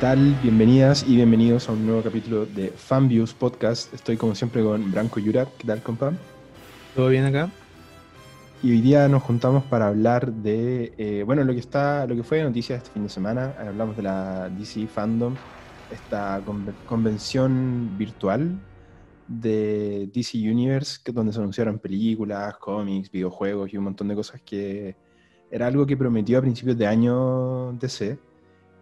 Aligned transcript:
¿Qué 0.00 0.06
tal? 0.06 0.34
Bienvenidas 0.42 1.04
y 1.06 1.16
bienvenidos 1.16 1.68
a 1.68 1.72
un 1.72 1.84
nuevo 1.84 2.00
capítulo 2.00 2.46
de 2.46 2.70
Fanviews 2.70 3.34
Podcast. 3.34 3.92
Estoy 3.92 4.16
como 4.16 4.34
siempre 4.34 4.62
con 4.62 4.90
Branco 4.90 5.20
Yurat. 5.20 5.50
¿Qué 5.58 5.66
tal, 5.66 5.82
compa? 5.82 6.14
¿Todo 6.96 7.08
bien 7.08 7.26
acá? 7.26 7.50
Y 8.62 8.70
hoy 8.70 8.80
día 8.80 9.06
nos 9.08 9.22
juntamos 9.22 9.62
para 9.64 9.88
hablar 9.88 10.32
de, 10.32 10.94
eh, 10.96 11.22
bueno, 11.26 11.44
lo 11.44 11.52
que 11.52 11.58
está, 11.58 12.06
lo 12.06 12.16
que 12.16 12.22
fue 12.22 12.42
noticia 12.42 12.76
este 12.76 12.88
fin 12.88 13.02
de 13.02 13.10
semana. 13.10 13.54
Hablamos 13.58 13.94
de 13.94 14.04
la 14.04 14.48
DC 14.48 14.86
Fandom, 14.86 15.34
esta 15.92 16.40
convención 16.86 17.98
virtual 17.98 18.58
de 19.28 20.08
DC 20.14 20.38
Universe, 20.38 20.98
que 21.04 21.12
donde 21.12 21.34
se 21.34 21.40
anunciaron 21.40 21.78
películas, 21.78 22.56
cómics, 22.56 23.10
videojuegos 23.10 23.70
y 23.70 23.76
un 23.76 23.84
montón 23.84 24.08
de 24.08 24.14
cosas 24.14 24.40
que 24.40 24.96
era 25.50 25.66
algo 25.66 25.84
que 25.84 25.94
prometió 25.94 26.38
a 26.38 26.40
principios 26.40 26.78
de 26.78 26.86
año 26.86 27.72
DC 27.72 28.29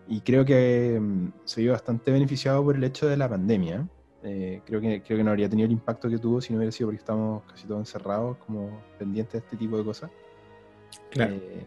y 0.09 0.21
creo 0.23 0.45
que 0.45 0.99
mm, 1.01 1.33
se 1.45 1.61
vio 1.61 1.73
bastante 1.73 2.11
beneficiado 2.11 2.65
por 2.65 2.77
el 2.77 2.85
hecho 2.85 3.07
de 3.07 3.17
la 3.17 3.29
pandemia. 3.29 3.87
Eh, 4.23 4.63
creo, 4.65 4.81
que, 4.81 5.03
creo 5.03 5.19
que 5.19 5.25
no 5.25 5.31
habría 5.31 5.49
tenido 5.49 5.67
el 5.67 5.73
impacto 5.73 6.09
que 6.09 6.19
tuvo 6.19 6.41
si 6.41 6.53
no 6.53 6.59
hubiera 6.59 6.73
sido 6.73 6.89
porque 6.89 6.99
estamos 6.99 7.43
casi 7.45 7.67
todos 7.67 7.81
encerrados, 7.81 8.39
como 8.39 8.83
pendientes 8.99 9.35
de 9.35 9.39
este 9.39 9.57
tipo 9.57 9.77
de 9.77 9.85
cosas. 9.85 10.11
Claro. 11.11 11.35
Eh, 11.35 11.67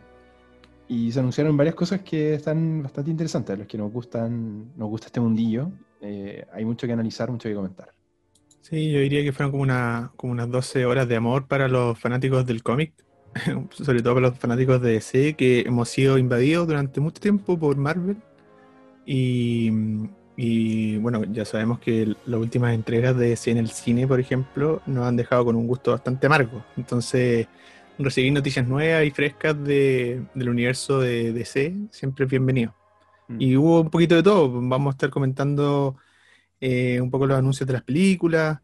y 0.88 1.12
se 1.12 1.20
anunciaron 1.20 1.56
varias 1.56 1.76
cosas 1.76 2.02
que 2.02 2.34
están 2.34 2.84
bastante 2.84 3.12
interesantes, 3.12 3.54
a 3.54 3.58
los 3.58 3.68
que 3.68 3.78
nos 3.78 3.92
gustan, 3.92 4.74
nos 4.76 4.90
gusta 4.90 5.08
este 5.08 5.22
mundillo. 5.22 5.72
Eh, 6.02 6.46
hay 6.52 6.66
mucho 6.66 6.88
que 6.88 6.94
analizar, 6.94 7.32
mucho 7.32 7.48
que 7.48 7.56
comentar. 7.56 7.94
Sí, 8.62 8.92
yo 8.92 9.00
diría 9.00 9.24
que 9.24 9.32
fueron 9.32 9.52
como, 9.52 9.64
una, 9.64 10.12
como 10.18 10.34
unas 10.34 10.50
12 10.50 10.86
horas 10.86 11.08
de 11.08 11.16
amor 11.16 11.48
para 11.48 11.68
los 11.68 11.98
fanáticos 11.98 12.46
del 12.46 12.64
cómic, 12.64 12.94
sobre 13.72 14.02
todo 14.02 14.16
para 14.16 14.28
los 14.30 14.40
fanáticos 14.40 14.82
de 14.82 14.94
DC, 14.94 15.36
que 15.36 15.62
hemos 15.62 15.90
sido 15.90 16.18
invadidos 16.18 16.68
durante 16.68 17.00
mucho 17.00 17.22
tiempo 17.22 17.58
por 17.58 17.78
Marvel 17.78 18.18
y, 19.06 20.98
bueno, 20.98 21.24
ya 21.26 21.46
sabemos 21.46 21.80
que 21.80 22.16
las 22.26 22.40
últimas 22.40 22.74
entregas 22.74 23.18
de 23.18 23.30
DC 23.30 23.52
en 23.52 23.58
el 23.58 23.70
cine, 23.70 24.08
por 24.08 24.20
ejemplo, 24.20 24.82
nos 24.86 25.06
han 25.06 25.16
dejado 25.16 25.46
con 25.46 25.56
un 25.56 25.68
gusto 25.68 25.92
bastante 25.92 26.28
amargo. 26.28 26.64
Entonces, 26.78 27.48
recibir 27.98 28.32
noticias 28.34 28.68
nuevas 28.68 29.06
y 29.06 29.12
frescas 29.12 29.62
del 29.64 30.28
universo 30.36 31.00
de 31.00 31.34
DC 31.34 31.74
siempre 31.92 32.26
es 32.26 32.32
bienvenido. 32.32 32.74
Mm. 33.28 33.42
Y 33.42 33.58
hubo 33.58 33.82
un 33.82 33.90
poquito 33.90 34.16
de 34.16 34.24
todo. 34.24 34.50
Vamos 34.50 34.94
a 34.94 34.96
estar 34.96 35.10
comentando 35.10 35.98
eh, 36.60 37.02
un 37.02 37.12
poco 37.12 37.28
los 37.28 37.38
anuncios 37.38 37.68
de 37.68 37.74
las 37.74 37.84
películas, 37.84 38.60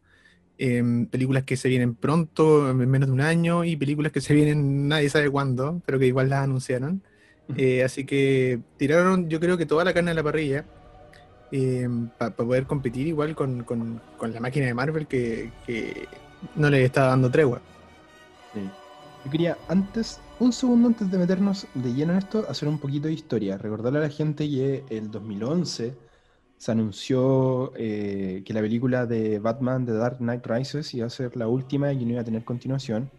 em, 0.58 1.06
películas 1.06 1.44
que 1.44 1.56
se 1.56 1.68
vienen 1.68 1.94
pronto, 1.94 2.70
en 2.70 2.76
menos 2.90 3.08
de 3.08 3.12
un 3.12 3.20
año, 3.20 3.64
y 3.64 3.76
películas 3.76 4.12
que 4.12 4.20
se 4.20 4.34
vienen 4.34 4.88
nadie 4.88 5.10
sabe 5.10 5.30
cuándo, 5.30 5.82
pero 5.86 5.98
que 5.98 6.06
igual 6.06 6.30
las 6.30 6.44
anunciaron. 6.44 7.02
Eh, 7.56 7.82
así 7.82 8.04
que 8.04 8.60
tiraron, 8.76 9.28
yo 9.28 9.40
creo 9.40 9.56
que 9.56 9.66
toda 9.66 9.84
la 9.84 9.94
carne 9.94 10.10
de 10.10 10.14
la 10.14 10.22
parrilla 10.22 10.66
eh, 11.50 11.88
para 12.18 12.34
poder 12.34 12.66
competir 12.66 13.06
igual 13.06 13.34
con, 13.34 13.64
la 14.20 14.40
máquina 14.40 14.66
de 14.66 14.74
Marvel 14.74 15.06
que, 15.06 15.50
no 16.54 16.70
le 16.70 16.84
está 16.84 17.06
dando 17.06 17.30
tregua. 17.30 17.60
Yo 19.24 19.30
quería 19.30 19.56
antes, 19.68 20.20
un 20.38 20.52
segundo 20.52 20.88
antes 20.88 21.10
de 21.10 21.18
meternos 21.18 21.66
de 21.74 21.92
lleno 21.92 22.12
en 22.12 22.18
esto, 22.18 22.44
hacer 22.48 22.68
un 22.68 22.78
poquito 22.78 23.08
de 23.08 23.14
historia. 23.14 23.58
Recordarle 23.58 23.98
a 23.98 24.02
la 24.02 24.10
gente 24.10 24.48
que 24.48 24.84
el 24.90 25.10
2011 25.10 25.94
se 26.58 26.72
anunció 26.72 27.72
eh, 27.76 28.42
que 28.44 28.52
la 28.52 28.60
película 28.60 29.06
de 29.06 29.38
Batman 29.38 29.86
The 29.86 29.92
Dark 29.92 30.18
Knight 30.18 30.46
Rises 30.46 30.92
iba 30.94 31.06
a 31.06 31.10
ser 31.10 31.36
la 31.36 31.48
última 31.48 31.92
y 31.92 32.04
no 32.04 32.12
iba 32.12 32.20
a 32.20 32.24
tener 32.24 32.44
continuación 32.44 33.10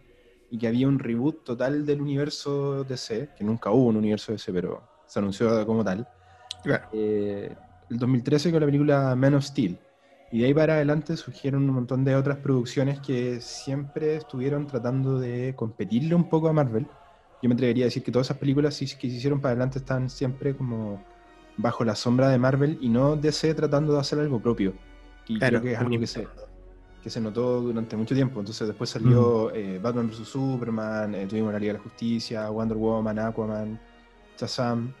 y 0.50 0.58
que 0.58 0.66
había 0.66 0.88
un 0.88 0.98
reboot 0.98 1.44
total 1.44 1.86
del 1.86 2.00
universo 2.00 2.84
DC, 2.84 3.30
que 3.36 3.44
nunca 3.44 3.70
hubo 3.70 3.86
un 3.86 3.96
universo 3.96 4.32
DC, 4.32 4.52
pero 4.52 4.82
se 5.06 5.18
anunció 5.18 5.64
como 5.64 5.84
tal. 5.84 6.06
Eh, 6.92 7.54
el 7.88 7.98
2013 7.98 8.50
con 8.50 8.60
la 8.60 8.66
película 8.66 9.14
Man 9.16 9.34
of 9.34 9.44
Steel. 9.44 9.78
Y 10.32 10.40
de 10.40 10.46
ahí 10.46 10.54
para 10.54 10.74
adelante 10.74 11.16
surgieron 11.16 11.68
un 11.68 11.74
montón 11.74 12.04
de 12.04 12.14
otras 12.14 12.38
producciones 12.38 13.00
que 13.00 13.40
siempre 13.40 14.16
estuvieron 14.16 14.66
tratando 14.66 15.18
de 15.18 15.54
competirle 15.56 16.14
un 16.14 16.28
poco 16.28 16.48
a 16.48 16.52
Marvel. 16.52 16.86
Yo 17.42 17.48
me 17.48 17.54
atrevería 17.54 17.84
a 17.84 17.86
decir 17.86 18.02
que 18.02 18.12
todas 18.12 18.28
esas 18.28 18.38
películas 18.38 18.78
que 18.78 18.86
se 18.86 19.06
hicieron 19.06 19.40
para 19.40 19.52
adelante 19.52 19.78
están 19.78 20.08
siempre 20.10 20.54
como 20.54 21.02
bajo 21.56 21.84
la 21.84 21.94
sombra 21.94 22.28
de 22.28 22.38
Marvel 22.38 22.78
y 22.80 22.88
no 22.88 23.16
DC 23.16 23.54
tratando 23.54 23.94
de 23.94 24.00
hacer 24.00 24.20
algo 24.20 24.40
propio. 24.40 24.74
Y 25.26 25.38
creo 25.38 25.62
que 25.62 25.72
es 25.72 25.78
algo 25.78 25.98
que 25.98 26.06
se, 26.06 26.28
que 27.02 27.10
se 27.10 27.20
notó 27.20 27.60
durante 27.60 27.96
mucho 27.96 28.14
tiempo. 28.14 28.40
Entonces 28.40 28.66
después 28.66 28.90
salió 28.90 29.52
eh, 29.54 29.78
Batman 29.82 30.08
vs. 30.08 30.28
Superman, 30.28 31.14
eh, 31.14 31.26
tuvimos 31.26 31.52
la 31.52 31.58
Liga 31.58 31.72
de 31.72 31.78
la 31.78 31.82
Justicia, 31.82 32.50
Wonder 32.50 32.76
Woman, 32.76 33.18
Aquaman, 33.18 33.80
Shazam. 34.38 34.92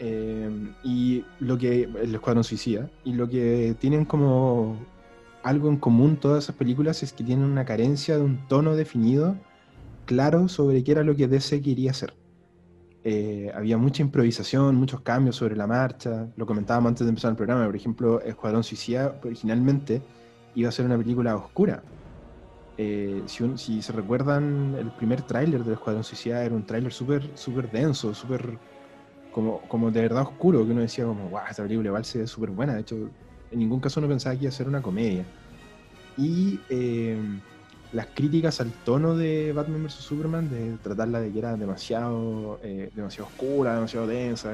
Eh, 0.00 0.72
y 0.84 1.24
lo 1.40 1.58
que. 1.58 1.82
El 1.82 2.14
Escuadrón 2.14 2.44
Suicida. 2.44 2.88
Y 3.04 3.12
lo 3.12 3.28
que 3.28 3.76
tienen 3.78 4.04
como 4.04 4.76
algo 5.42 5.68
en 5.68 5.76
común 5.76 6.16
todas 6.16 6.44
esas 6.44 6.56
películas 6.56 7.02
es 7.02 7.12
que 7.12 7.24
tienen 7.24 7.44
una 7.44 7.64
carencia 7.64 8.16
de 8.16 8.22
un 8.22 8.46
tono 8.48 8.74
definido, 8.74 9.36
claro, 10.04 10.48
sobre 10.48 10.82
qué 10.82 10.92
era 10.92 11.04
lo 11.04 11.14
que 11.14 11.28
DC 11.28 11.62
quería 11.62 11.92
hacer. 11.92 12.14
había 13.54 13.78
mucha 13.78 14.02
improvisación, 14.02 14.76
muchos 14.76 15.00
cambios 15.02 15.36
sobre 15.36 15.56
la 15.56 15.66
marcha. 15.66 16.28
Lo 16.36 16.46
comentábamos 16.46 16.88
antes 16.90 17.06
de 17.06 17.10
empezar 17.10 17.30
el 17.30 17.36
programa. 17.36 17.66
Por 17.66 17.76
ejemplo, 17.76 18.20
Escuadrón 18.22 18.64
Suicida 18.64 19.18
originalmente 19.24 20.02
iba 20.54 20.68
a 20.68 20.72
ser 20.72 20.86
una 20.86 20.98
película 20.98 21.36
oscura. 21.36 21.82
Eh, 22.76 23.24
si, 23.26 23.82
se 23.82 23.92
recuerdan, 23.92 24.74
el 24.78 24.92
primer 24.92 25.22
tráiler 25.22 25.64
del 25.64 25.74
Escuadrón 25.74 26.04
Suicida 26.04 26.44
era 26.44 26.54
un 26.54 26.64
tráiler 26.64 26.92
súper 26.92 27.36
super 27.36 27.68
denso, 27.70 28.14
súper 28.14 28.58
como, 29.32 29.60
como 29.62 29.90
de 29.90 30.02
verdad 30.02 30.22
oscuro, 30.22 30.64
que 30.64 30.72
uno 30.72 30.82
decía 30.82 31.04
como, 31.04 31.28
wow, 31.28 31.40
esta 31.50 31.62
película 31.64 31.88
igual 31.88 32.04
se 32.04 32.18
ve 32.18 32.26
súper 32.26 32.50
buena. 32.50 32.74
De 32.74 32.82
hecho, 32.82 32.96
en 33.50 33.58
ningún 33.58 33.80
caso 33.80 34.00
uno 34.00 34.08
pensaba 34.08 34.34
que 34.36 34.42
iba 34.42 34.48
a 34.48 34.52
ser 34.52 34.68
una 34.68 34.80
comedia. 34.80 35.24
Y 36.16 36.60
eh, 36.68 37.18
las 37.92 38.06
críticas 38.14 38.60
al 38.60 38.72
tono 38.84 39.16
de 39.16 39.52
Batman 39.52 39.84
vs. 39.84 39.94
Superman, 39.94 40.48
de 40.48 40.76
tratarla 40.78 41.20
de 41.20 41.32
que 41.32 41.38
era 41.38 41.56
demasiado, 41.56 42.60
eh, 42.62 42.90
demasiado 42.94 43.28
oscura, 43.28 43.74
demasiado 43.74 44.06
densa, 44.06 44.52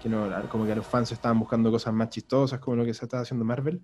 que, 0.00 0.08
no, 0.08 0.30
como 0.48 0.64
que 0.66 0.74
los 0.74 0.86
fans 0.86 1.12
estaban 1.12 1.38
buscando 1.38 1.70
cosas 1.70 1.92
más 1.92 2.10
chistosas 2.10 2.60
como 2.60 2.76
lo 2.76 2.84
que 2.84 2.94
se 2.94 3.04
estaba 3.04 3.22
haciendo 3.22 3.44
Marvel 3.44 3.82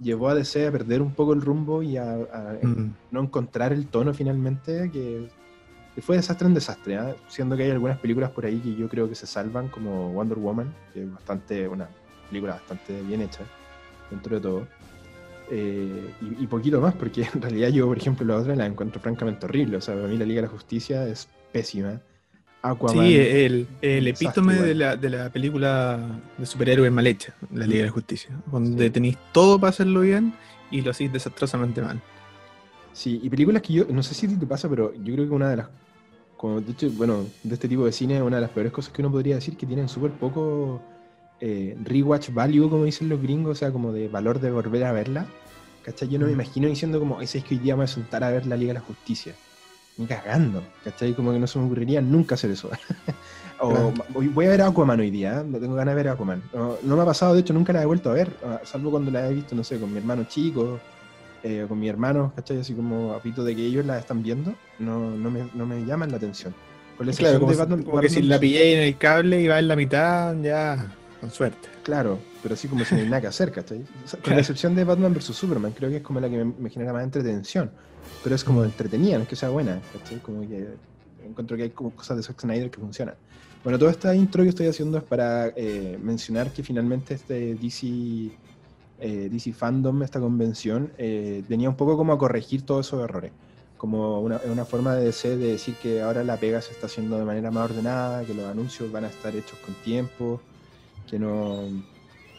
llevó 0.00 0.28
a 0.28 0.34
DC 0.34 0.66
a 0.66 0.72
perder 0.72 1.02
un 1.02 1.12
poco 1.12 1.32
el 1.32 1.42
rumbo 1.42 1.82
y 1.82 1.96
a, 1.96 2.16
mm. 2.62 2.94
no 3.10 3.20
encontrar 3.20 3.72
el 3.72 3.86
tono 3.86 4.14
finalmente, 4.14 4.90
que, 4.90 5.28
fue 6.00 6.16
desastre 6.16 6.48
en 6.48 6.54
desastre, 6.54 6.94
¿eh? 6.94 7.14
siendo 7.28 7.56
que 7.58 7.64
hay 7.64 7.70
algunas 7.72 7.98
películas 7.98 8.30
por 8.30 8.46
ahí 8.46 8.58
que 8.60 8.74
yo 8.74 8.88
creo 8.88 9.06
que 9.06 9.14
se 9.14 9.26
salvan, 9.26 9.68
como 9.68 10.10
Wonder 10.12 10.38
Woman, 10.38 10.74
que 10.94 11.02
es 11.02 11.12
bastante 11.12 11.68
una 11.68 11.90
película 12.30 12.54
bastante 12.54 13.02
bien 13.02 13.20
hecha, 13.20 13.42
dentro 14.10 14.36
de 14.36 14.40
todo. 14.40 14.66
Eh, 15.50 16.14
y, 16.38 16.46
poquito 16.46 16.80
más, 16.80 16.94
porque 16.94 17.22
en 17.34 17.42
realidad 17.42 17.68
yo, 17.68 17.86
por 17.86 17.98
ejemplo, 17.98 18.24
la 18.24 18.36
otra 18.36 18.54
la 18.54 18.66
encuentro 18.66 19.00
francamente 19.00 19.46
horrible. 19.46 19.76
O 19.76 19.80
sea, 19.80 19.94
para 19.94 20.06
mí 20.06 20.16
la 20.16 20.24
Liga 20.24 20.40
de 20.40 20.46
la 20.46 20.52
Justicia 20.52 21.06
es 21.06 21.28
pésima. 21.52 22.00
Sí, 22.92 23.16
el, 23.16 23.66
el 23.80 24.08
epítome 24.08 24.54
de 24.54 24.74
la, 24.74 24.94
de 24.94 25.08
la, 25.08 25.30
película 25.30 25.98
de 26.36 26.44
superhéroes 26.44 26.92
mal 26.92 27.06
hecha, 27.06 27.34
La 27.54 27.66
Liga 27.66 27.80
de 27.80 27.86
la 27.86 27.92
Justicia, 27.92 28.30
donde 28.52 28.90
tenéis 28.90 29.16
todo 29.32 29.58
para 29.58 29.70
hacerlo 29.70 30.02
bien 30.02 30.34
y 30.70 30.82
lo 30.82 30.90
hacéis 30.90 31.10
desastrosamente 31.10 31.80
mal. 31.80 32.02
Sí, 32.92 33.18
y 33.22 33.30
películas 33.30 33.62
que 33.62 33.72
yo, 33.72 33.86
no 33.88 34.02
sé 34.02 34.12
si 34.12 34.28
te 34.28 34.46
pasa, 34.46 34.68
pero 34.68 34.92
yo 34.92 35.14
creo 35.14 35.26
que 35.26 35.34
una 35.34 35.48
de 35.48 35.56
las, 35.56 35.68
como 36.36 36.60
de 36.60 36.72
hecho, 36.72 36.90
bueno, 36.90 37.24
de 37.42 37.54
este 37.54 37.66
tipo 37.66 37.86
de 37.86 37.92
cine, 37.92 38.22
una 38.22 38.36
de 38.36 38.42
las 38.42 38.50
peores 38.50 38.72
cosas 38.72 38.92
que 38.92 39.00
uno 39.00 39.10
podría 39.10 39.36
decir 39.36 39.56
que 39.56 39.64
tienen 39.64 39.88
súper 39.88 40.10
poco 40.10 40.82
eh, 41.40 41.78
rewatch 41.82 42.30
value, 42.30 42.68
como 42.68 42.84
dicen 42.84 43.08
los 43.08 43.22
gringos, 43.22 43.52
o 43.52 43.54
sea, 43.58 43.72
como 43.72 43.90
de 43.90 44.08
valor 44.08 44.38
de 44.38 44.50
volver 44.50 44.84
a 44.84 44.92
verla. 44.92 45.26
¿Cachai? 45.82 46.08
Yo 46.10 46.18
no 46.18 46.26
me 46.26 46.32
imagino 46.32 46.68
diciendo 46.68 46.98
como, 46.98 47.22
ese 47.22 47.38
es 47.38 47.44
que 47.44 47.54
hoy 47.54 47.60
día 47.60 47.72
me 47.72 47.78
voy 47.78 47.84
a 47.84 47.88
sentar 47.88 48.22
a 48.22 48.30
ver 48.30 48.44
la 48.44 48.58
Liga 48.58 48.74
de 48.74 48.80
la 48.80 48.84
Justicia 48.84 49.34
ni 50.00 50.06
cagando, 50.06 50.62
¿cachai? 50.82 51.12
Como 51.12 51.30
que 51.32 51.38
no 51.38 51.46
se 51.46 51.58
me 51.58 51.66
ocurriría 51.66 52.00
nunca 52.00 52.34
hacer 52.34 52.50
eso. 52.50 52.70
o 53.60 53.92
voy 54.08 54.46
a 54.46 54.48
ver 54.48 54.62
Aquaman 54.62 54.98
hoy 54.98 55.10
día, 55.10 55.44
no 55.46 55.58
tengo 55.58 55.74
ganas 55.74 55.94
de 55.94 56.02
ver 56.02 56.08
Aquaman. 56.08 56.42
No, 56.54 56.96
me 56.96 57.02
ha 57.02 57.04
pasado, 57.04 57.34
de 57.34 57.40
hecho, 57.40 57.52
nunca 57.52 57.74
la 57.74 57.82
he 57.82 57.86
vuelto 57.86 58.10
a 58.10 58.14
ver, 58.14 58.30
ah, 58.42 58.60
salvo 58.64 58.90
cuando 58.90 59.10
la 59.10 59.28
he 59.28 59.34
visto, 59.34 59.54
no 59.54 59.62
sé, 59.62 59.78
con 59.78 59.92
mi 59.92 59.98
hermano 59.98 60.24
chico, 60.24 60.80
eh, 61.42 61.66
con 61.68 61.78
mi 61.78 61.88
hermano, 61.88 62.32
¿cachai? 62.34 62.60
Así 62.60 62.72
como 62.72 63.12
a 63.12 63.20
pito 63.20 63.44
de 63.44 63.54
que 63.54 63.62
ellos 63.62 63.84
la 63.84 63.98
están 63.98 64.22
viendo, 64.22 64.54
no, 64.78 65.10
no, 65.10 65.30
me, 65.30 65.46
no 65.52 65.66
me 65.66 65.84
llaman 65.84 66.10
la 66.10 66.16
atención. 66.16 66.54
claro, 67.18 67.40
como, 67.40 68.00
que 68.00 68.08
si 68.08 68.22
la 68.22 68.38
pillé 68.38 68.78
en 68.78 68.80
el 68.88 68.96
cable 68.96 69.42
y 69.42 69.48
va 69.48 69.58
en 69.58 69.68
la 69.68 69.76
mitad, 69.76 70.34
ya, 70.40 70.94
con 71.20 71.30
suerte. 71.30 71.68
Claro, 71.82 72.18
pero 72.42 72.54
así 72.54 72.68
como 72.68 72.84
si 72.84 72.94
no 72.94 73.00
hay 73.00 73.06
nada 73.06 73.20
que 73.20 73.26
hacer, 73.26 73.52
¿cachai? 73.52 73.84
Con 74.22 74.34
la 74.34 74.40
excepción 74.40 74.74
de 74.74 74.84
Batman 74.84 75.14
vs. 75.14 75.26
Superman, 75.26 75.72
creo 75.72 75.90
que 75.90 75.96
es 75.96 76.02
como 76.02 76.20
la 76.20 76.28
que 76.28 76.44
me 76.44 76.70
genera 76.70 76.92
más 76.92 77.04
entretención 77.04 77.70
pero 78.22 78.34
es 78.34 78.44
como 78.44 78.64
entretenida, 78.64 79.16
no 79.16 79.22
es 79.22 79.28
que 79.28 79.36
sea 79.36 79.48
buena, 79.48 79.80
Como 80.22 80.42
que 80.42 80.68
encuentro 81.24 81.56
que 81.56 81.64
hay 81.64 81.70
como 81.70 81.90
cosas 81.90 82.16
de 82.16 82.22
Zack 82.22 82.40
Snyder 82.40 82.70
que 82.70 82.80
funcionan. 82.80 83.14
Bueno, 83.62 83.78
toda 83.78 83.90
esta 83.90 84.14
intro 84.14 84.42
que 84.42 84.48
estoy 84.48 84.66
haciendo 84.66 84.98
es 84.98 85.04
para 85.04 85.48
eh, 85.48 85.98
mencionar 86.02 86.52
que 86.52 86.62
finalmente 86.62 87.14
este 87.14 87.54
DC, 87.54 87.86
eh, 89.00 89.28
DC 89.30 89.52
Fandom, 89.52 90.02
esta 90.02 90.18
convención, 90.18 90.92
eh, 90.96 91.42
venía 91.48 91.68
un 91.68 91.76
poco 91.76 91.96
como 91.96 92.12
a 92.12 92.18
corregir 92.18 92.62
todos 92.62 92.86
esos 92.86 93.02
errores. 93.02 93.32
Como 93.76 94.20
una, 94.20 94.40
una 94.44 94.64
forma 94.64 94.94
de, 94.94 95.10
de 95.10 95.36
decir 95.36 95.74
que 95.82 96.02
ahora 96.02 96.22
la 96.24 96.36
pega 96.36 96.60
se 96.60 96.72
está 96.72 96.86
haciendo 96.86 97.18
de 97.18 97.24
manera 97.24 97.50
más 97.50 97.70
ordenada, 97.70 98.24
que 98.24 98.34
los 98.34 98.46
anuncios 98.46 98.90
van 98.92 99.04
a 99.04 99.08
estar 99.08 99.34
hechos 99.34 99.58
con 99.64 99.74
tiempo, 99.76 100.40
que 101.08 101.18
no 101.18 101.64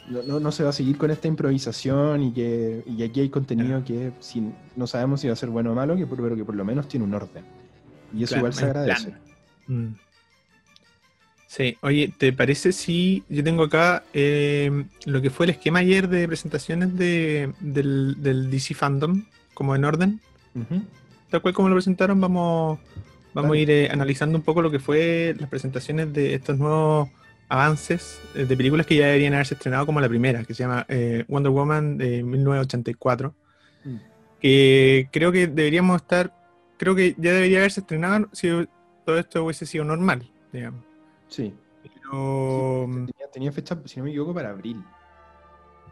no, 0.09 0.39
no, 0.39 0.51
se 0.51 0.63
va 0.63 0.69
a 0.69 0.73
seguir 0.73 0.97
con 0.97 1.11
esta 1.11 1.27
improvisación 1.27 2.23
y 2.23 2.33
que 2.33 2.83
y 2.85 3.03
aquí 3.03 3.21
hay 3.21 3.29
contenido 3.29 3.83
que 3.83 4.11
si, 4.19 4.51
no 4.75 4.87
sabemos 4.87 5.21
si 5.21 5.27
va 5.27 5.33
a 5.33 5.37
ser 5.37 5.49
bueno 5.49 5.71
o 5.71 5.75
malo, 5.75 5.95
que 5.95 6.05
pero 6.05 6.35
que 6.35 6.43
por 6.43 6.55
lo 6.55 6.65
menos 6.65 6.87
tiene 6.87 7.05
un 7.05 7.13
orden. 7.13 7.43
Y 8.13 8.23
eso 8.23 8.37
igual 8.37 8.53
se 8.53 8.65
agradece. 8.65 9.13
Mm. 9.67 9.93
Sí, 11.47 11.77
oye, 11.81 12.13
¿te 12.17 12.31
parece 12.31 12.71
si 12.71 13.23
yo 13.27 13.43
tengo 13.43 13.63
acá 13.63 14.03
em, 14.13 14.87
lo 15.05 15.21
que 15.21 15.29
fue 15.29 15.45
el 15.45 15.49
esquema 15.49 15.79
ayer 15.79 16.07
de 16.07 16.25
presentaciones 16.25 16.97
de, 16.97 17.51
del, 17.59 18.49
DC 18.49 18.73
Fandom, 18.73 19.25
como 19.53 19.75
en 19.75 19.83
orden? 19.83 20.21
Tal 21.29 21.41
cual 21.41 21.53
como 21.53 21.67
lo 21.67 21.75
presentaron, 21.75 22.21
vamos, 22.21 22.79
vamos 23.33 23.51
a 23.51 23.57
ir 23.57 23.69
eh, 23.69 23.89
analizando 23.91 24.37
un 24.37 24.43
poco 24.43 24.61
lo 24.61 24.71
que 24.71 24.79
fue 24.79 25.35
las 25.39 25.49
presentaciones 25.49 26.13
de 26.13 26.35
estos 26.35 26.57
nuevos 26.57 27.09
avances 27.51 28.21
eh, 28.33 28.45
de 28.45 28.57
películas 28.57 28.85
que 28.85 28.95
ya 28.95 29.07
deberían 29.07 29.33
haberse 29.33 29.55
estrenado 29.55 29.85
como 29.85 29.99
la 29.99 30.07
primera, 30.07 30.45
que 30.45 30.53
se 30.53 30.63
llama 30.63 30.85
eh, 30.87 31.25
Wonder 31.27 31.51
Woman 31.51 31.97
de 31.97 32.23
1984, 32.23 33.35
mm. 33.83 33.95
que 34.39 35.09
creo 35.11 35.33
que 35.33 35.47
deberíamos 35.47 36.01
estar, 36.01 36.33
creo 36.77 36.95
que 36.95 37.13
ya 37.17 37.33
debería 37.33 37.59
haberse 37.59 37.81
estrenado 37.81 38.29
si 38.31 38.47
todo 39.05 39.17
esto 39.17 39.43
hubiese 39.43 39.65
sido 39.65 39.83
normal, 39.83 40.31
digamos. 40.53 40.85
Sí. 41.27 41.53
Pero... 41.83 42.87
Mm, 42.87 43.09
tenía, 43.33 43.51
fecha, 43.51 43.77
si 43.83 43.99
no 43.99 44.05
me 44.05 44.11
equivoco, 44.11 44.33
para 44.33 44.51
abril. 44.51 44.81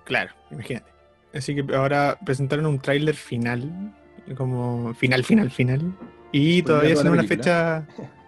Claro, 0.06 0.32
imagínate. 0.52 0.90
Así 1.34 1.56
que 1.56 1.76
ahora 1.76 2.18
presentaron 2.26 2.68
un 2.68 2.80
tráiler 2.80 3.16
final, 3.16 3.94
como 4.38 4.94
final, 4.94 5.26
final, 5.26 5.52
final. 5.52 5.94
Y 6.32 6.64
todavía 6.64 6.96
sin 6.96 7.10
una 7.10 7.24
fecha... 7.24 7.86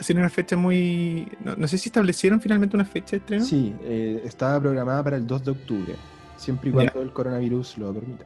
Sin 0.00 0.18
una, 0.18 0.30
fecha 0.30 0.56
muy... 0.56 1.28
No, 1.44 1.68
sé 1.68 1.76
si 1.76 1.90
establecieron 1.90 2.40
finalmente 2.40 2.74
una 2.74 2.86
fecha 2.86 3.12
de 3.12 3.16
estreno. 3.18 3.44
Sí, 3.44 3.74
eh, 3.82 4.22
estaba 4.24 4.58
programada 4.58 5.04
para 5.04 5.16
el 5.16 5.26
2 5.26 5.44
de 5.44 5.50
octubre, 5.50 5.94
siempre 6.38 6.70
y 6.70 6.72
cuando 6.72 7.02
el 7.02 7.12
coronavirus 7.12 7.76
lo 7.76 7.92
permita. 7.92 8.24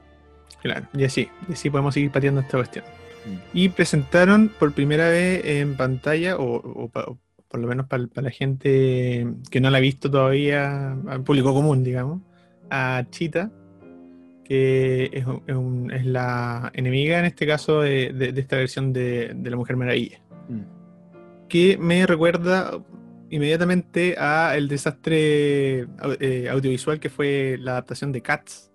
Claro, 0.60 0.86
y 0.94 1.02
así, 1.02 1.28
y 1.48 1.54
así 1.54 1.68
podemos 1.68 1.94
seguir 1.94 2.12
pateando 2.12 2.42
esta 2.42 2.58
cuestión. 2.58 2.84
Mm. 3.26 3.36
Y 3.54 3.68
presentaron 3.70 4.52
por 4.56 4.72
primera 4.72 5.08
vez 5.08 5.44
en 5.44 5.76
pantalla, 5.76 6.36
o, 6.38 6.88
por 6.88 7.60
lo 7.60 7.66
menos 7.66 7.86
para, 7.88 8.06
la 8.14 8.30
gente 8.30 9.26
que 9.50 9.60
no 9.60 9.68
la 9.70 9.78
ha 9.78 9.80
visto 9.80 10.08
todavía, 10.08 10.92
al 10.92 11.24
público 11.24 11.52
común, 11.52 11.82
digamos, 11.82 12.22
a 12.70 13.04
Chita, 13.10 13.50
que 14.44 15.10
es, 15.12 16.04
la 16.06 16.70
enemiga 16.72 17.18
en 17.18 17.24
este 17.24 17.48
caso 17.48 17.80
de, 17.80 18.32
esta 18.36 18.56
versión 18.58 18.92
de, 18.92 19.34
la 19.42 19.56
Mujer 19.56 19.74
Maravilla. 19.74 20.20
Mm. 20.48 20.81
Que 21.52 21.76
me 21.76 22.06
recuerda 22.06 22.82
inmediatamente 23.28 24.16
a 24.18 24.56
el 24.56 24.68
desastre 24.68 25.86
eh, 26.18 26.48
audiovisual 26.50 26.98
que 26.98 27.10
fue 27.10 27.58
la 27.60 27.72
adaptación 27.72 28.10
de 28.10 28.22
Cats. 28.22 28.72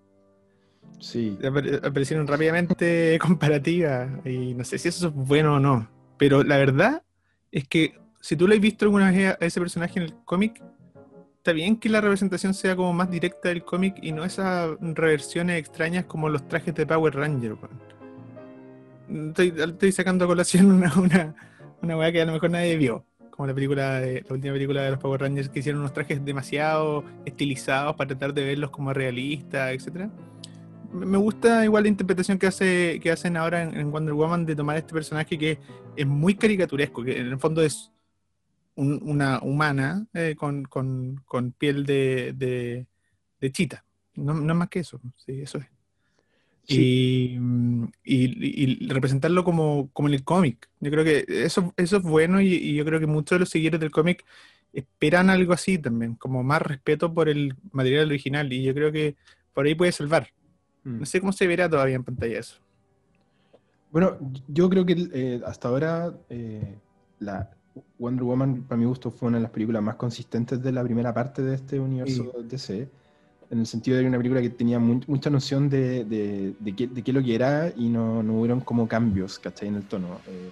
Sí. 1.00 1.36
Aparecieron 1.82 2.28
rápidamente 2.28 3.18
comparativas 3.20 4.08
y 4.24 4.54
no 4.54 4.62
sé 4.62 4.78
si 4.78 4.90
eso 4.90 5.08
es 5.08 5.12
bueno 5.12 5.56
o 5.56 5.58
no. 5.58 5.90
Pero 6.18 6.44
la 6.44 6.56
verdad 6.56 7.02
es 7.50 7.66
que 7.66 7.98
si 8.20 8.36
tú 8.36 8.46
lo 8.46 8.54
has 8.54 8.60
visto 8.60 8.84
alguna 8.84 9.10
vez 9.10 9.36
a 9.40 9.44
ese 9.44 9.58
personaje 9.58 9.98
en 9.98 10.04
el 10.04 10.14
cómic, 10.24 10.62
está 11.38 11.50
bien 11.50 11.78
que 11.78 11.88
la 11.88 12.00
representación 12.00 12.54
sea 12.54 12.76
como 12.76 12.92
más 12.92 13.10
directa 13.10 13.48
del 13.48 13.64
cómic 13.64 13.96
y 14.02 14.12
no 14.12 14.24
esas 14.24 14.70
reversiones 14.80 15.58
extrañas 15.58 16.04
como 16.04 16.28
los 16.28 16.46
trajes 16.46 16.76
de 16.76 16.86
Power 16.86 17.16
Ranger. 17.16 17.56
Estoy, 19.36 19.90
sacando 19.90 20.26
a 20.26 20.28
colación 20.28 20.70
una, 20.70 20.94
una, 20.96 21.47
una 21.82 21.96
weá 21.96 22.12
que 22.12 22.20
a 22.20 22.24
lo 22.24 22.32
mejor 22.32 22.50
nadie 22.50 22.76
vio. 22.76 23.04
Como 23.30 23.46
la 23.46 23.54
película 23.54 24.00
de, 24.00 24.24
la 24.28 24.34
última 24.34 24.52
película 24.52 24.82
de 24.82 24.90
los 24.90 24.98
Power 24.98 25.20
Rangers 25.20 25.48
que 25.48 25.60
hicieron 25.60 25.80
unos 25.80 25.92
trajes 25.92 26.24
demasiado 26.24 27.04
estilizados 27.24 27.94
para 27.94 28.08
tratar 28.08 28.34
de 28.34 28.44
verlos 28.44 28.70
como 28.70 28.92
realistas, 28.92 29.72
etcétera 29.72 30.10
me 30.92 31.18
gusta 31.18 31.64
igual 31.64 31.82
la 31.82 31.88
interpretación 31.88 32.38
que 32.38 32.46
hace 32.46 33.00
que 33.00 33.10
hacen 33.10 33.36
ahora 33.36 33.62
en, 33.62 33.90
Wonder 33.90 34.14
Woman 34.14 34.46
de 34.46 34.56
tomar 34.56 34.76
este 34.76 34.92
personaje 34.94 35.38
que 35.38 35.58
es 35.96 36.06
muy 36.06 36.34
caricaturesco, 36.34 37.04
que 37.04 37.18
en 37.18 37.26
el 37.26 37.38
fondo 37.38 37.62
es 37.62 37.92
una 38.76 39.40
humana 39.40 40.06
eh, 40.14 40.36
con, 40.36 40.64
piel 41.58 41.84
de, 41.84 42.86
chita. 43.50 43.84
No, 44.14 44.34
no, 44.34 44.54
más 44.54 44.68
que 44.68 44.80
eso, 44.80 45.00
sí, 45.16 45.40
eso 45.42 45.58
es. 45.58 45.66
Y, 46.68 47.38
representarlo 48.88 49.42
como, 49.44 49.90
en 49.96 50.14
el 50.14 50.24
cómic. 50.24 50.68
Yo 50.80 50.90
creo 50.90 51.04
que 51.04 51.24
eso, 51.28 51.72
eso 51.76 51.96
es 51.96 52.02
bueno 52.02 52.40
y, 52.40 52.74
yo 52.74 52.84
creo 52.84 53.00
que 53.00 53.06
muchos 53.06 53.36
de 53.36 53.40
los 53.40 53.48
seguidores 53.48 53.80
del 53.80 53.90
cómic 53.90 54.24
esperan 54.72 55.30
algo 55.30 55.54
así 55.54 55.78
también, 55.78 56.14
como 56.14 56.42
más 56.42 56.60
respeto 56.62 57.12
por 57.12 57.28
el 57.28 57.54
material 57.72 58.06
original 58.06 58.52
y 58.52 58.62
yo 58.62 58.74
creo 58.74 58.92
que 58.92 59.16
por 59.54 59.66
ahí 59.66 59.74
puede 59.74 59.92
salvar. 59.92 60.28
No 60.84 61.02
mm. 61.02 61.06
sé 61.06 61.20
cómo 61.20 61.32
se 61.32 61.46
verá 61.46 61.68
todavía 61.68 61.96
en 61.96 62.04
pantalla 62.04 62.38
eso. 62.38 62.60
Bueno, 63.90 64.18
yo 64.46 64.68
creo 64.68 64.84
que 64.84 65.08
eh, 65.12 65.40
hasta 65.46 65.68
ahora 65.68 66.12
eh, 66.28 66.76
la, 67.18 67.50
Wonder 67.98 68.24
Woman, 68.24 68.62
para 68.64 68.78
mi 68.78 68.84
gusto, 68.84 69.10
fue 69.10 69.28
una 69.28 69.38
de 69.38 69.42
las 69.42 69.50
películas 69.50 69.82
más 69.82 69.96
consistentes 69.96 70.62
de 70.62 70.72
la 70.72 70.82
primera 70.82 71.12
parte 71.12 71.42
de 71.42 71.54
este 71.54 71.78
universo 71.80 72.32
DC, 72.44 72.88
en 73.50 73.60
el 73.60 73.66
sentido 73.66 73.96
de 73.98 74.06
una 74.06 74.18
película 74.18 74.42
que 74.42 74.50
tenía 74.50 74.78
mucha 74.78 75.30
noción 75.30 75.68
de, 75.68 76.04
de, 76.04 76.54
de, 76.58 76.76
qué, 76.76 76.86
de, 76.86 77.02
qué, 77.02 77.12
lo 77.12 77.22
que 77.22 77.34
era 77.34 77.72
y 77.76 77.88
no, 77.88 78.22
no 78.22 78.40
hubieron 78.40 78.60
como 78.60 78.86
cambios, 78.86 79.38
¿cachai? 79.38 79.68
En 79.68 79.76
el 79.76 79.84
tono. 79.84 80.18
Eh, 80.26 80.50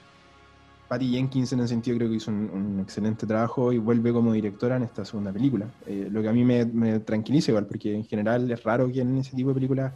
Patty 0.88 1.10
Jenkins 1.10 1.52
en 1.52 1.60
ese 1.60 1.68
sentido 1.68 1.96
creo 1.98 2.08
que 2.08 2.16
hizo 2.16 2.30
un, 2.30 2.78
excelente 2.80 3.26
trabajo 3.26 3.72
y 3.72 3.78
vuelve 3.78 4.12
como 4.12 4.32
directora 4.32 4.76
en 4.76 4.84
esta 4.84 5.04
segunda 5.04 5.32
película. 5.32 5.66
Eh, 5.86 6.08
lo 6.10 6.22
que 6.22 6.28
a 6.28 6.32
mí 6.32 6.44
me, 6.44 6.64
me, 6.64 7.00
tranquiliza 7.00 7.50
igual, 7.50 7.66
porque 7.66 7.94
en 7.94 8.04
general 8.04 8.50
es 8.50 8.62
raro 8.62 8.90
que 8.90 9.00
en 9.00 9.18
ese 9.18 9.36
tipo 9.36 9.50
de 9.50 9.54
películas 9.54 9.92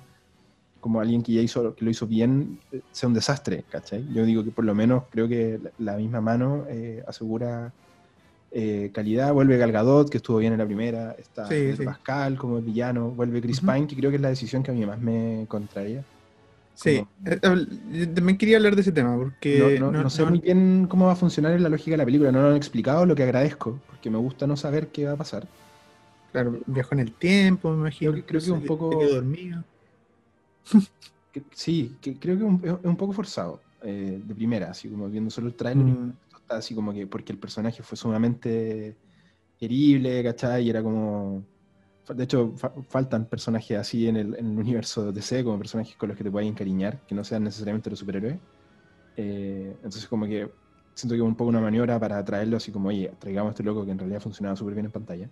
como 0.81 1.01
alguien 1.01 1.23
que 1.23 1.33
ya 1.33 1.43
hizo, 1.43 1.75
que 1.75 1.85
lo 1.85 1.91
hizo 1.91 2.07
bien, 2.07 2.59
eh, 2.73 2.81
sea 2.91 3.09
un 3.09 3.15
desastre, 3.15 3.65
¿cachai? 3.71 4.07
Yo 4.13 4.25
digo 4.25 4.43
que 4.43 4.51
por 4.51 4.65
lo 4.65 4.75
menos 4.75 5.05
creo 5.11 5.29
que 5.29 5.61
la, 5.79 5.97
misma 5.97 6.21
mano 6.21 6.65
eh, 6.69 7.05
asegura 7.07 7.73
eh, 8.53 8.91
calidad, 8.93 9.33
vuelve 9.33 9.57
Galgadot, 9.57 10.11
que 10.11 10.17
estuvo 10.17 10.39
bien 10.39 10.53
en 10.53 10.59
la 10.59 10.67
primera, 10.67 11.13
está 11.13 11.49
Pascal 11.85 12.37
como 12.37 12.59
el 12.59 12.65
villano, 12.65 13.11
vuelve 13.11 13.41
Chris 13.41 13.61
Pine, 13.61 13.87
que 13.87 13.97
creo 13.97 14.11
que 14.11 14.17
es 14.17 14.23
la 14.23 14.29
decisión 14.29 14.63
que 14.63 14.71
a 14.71 14.75
mí 14.75 14.85
más 14.85 15.01
me 15.01 15.45
contraría. 15.49 16.05
Sí, 16.75 17.05
también 18.15 18.39
quería 18.39 18.57
hablar 18.57 18.75
de 18.75 18.81
ese 18.81 18.93
tema, 18.93 19.15
porque... 19.17 19.79
No, 19.79 20.09
sé 20.09 20.25
muy 20.25 20.39
bien 20.39 20.87
cómo 20.89 21.07
va 21.07 21.13
a 21.13 21.17
funcionar 21.17 21.53
en 21.53 21.63
la 21.63 21.69
lógica 21.69 21.93
de 21.93 21.99
la 21.99 22.05
película, 22.05 22.33
no 22.33 22.41
lo 22.41 22.49
han 22.49 22.57
explicado, 22.57 23.05
lo 23.05 23.15
que 23.15 23.23
agradezco, 23.23 23.79
porque 23.89 24.09
me 24.09 24.19
gusta 24.19 24.47
no 24.47 24.57
saber 24.57 24.89
qué 24.89 25.05
va 25.05 25.13
a 25.13 25.17
pasar. 25.17 25.47
Claro, 26.33 26.59
viajó 26.67 26.95
en 26.95 27.01
el 27.01 27.13
tiempo, 27.13 27.71
me 27.71 27.81
imagino. 27.81 28.13
Creo, 28.27 28.41
que 28.41 28.51
un 28.51 28.65
poco... 28.65 28.91
dormido 29.05 29.63
sí, 31.53 31.97
que 32.01 32.17
creo 32.17 32.39
que 32.39 32.69
es 32.69 32.77
un, 32.83 32.97
poco 32.97 33.13
forzado 33.13 33.61
eh, 33.83 34.21
de 34.25 34.35
primera, 34.35 34.71
así 34.71 34.89
como 34.89 35.09
viendo 35.09 35.31
solo 35.31 35.49
el 35.49 35.55
trailer, 35.55 35.85
mm. 35.85 36.13
Está 36.51 36.59
así 36.59 36.75
como 36.75 36.93
que 36.93 37.07
porque 37.07 37.33
el 37.33 37.39
personaje 37.39 37.83
fue 37.83 37.97
sumamente 37.97 38.97
querible, 39.59 40.23
¿cachai? 40.25 40.67
Y 40.67 40.71
era 40.71 40.83
como... 40.83 41.45
De 42.15 42.25
hecho, 42.25 42.55
faltan 42.89 43.27
personajes 43.27 43.79
así 43.79 44.09
en 44.09 44.17
el, 44.17 44.35
universo 44.35 45.07
de 45.07 45.13
DC, 45.13 45.45
como 45.45 45.59
personajes 45.59 45.95
con 45.95 46.09
los 46.09 46.19
que 46.19 46.25
te 46.25 46.31
puedas 46.31 46.49
encariñar, 46.49 46.99
que 47.07 47.15
no 47.15 47.23
sean 47.23 47.45
necesariamente 47.45 47.89
los 47.89 48.01
superhéroes. 48.01 48.37
Eh, 49.17 49.77
entonces, 49.77 50.09
como 50.09 50.27
que 50.27 50.51
siento 50.95 51.15
que 51.15 51.21
es 51.21 51.27
un 51.27 51.37
poco 51.37 51.51
una 51.51 51.61
maniobra 51.61 52.01
para 52.01 52.25
traerlo 52.25 52.57
así 52.57 52.73
como, 52.73 52.89
oye, 52.89 53.13
traigamos 53.21 53.51
a 53.51 53.53
este 53.53 53.63
loco 53.63 53.85
que 53.85 53.93
en 53.93 53.99
realidad 53.99 54.21
funcionaba 54.21 54.57
súper 54.57 54.75
bien 54.75 54.87
en 54.87 54.93
pantalla. 54.93 55.31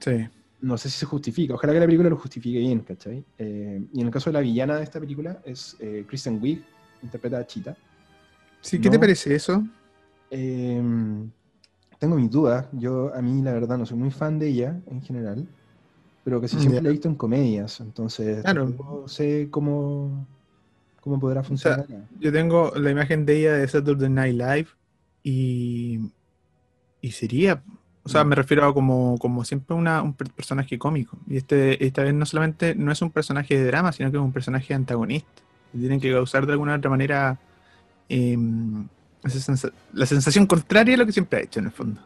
Sí 0.00 0.28
no 0.60 0.78
sé 0.78 0.88
si 0.88 0.98
se 0.98 1.06
justifica. 1.06 1.54
Ojalá 1.54 1.72
que 1.72 1.80
la 1.80 1.86
película 1.86 2.08
lo 2.08 2.16
justifique 2.16 2.58
bien, 2.58 2.80
¿cachai? 2.80 3.22
Eh, 3.38 3.82
y 3.92 4.00
en 4.00 4.06
el 4.06 4.12
caso 4.12 4.30
de 4.30 4.34
la 4.34 4.40
villana 4.40 4.76
de 4.76 4.84
esta 4.84 4.98
película 4.98 5.40
es 5.44 5.76
eh, 5.80 6.04
Kristen 6.08 6.40
Wiig, 6.40 6.64
interpreta 7.02 7.38
a 7.38 7.46
Chita. 7.46 7.76
Sí, 8.60 8.80
¿qué 8.80 8.88
te 8.88 8.98
parece 8.98 9.34
eso? 9.34 9.62
Em, 10.36 11.30
tengo 11.98 12.16
mis 12.16 12.30
dudas. 12.30 12.66
Yo, 12.72 13.14
a 13.14 13.22
mí, 13.22 13.42
la 13.42 13.52
verdad, 13.52 13.78
no 13.78 13.86
soy 13.86 13.96
muy 13.96 14.10
fan 14.10 14.38
de 14.38 14.48
ella 14.48 14.80
en 14.86 15.02
general, 15.02 15.48
pero 16.24 16.40
que 16.40 16.48
sí 16.48 16.58
siempre 16.58 16.82
la 16.82 16.88
he 16.88 16.92
visto 16.92 17.08
en 17.08 17.14
comedias, 17.14 17.80
entonces 17.80 18.44
no 18.44 19.08
sé 19.08 19.48
cómo, 19.50 20.26
cómo 21.00 21.18
podrá 21.18 21.42
funcionar. 21.42 21.86
yo 22.20 22.32
tengo 22.32 22.72
la 22.76 22.90
imagen 22.90 23.24
de 23.24 23.38
ella 23.38 23.52
de 23.54 23.68
Saturday 23.68 24.10
Night 24.10 24.36
Live 24.36 24.68
y, 25.22 26.10
y 27.00 27.10
sería 27.12 27.62
o 28.06 28.08
sea, 28.08 28.22
me 28.22 28.36
refiero 28.36 28.64
a 28.64 28.72
como, 28.72 29.18
como 29.18 29.44
siempre 29.44 29.74
una, 29.74 30.00
un 30.00 30.14
personaje 30.14 30.78
cómico. 30.78 31.18
Y 31.26 31.38
este, 31.38 31.84
esta 31.84 32.04
vez 32.04 32.14
no 32.14 32.24
solamente 32.24 32.76
no 32.76 32.92
es 32.92 33.02
un 33.02 33.10
personaje 33.10 33.58
de 33.58 33.64
drama, 33.64 33.90
sino 33.90 34.12
que 34.12 34.16
es 34.16 34.22
un 34.22 34.32
personaje 34.32 34.74
antagonista. 34.74 35.42
Tienen 35.72 35.98
que 35.98 36.12
causar 36.12 36.46
de 36.46 36.52
alguna 36.52 36.76
otra 36.76 36.88
manera 36.88 37.40
em, 39.24 39.70
la 39.94 40.06
sensación 40.06 40.46
contraria 40.46 40.94
a 40.94 40.98
lo 40.98 41.06
que 41.06 41.12
siempre 41.12 41.38
ha 41.38 41.42
hecho, 41.42 41.60
en 41.60 41.66
el 41.66 41.72
fondo. 41.72 42.00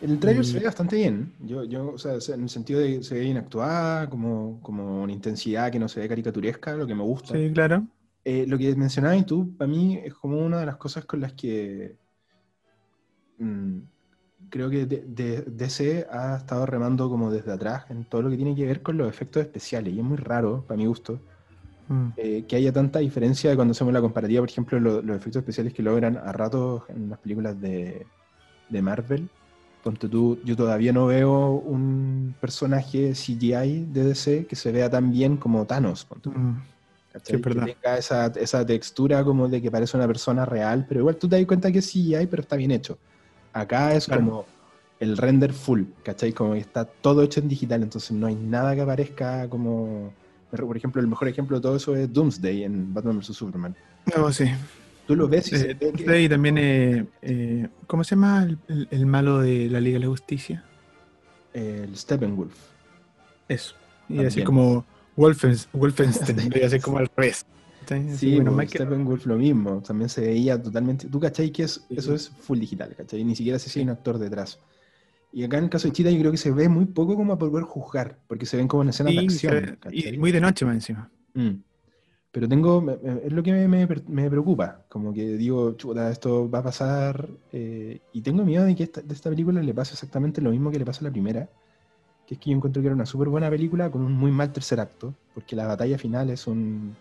El 0.00 0.18
trailer 0.18 0.44
se 0.44 0.58
ve 0.58 0.64
bastante 0.64 0.96
bien. 0.96 1.32
Yo, 1.46 1.62
yo, 1.62 1.92
o 1.92 1.98
sea, 1.98 2.14
en 2.34 2.42
el 2.42 2.48
sentido 2.48 2.80
de 2.80 2.98
que 2.98 3.04
se 3.04 3.14
ve 3.14 3.20
bien 3.20 3.36
actuada, 3.36 4.10
como, 4.10 4.58
como 4.60 5.02
una 5.02 5.12
intensidad 5.12 5.70
que 5.70 5.78
no 5.78 5.88
se 5.88 6.00
ve 6.00 6.08
caricaturesca, 6.08 6.74
lo 6.74 6.86
que 6.88 6.94
me 6.94 7.04
gusta. 7.04 7.34
Sí, 7.34 7.50
claro. 7.54 7.86
Eh, 8.24 8.44
lo 8.48 8.58
que 8.58 8.74
mencionabas 8.74 9.24
tú, 9.26 9.56
para 9.56 9.70
mí, 9.70 9.98
es 10.04 10.14
como 10.14 10.38
una 10.44 10.58
de 10.60 10.66
las 10.66 10.76
cosas 10.76 11.04
con 11.04 11.20
las 11.20 11.32
que. 11.34 11.96
Mm, 13.38 13.78
creo 14.50 14.68
que 14.70 14.86
de- 14.86 15.04
de- 15.06 15.42
DC 15.42 16.06
ha 16.10 16.36
estado 16.36 16.66
remando 16.66 17.08
como 17.08 17.30
desde 17.30 17.52
atrás 17.52 17.84
en 17.90 18.04
todo 18.04 18.22
lo 18.22 18.30
que 18.30 18.36
tiene 18.36 18.54
que 18.54 18.66
ver 18.66 18.82
con 18.82 18.96
los 18.96 19.08
efectos 19.08 19.42
especiales. 19.42 19.94
Y 19.94 19.98
es 19.98 20.04
muy 20.04 20.16
raro, 20.18 20.64
para 20.66 20.78
mi 20.78 20.86
gusto, 20.86 21.20
Mm. 21.92 22.12
eh, 22.16 22.44
que 22.48 22.56
haya 22.56 22.72
tanta 22.72 23.00
diferencia 23.00 23.50
de 23.50 23.56
cuando 23.56 23.72
hacemos 23.72 23.92
la 23.92 24.00
comparativa, 24.00 24.40
por 24.40 24.48
ejemplo, 24.50 24.80
lo- 24.80 25.02
los 25.02 25.16
efectos 25.16 25.40
especiales 25.40 25.74
que 25.74 25.82
logran 25.82 26.16
a 26.16 26.32
ratos 26.32 26.84
en 26.88 27.10
las 27.10 27.18
películas 27.18 27.60
de, 27.60 28.06
de 28.68 28.82
Marvel. 28.82 29.28
Ponte 29.84 30.08
tú, 30.08 30.38
yo 30.44 30.56
todavía 30.56 30.92
no 30.92 31.06
veo 31.06 31.50
un 31.50 32.34
personaje 32.40 33.14
CGI 33.14 33.86
de 33.92 34.04
DC 34.04 34.46
que 34.46 34.54
se 34.56 34.70
vea 34.72 34.88
tan 34.88 35.10
bien 35.10 35.36
como 35.36 35.64
Thanos. 35.66 36.04
ponte 36.04 36.30
tú, 36.30 36.38
Mm. 36.38 36.62
Que 37.26 37.36
tenga 37.38 37.98
esa, 37.98 38.26
esa 38.36 38.64
textura 38.64 39.22
como 39.22 39.46
de 39.46 39.60
que 39.60 39.70
parece 39.70 39.98
una 39.98 40.06
persona 40.06 40.46
real, 40.46 40.86
pero 40.88 41.00
igual 41.00 41.16
tú 41.16 41.28
te 41.28 41.36
das 41.36 41.44
cuenta 41.46 41.70
que 41.70 41.80
es 41.80 41.86
CGI, 41.92 42.26
pero 42.26 42.40
está 42.40 42.56
bien 42.56 42.70
hecho. 42.70 42.96
Acá 43.52 43.92
es 43.94 44.06
Claro. 44.06 44.22
como 44.22 44.46
el 44.98 45.18
render 45.18 45.52
full, 45.52 45.82
¿cachai? 46.02 46.32
Como 46.32 46.54
que 46.54 46.60
está 46.60 46.86
todo 46.86 47.22
hecho 47.22 47.40
en 47.40 47.48
digital, 47.48 47.82
entonces 47.82 48.12
no 48.12 48.26
hay 48.28 48.34
nada 48.34 48.74
que 48.74 48.80
aparezca 48.80 49.46
como... 49.50 50.10
Por 50.52 50.76
ejemplo, 50.76 51.00
el 51.00 51.08
mejor 51.08 51.28
ejemplo 51.28 51.56
de 51.56 51.62
todo 51.62 51.76
eso 51.76 51.96
es 51.96 52.12
Doomsday 52.12 52.64
en 52.64 52.92
Batman 52.92 53.18
vs. 53.18 53.26
Superman. 53.34 53.74
No, 54.16 54.30
sí. 54.32 54.44
Tú 55.06 55.16
lo 55.16 55.26
ves 55.26 55.50
y 55.52 55.56
se 55.56 55.70
Eh, 55.70 55.74
ve 55.80 55.92
que- 55.92 56.22
y 56.22 56.28
también, 56.28 56.58
eh, 56.58 57.06
eh, 57.22 57.68
¿cómo 57.86 58.04
se 58.04 58.14
llama 58.14 58.44
el, 58.44 58.58
el- 58.68 58.88
el 58.90 59.06
malo 59.06 59.40
de 59.40 59.68
la 59.68 59.80
Liga 59.80 59.94
de 59.98 60.04
la 60.04 60.10
Justicia? 60.10 60.64
el 61.54 61.94
Steppenwolf. 61.96 62.54
Eso. 63.48 63.74
Y 64.08 64.14
También. 64.14 64.26
así 64.28 64.42
como 64.44 64.84
Wolfens, 65.16 65.68
Wolfenstein, 65.74 66.36
debería 66.50 66.68
ser 66.70 66.80
como 66.80 66.98
al 66.98 67.10
revés. 67.16 67.44
¿Sí? 67.86 67.94
Así, 67.94 68.16
Sí, 68.16 68.34
bueno, 68.36 68.52
más 68.52 68.66
que- 68.70 68.78
Steppenwolf 68.78 69.26
lo 69.26 69.36
mismo, 69.36 69.82
también 69.86 70.08
se 70.08 70.20
veía 70.22 70.62
totalmente... 70.62 71.08
¿Tú 71.08 71.20
cachai 71.20 71.50
que 71.50 71.64
es, 71.64 71.74
Sí. 71.88 71.94
eso 71.96 72.14
es 72.14 72.28
full 72.30 72.58
digital, 72.58 72.94
cachai? 72.96 73.22
Ni 73.24 73.34
siquiera 73.36 73.58
sé 73.58 73.68
si 73.68 73.80
hay 73.80 73.84
un 73.84 73.90
actor 73.90 74.18
detrás. 74.18 74.58
Y 75.32 75.44
acá 75.44 75.58
en 75.58 75.64
el 75.64 75.70
caso 75.70 75.88
de 75.88 75.92
Chita 75.92 76.10
yo 76.10 76.18
creo 76.18 76.30
que 76.30 76.36
se 76.38 76.50
ve 76.52 76.68
muy 76.68 76.84
poco 76.86 77.16
como 77.16 77.38
para 77.38 77.50
poder 77.50 77.64
juzgar, 77.64 78.18
porque 78.28 78.46
se 78.46 78.56
ven 78.58 78.68
como 78.68 78.82
en 78.82 78.90
escenas 78.90 79.14
de 79.14 79.20
Sí, 79.20 79.26
acción, 79.26 79.54
se- 79.64 79.76
¿cachai? 79.78 80.14
y 80.14 80.18
muy 80.18 80.32
de 80.32 80.40
noche 80.40 80.64
más 80.66 80.74
encima. 80.74 81.10
Mm. 81.34 81.50
Pero 82.32 82.48
tengo, 82.48 82.84
es 83.24 83.32
lo 83.32 83.42
que 83.42 83.52
me, 83.52 83.68
me 83.68 83.86
me 84.08 84.30
preocupa, 84.30 84.84
como 84.88 85.12
que 85.12 85.24
digo, 85.36 85.72
chuta, 85.72 86.10
esto 86.10 86.50
va 86.50 86.60
a 86.60 86.62
pasar, 86.62 87.28
eh, 87.52 88.00
y 88.12 88.22
tengo 88.22 88.44
miedo 88.44 88.64
de 88.64 88.74
que 88.74 88.84
esta, 88.84 89.02
de 89.02 89.12
esta 89.14 89.30
película 89.30 89.62
le 89.62 89.74
pase 89.74 89.92
exactamente 89.94 90.40
lo 90.40 90.50
mismo 90.50 90.70
que 90.70 90.78
le 90.78 90.84
pasó 90.86 91.00
a 91.04 91.08
la 91.08 91.12
primera, 91.12 91.48
que 92.26 92.34
es 92.34 92.40
que 92.40 92.50
yo 92.50 92.56
encuentro 92.56 92.82
que 92.82 92.88
era 92.88 92.94
una 92.96 93.06
súper 93.06 93.28
buena 93.28 93.50
película 93.50 93.90
con 93.90 94.02
un 94.02 94.12
muy 94.14 94.30
mal 94.32 94.52
tercer 94.52 94.80
acto, 94.80 95.14
porque 95.34 95.56
la 95.56 95.66
batalla 95.66 95.98
final 95.98 96.30
es 96.30 96.46
un 96.46 96.96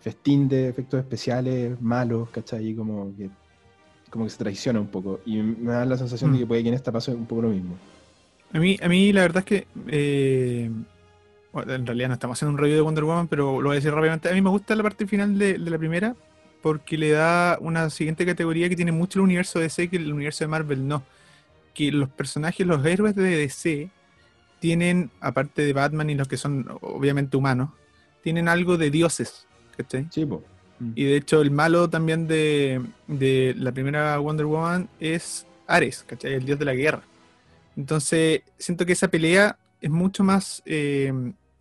festín 0.00 0.48
de 0.48 0.68
efectos 0.68 1.00
especiales 1.00 1.80
malos, 1.80 2.30
¿cachai? 2.30 2.74
Como 2.74 3.14
que, 3.16 3.30
como 4.12 4.24
que 4.26 4.30
se 4.30 4.36
traiciona 4.38 4.78
un 4.78 4.88
poco, 4.88 5.20
y 5.24 5.38
me 5.38 5.72
da 5.72 5.84
la 5.86 5.96
sensación 5.96 6.30
Mm. 6.30 6.34
de 6.34 6.38
que 6.40 6.46
puede 6.46 6.62
que 6.62 6.68
en 6.68 6.74
esta 6.74 6.92
pase 6.92 7.10
un 7.12 7.26
poco 7.26 7.42
lo 7.42 7.48
mismo. 7.48 7.74
A 8.52 8.58
mí, 8.60 8.78
a 8.82 8.88
mí 8.88 9.10
la 9.12 9.22
verdad 9.22 9.38
es 9.38 9.44
que 9.46 9.66
eh, 9.88 10.70
bueno, 11.52 11.72
en 11.72 11.86
realidad 11.86 12.08
no 12.08 12.14
estamos 12.14 12.36
haciendo 12.38 12.52
un 12.52 12.58
review 12.58 12.76
de 12.76 12.82
Wonder 12.82 13.04
Woman, 13.04 13.26
pero 13.28 13.60
lo 13.60 13.68
voy 13.70 13.76
a 13.76 13.80
decir 13.80 13.90
rápidamente. 13.92 14.28
A 14.28 14.32
mí 14.34 14.40
me 14.42 14.50
gusta 14.50 14.76
la 14.76 14.82
parte 14.82 15.06
final 15.06 15.38
de, 15.38 15.58
de 15.58 15.70
la 15.70 15.78
primera 15.78 16.14
porque 16.60 16.96
le 16.98 17.10
da 17.10 17.56
una 17.60 17.90
siguiente 17.90 18.24
categoría 18.24 18.68
que 18.68 18.76
tiene 18.76 18.92
mucho 18.92 19.18
el 19.18 19.24
universo 19.24 19.58
de 19.58 19.64
DC 19.64 19.88
que 19.88 19.96
el 19.96 20.12
universo 20.12 20.44
de 20.44 20.48
Marvel 20.48 20.86
no. 20.86 21.02
Que 21.74 21.90
los 21.90 22.08
personajes, 22.10 22.66
los 22.66 22.84
héroes 22.84 23.14
de 23.14 23.22
DC 23.36 23.90
tienen, 24.60 25.10
aparte 25.20 25.62
de 25.62 25.72
Batman 25.72 26.10
y 26.10 26.14
los 26.14 26.28
que 26.28 26.36
son 26.36 26.66
obviamente 26.82 27.36
humanos, 27.36 27.70
tienen 28.22 28.48
algo 28.48 28.76
de 28.76 28.90
dioses. 28.90 29.46
¿cachai? 29.76 30.06
Sí, 30.10 30.24
po. 30.26 30.44
Mm. 30.82 30.92
Y 30.96 31.04
de 31.04 31.16
hecho, 31.16 31.40
el 31.40 31.50
malo 31.50 31.88
también 31.88 32.26
de, 32.26 32.80
de 33.08 33.54
la 33.58 33.72
primera 33.72 34.18
Wonder 34.18 34.46
Woman 34.46 34.88
es 35.00 35.46
Ares, 35.66 36.04
¿cachai? 36.06 36.34
El 36.34 36.44
dios 36.44 36.58
de 36.58 36.64
la 36.64 36.74
guerra. 36.74 37.02
Entonces, 37.76 38.42
siento 38.58 38.84
que 38.86 38.92
esa 38.92 39.08
pelea 39.08 39.56
es 39.80 39.90
mucho 39.90 40.24
más. 40.24 40.62
eh, 40.66 41.12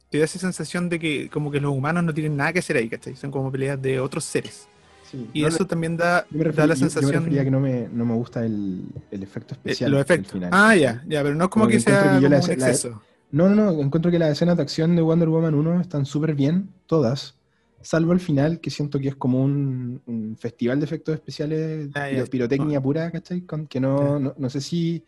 te 0.10 0.18
da 0.20 0.26
esa 0.26 0.40
sensación 0.40 0.90
de 0.90 1.00
que, 1.00 1.30
como 1.30 1.50
que 1.52 1.62
los 1.62 1.72
humanos 1.74 2.04
no 2.04 2.14
tienen 2.14 2.36
nada 2.36 2.52
que 2.52 2.60
hacer 2.60 2.76
ahí, 2.76 2.90
¿cachai? 2.90 3.16
Son 3.16 3.32
como 3.32 3.50
peleas 3.50 3.82
de 3.82 4.00
otros 4.02 4.26
seres. 4.26 4.68
Sí. 5.10 5.30
Y 5.34 5.42
No, 5.44 5.48
eso 5.48 5.66
también 5.66 5.96
da, 5.96 6.26
Yo 6.30 6.38
me, 6.38 6.44
da 6.44 6.44
refería, 6.50 6.68
la 6.68 6.74
yo- 6.74 6.80
yo 6.80 6.86
me 6.86 6.90
sensación. 6.92 7.24
refería 7.24 7.44
que 7.46 7.52
no 7.52 7.60
me, 7.62 7.88
no 7.94 8.06
me 8.06 8.14
gusta 8.16 8.46
el, 8.46 8.82
el 9.10 9.24
efecto 9.24 9.54
eh, 9.54 9.58
especial. 9.58 9.92
los 9.92 10.02
efectos. 10.02 10.34
final. 10.34 10.50
Ah, 10.52 10.76
ya, 10.76 11.02
ya, 11.08 11.24
pero 11.24 11.36
no 11.36 11.46
es 11.46 11.50
como, 11.50 11.64
Como 11.66 11.72
que, 11.72 11.80
sea 11.80 12.00
que 12.02 12.08
yo 12.08 12.14
como 12.16 12.22
la- 12.30 12.40
un 12.42 12.48
la- 12.48 12.54
exceso. 12.54 13.02
No, 13.32 13.48
no, 13.48 13.56
no, 13.72 13.82
encuentro 13.82 14.12
que 14.12 14.20
las 14.20 14.32
escenas 14.32 14.58
de 14.58 14.64
acción 14.64 14.98
de 14.98 15.02
Wonder 15.02 15.30
Woman 15.30 15.54
1 15.56 15.80
están 15.80 16.06
súper 16.06 16.36
bien, 16.36 16.68
todas, 16.88 17.36
salvo 17.84 18.14
el 18.14 18.20
final, 18.20 18.60
que 18.60 18.70
siento 18.70 19.00
que 19.00 19.10
es 19.10 19.16
como 19.16 19.44
un, 19.44 20.02
un 20.06 20.38
festival 20.38 20.80
de 20.80 20.86
efectos 20.86 21.16
especiales, 21.16 21.90
Ah, 21.94 22.08
piro- 22.10 22.26
pirotecnia 22.28 22.82
pura, 22.82 23.12
¿cachai? 23.12 23.42
Con- 23.42 23.68
que 23.68 23.80
no, 23.80 24.20
no, 24.20 24.34
no 24.38 24.50
sé 24.50 24.62
si 24.62 25.04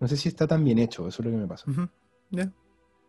no 0.00 0.08
sé 0.08 0.16
si 0.16 0.28
está 0.28 0.46
tan 0.46 0.64
bien 0.64 0.78
hecho, 0.78 1.06
eso 1.08 1.22
es 1.22 1.26
lo 1.26 1.30
que 1.30 1.38
me 1.38 1.46
pasa. 1.46 1.64
Ya. 2.30 2.50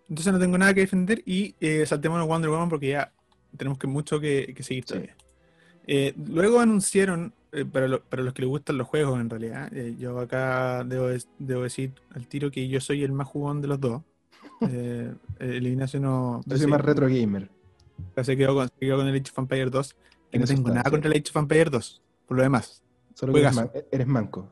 Entonces 0.08 0.32
no 0.32 0.40
tengo 0.40 0.58
nada 0.58 0.74
que 0.74 0.82
defender 0.82 1.22
y 1.26 1.56
eh, 1.60 1.84
saltemos 1.86 2.20
a 2.20 2.24
Wonder 2.24 2.50
Woman 2.52 2.70
porque 2.70 2.90
ya 2.90 3.12
tenemos 3.58 3.78
que 3.80 3.88
mucho 3.88 4.20
que, 4.20 4.54
que 4.56 4.64
seguir 4.64 4.84
Sí. 4.86 4.90
todavía. 4.94 5.16
Eh, 5.88 6.14
luego 6.28 6.60
anunciaron, 6.60 7.34
eh, 7.52 7.66
para, 7.66 7.88
lo- 7.88 8.04
para 8.04 8.24
los 8.24 8.34
que 8.34 8.44
les 8.44 8.50
gustan 8.50 8.78
los 8.78 8.88
juegos 8.88 9.20
en 9.20 9.30
realidad, 9.30 9.72
eh, 9.76 9.96
yo 9.98 10.18
acá 10.20 10.84
debo, 10.84 11.08
debo 11.40 11.64
decir 11.64 11.94
al 12.12 12.28
tiro 12.28 12.50
que 12.52 12.68
yo 12.68 12.80
soy 12.80 13.04
el 13.04 13.12
más 13.12 13.28
jugón 13.28 13.62
de 13.62 13.68
los 13.68 13.80
dos. 13.80 14.02
El 15.40 15.68
Ignacio 15.68 16.00
no... 16.00 16.42
Yo 16.46 16.58
soy 16.58 16.68
más 16.68 16.82
retro 16.82 17.08
gamer. 17.08 17.50
Se 18.24 18.36
quedó 18.38 18.56
con, 18.56 18.68
se 18.68 18.74
quedó 18.80 18.98
con 18.98 19.08
el 19.08 19.16
Age 19.16 19.32
of 19.32 19.40
Empires 19.40 19.72
2. 19.72 19.94
Que 19.94 20.38
En 20.38 20.42
no 20.42 20.48
tengo 20.48 20.70
nada 20.70 20.90
contra 20.90 21.10
el 21.12 21.18
Age 21.18 21.30
of 21.30 21.36
Empires 21.38 21.72
2, 21.72 22.02
por 22.28 22.38
lo 22.38 22.44
demás. 22.44 22.84
Solo 23.14 23.34
que 23.34 23.40
eres, 23.40 23.54
Juegazo. 23.54 23.72
man- 23.74 23.84
eres 23.92 24.08
manco. 24.08 24.52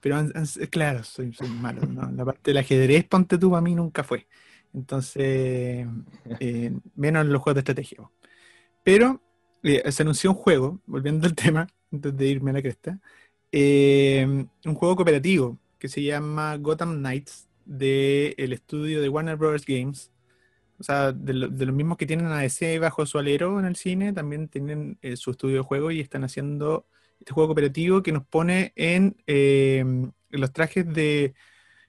Pero 0.00 0.16
an- 0.16 0.32
claro, 0.70 1.04
soy, 1.04 1.32
soy 1.34 1.48
malo. 1.48 1.82
¿no? 1.86 2.10
La 2.10 2.24
parte 2.24 2.50
del 2.50 2.58
ajedrez, 2.58 3.04
ponte 3.04 3.36
tú, 3.38 3.50
para 3.50 3.60
mí 3.62 3.74
nunca 3.74 4.02
fue. 4.02 4.26
Entonces, 4.72 5.86
eh, 6.40 6.72
menos 6.96 7.24
en 7.24 7.32
los 7.32 7.42
juegos 7.42 7.56
de 7.56 7.60
estrategia. 7.60 7.98
Pero 8.82 9.20
eh, 9.62 9.90
se 9.92 10.02
anunció 10.02 10.30
un 10.30 10.36
juego, 10.36 10.80
volviendo 10.86 11.26
al 11.26 11.34
tema, 11.36 11.66
antes 11.92 12.16
de 12.16 12.26
irme 12.28 12.50
a 12.50 12.54
la 12.54 12.62
cresta, 12.62 12.98
eh, 13.52 14.26
un 14.64 14.74
juego 14.74 14.96
cooperativo 14.96 15.58
que 15.78 15.88
se 15.88 16.02
llama 16.02 16.56
Gotham 16.56 16.98
Knights 16.98 17.48
del 17.64 18.52
estudio 18.52 19.00
de 19.00 19.08
Warner 19.08 19.36
Bros. 19.36 19.64
Games. 19.66 20.10
O 20.80 20.82
sea, 20.82 21.12
de, 21.12 21.34
lo- 21.34 21.48
de 21.48 21.66
los 21.66 21.74
mismos 21.74 21.98
que 21.98 22.06
tienen 22.06 22.26
a 22.28 22.38
DC 22.40 22.78
bajo 22.78 23.04
su 23.06 23.18
alero 23.18 23.58
en 23.60 23.66
el 23.66 23.76
cine, 23.76 24.12
también 24.14 24.48
tienen 24.48 24.98
eh, 25.02 25.16
su 25.16 25.30
estudio 25.32 25.56
de 25.56 25.62
juego 25.62 25.90
y 25.90 26.00
están 26.00 26.24
haciendo 26.24 26.86
este 27.18 27.32
juego 27.34 27.48
cooperativo 27.48 28.02
que 28.02 28.12
nos 28.12 28.24
pone 28.26 28.72
en 28.76 29.14
eh, 29.26 29.84
los 30.30 30.52
trajes 30.52 30.90
de 30.92 31.34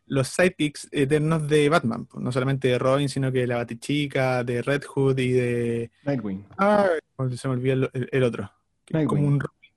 los 0.08 0.28
sidekicks 0.28 0.90
eternos 0.92 1.48
de 1.48 1.70
Batman. 1.70 2.06
pues, 2.06 2.22
No 2.22 2.34
solamente 2.34 2.68
de 2.68 2.78
Robin, 2.78 3.08
sino 3.08 3.32
que 3.32 3.40
de 3.40 3.48
la 3.48 3.56
Batichica, 3.58 4.44
de 4.44 4.62
Red 4.62 4.84
Hood 4.84 5.18
y 5.20 5.32
de... 5.32 5.92
Nightwing. 6.04 6.46
Ah, 6.58 6.90
se 7.34 7.48
me 7.48 7.54
olvidó 7.54 7.74
el, 7.76 7.90
el- 7.94 8.10
el 8.12 8.24
otro. 8.24 8.44
es 8.44 8.52
como 8.88 9.00
Nightwing. 9.00 9.26
un 9.26 9.40
Robin. 9.40 9.72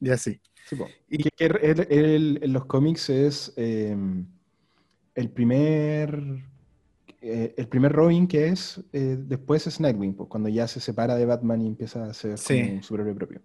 Ya 0.00 0.18
sí. 0.18 0.38
Sí, 0.66 0.76
po. 0.76 0.88
Y- 1.08 1.22
Que- 1.22 1.30
que 1.30 1.46
él- 1.46 2.38
en 2.42 2.52
los 2.52 2.66
cómics 2.66 3.08
es 3.08 3.54
eh, 3.56 3.96
el 5.14 5.30
primer 5.30 6.44
eh, 7.22 7.54
el 7.56 7.68
primer 7.68 7.92
Robin 7.92 8.26
que 8.28 8.48
es 8.48 8.80
eh, 8.92 9.16
después 9.18 9.66
es 9.66 9.80
Nightwing, 9.80 10.14
pues, 10.14 10.28
cuando 10.28 10.48
ya 10.48 10.68
se 10.68 10.80
separa 10.80 11.16
de 11.16 11.26
Batman 11.26 11.62
y 11.62 11.66
empieza 11.68 12.04
a 12.04 12.14
ser 12.14 12.38
Sí. 12.38 12.60
un 12.60 12.82
superhéroe 12.82 13.14
propio. 13.14 13.40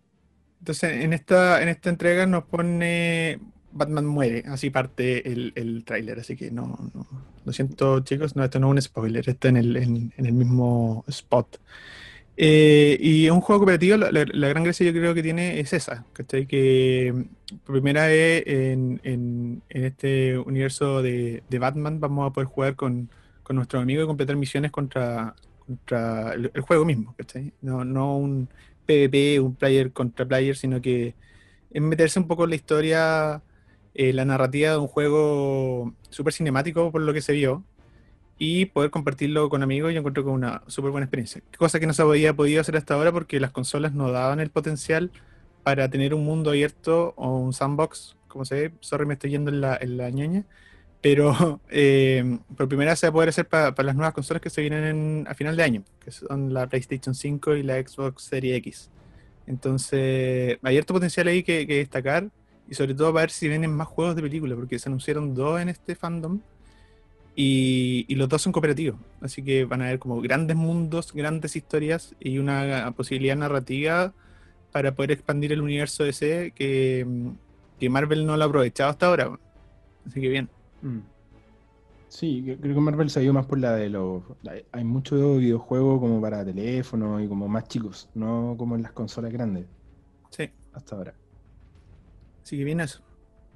Entonces, 0.59 1.03
en 1.03 1.13
esta, 1.13 1.61
en 1.63 1.69
esta 1.69 1.89
entrega 1.89 2.25
nos 2.27 2.43
pone 2.43 3.39
Batman 3.71 4.05
muere, 4.05 4.43
así 4.47 4.69
parte 4.69 5.31
el, 5.31 5.53
el 5.55 5.83
tráiler, 5.85 6.19
así 6.19 6.35
que 6.35 6.51
no, 6.51 6.77
no- 6.93 7.07
lo 7.43 7.53
siento 7.53 8.01
chicos, 8.01 8.35
no, 8.35 8.43
esto 8.43 8.59
no 8.59 8.67
es 8.67 8.71
un 8.73 8.81
spoiler, 8.81 9.27
está 9.27 9.47
en 9.49 9.57
el, 9.57 9.75
en, 9.77 10.13
en 10.15 10.25
el 10.27 10.33
mismo 10.33 11.03
spot. 11.07 11.59
Eh, 12.37 12.97
y 12.99 13.25
es 13.25 13.31
un 13.31 13.41
juego 13.41 13.59
cooperativo, 13.61 13.97
la, 13.97 14.11
la- 14.11 14.25
la 14.25 14.47
gran 14.49 14.63
gracia 14.63 14.85
yo 14.85 14.93
creo 14.93 15.13
que 15.13 15.21
tiene 15.23 15.59
es 15.59 15.73
esa, 15.73 16.05
¿cachai? 16.13 16.47
Que 16.47 17.13
mm, 17.15 17.55
por 17.65 17.73
primera 17.75 18.07
vez 18.07 18.43
en, 18.47 18.99
en- 19.03 19.61
en 19.69 19.83
este 19.85 20.37
universo 20.37 21.01
de, 21.01 21.43
de 21.49 21.59
Batman 21.59 21.99
vamos 21.99 22.29
a 22.29 22.33
poder 22.33 22.47
jugar 22.47 22.75
con, 22.75 23.09
con 23.43 23.55
nuestro 23.55 23.79
amigo 23.79 24.03
y 24.03 24.07
completar 24.07 24.35
misiones 24.35 24.71
contra, 24.71 25.35
contra 25.65 26.33
el, 26.33 26.51
el 26.53 26.61
juego 26.61 26.85
mismo, 26.85 27.15
¿cachai? 27.17 27.53
No, 27.61 27.83
no 27.85 28.17
un 28.17 28.49
PvP, 28.85 29.39
un 29.39 29.55
player 29.55 29.91
contra 29.91 30.25
player, 30.25 30.55
sino 30.55 30.81
que 30.81 31.15
es 31.71 31.81
meterse 31.81 32.19
un 32.19 32.27
poco 32.27 32.43
en 32.43 32.51
la 32.51 32.55
historia, 32.55 33.41
eh, 33.93 34.13
la 34.13 34.25
narrativa 34.25 34.71
de 34.71 34.77
un 34.77 34.87
juego 34.87 35.93
súper 36.09 36.33
cinemático 36.33 36.91
por 36.91 37.01
lo 37.01 37.13
que 37.13 37.21
se 37.21 37.33
vio 37.33 37.63
y 38.37 38.65
poder 38.65 38.89
compartirlo 38.89 39.49
con 39.49 39.63
amigos, 39.63 39.93
yo 39.93 39.99
encuentro 39.99 40.23
que 40.23 40.29
una 40.29 40.63
súper 40.67 40.91
buena 40.91 41.05
experiencia. 41.05 41.43
Cosa 41.57 41.79
que 41.79 41.87
no 41.87 41.93
se 41.93 42.01
había 42.01 42.33
podido 42.33 42.61
hacer 42.61 42.75
hasta 42.75 42.95
ahora 42.95 43.11
porque 43.11 43.39
las 43.39 43.51
consolas 43.51 43.93
no 43.93 44.11
daban 44.11 44.39
el 44.39 44.49
potencial 44.49 45.11
para 45.63 45.89
tener 45.89 46.13
un 46.13 46.25
mundo 46.25 46.49
abierto 46.49 47.13
o 47.17 47.37
un 47.37 47.53
sandbox, 47.53 48.17
como 48.27 48.45
se 48.45 48.55
ve, 48.55 48.73
sorry 48.79 49.05
me 49.05 49.13
estoy 49.13 49.31
yendo 49.31 49.51
en 49.51 49.61
la, 49.61 49.77
en 49.79 49.97
la 49.97 50.09
ñoña, 50.09 50.45
pero 51.01 51.61
eh, 51.69 52.39
por 52.55 52.67
primera 52.67 52.91
vez 52.91 52.99
se 52.99 53.07
va 53.07 53.09
a 53.09 53.13
poder 53.13 53.29
hacer 53.29 53.47
para 53.47 53.83
las 53.83 53.95
nuevas 53.95 54.13
consolas 54.13 54.41
que 54.41 54.49
se 54.49 54.61
vienen 54.61 54.83
en- 54.85 55.27
a 55.27 55.33
final 55.35 55.55
de 55.57 55.63
año, 55.63 55.83
que 55.99 56.11
son 56.11 56.53
la 56.53 56.67
PlayStation 56.67 57.15
5 57.15 57.55
y 57.55 57.63
la 57.63 57.75
Xbox 57.81 58.23
Series 58.23 58.57
X. 58.57 58.91
Entonces, 59.47 60.59
hay 60.61 60.77
harto 60.77 60.93
potencial 60.93 61.27
ahí 61.27 61.43
que, 61.43 61.65
destacar 61.65 62.29
y 62.69 62.75
sobre 62.75 62.93
todo 62.95 63.11
para 63.13 63.23
ver 63.23 63.31
si 63.31 63.47
vienen 63.49 63.71
más 63.75 63.87
juegos 63.87 64.15
de 64.15 64.21
película, 64.21 64.55
porque 64.55 64.79
se 64.79 64.89
anunciaron 64.89 65.33
dos 65.33 65.59
en 65.61 65.69
este 65.69 65.95
fandom 65.95 66.41
y, 67.35 68.05
y 68.07 68.15
los 68.15 68.29
dos 68.29 68.41
son 68.41 68.51
cooperativos, 68.51 68.99
así 69.21 69.43
que 69.43 69.65
van 69.65 69.81
a 69.81 69.85
haber 69.87 69.99
como 69.99 70.21
grandes 70.21 70.57
mundos, 70.57 71.13
grandes 71.13 71.55
historias 71.55 72.15
y 72.19 72.39
una 72.39 72.91
posibilidad 72.95 73.37
narrativa 73.37 74.13
para 74.71 74.93
poder 74.95 75.11
expandir 75.11 75.53
el 75.53 75.61
universo 75.61 76.03
DC 76.03 76.53
que, 76.55 77.05
que 77.79 77.89
Marvel 77.89 78.25
no 78.25 78.37
lo 78.37 78.43
ha 78.43 78.47
aprovechado 78.47 78.89
hasta 78.89 79.07
ahora. 79.07 79.39
Así 80.05 80.21
que 80.21 80.29
bien. 80.29 80.49
Mm. 80.81 80.99
Sí, 82.07 82.43
creo 82.59 82.75
que 82.75 82.81
Marvel 82.81 83.09
se 83.09 83.19
ha 83.19 83.23
ido 83.23 83.31
más 83.33 83.45
por 83.45 83.57
la 83.59 83.73
de 83.75 83.89
los. 83.89 84.21
Hay 84.73 84.83
mucho 84.83 85.37
videojuego 85.37 85.99
como 85.99 86.19
para 86.19 86.43
teléfono 86.43 87.21
y 87.21 87.27
como 87.27 87.47
más 87.47 87.67
chicos, 87.69 88.09
no 88.15 88.55
como 88.57 88.75
en 88.75 88.81
las 88.83 88.91
consolas 88.91 89.31
grandes. 89.31 89.65
Sí. 90.29 90.49
Hasta 90.73 90.95
ahora. 90.97 91.13
Así 92.43 92.57
que 92.57 92.63
bien 92.65 92.81
eso. 92.81 93.01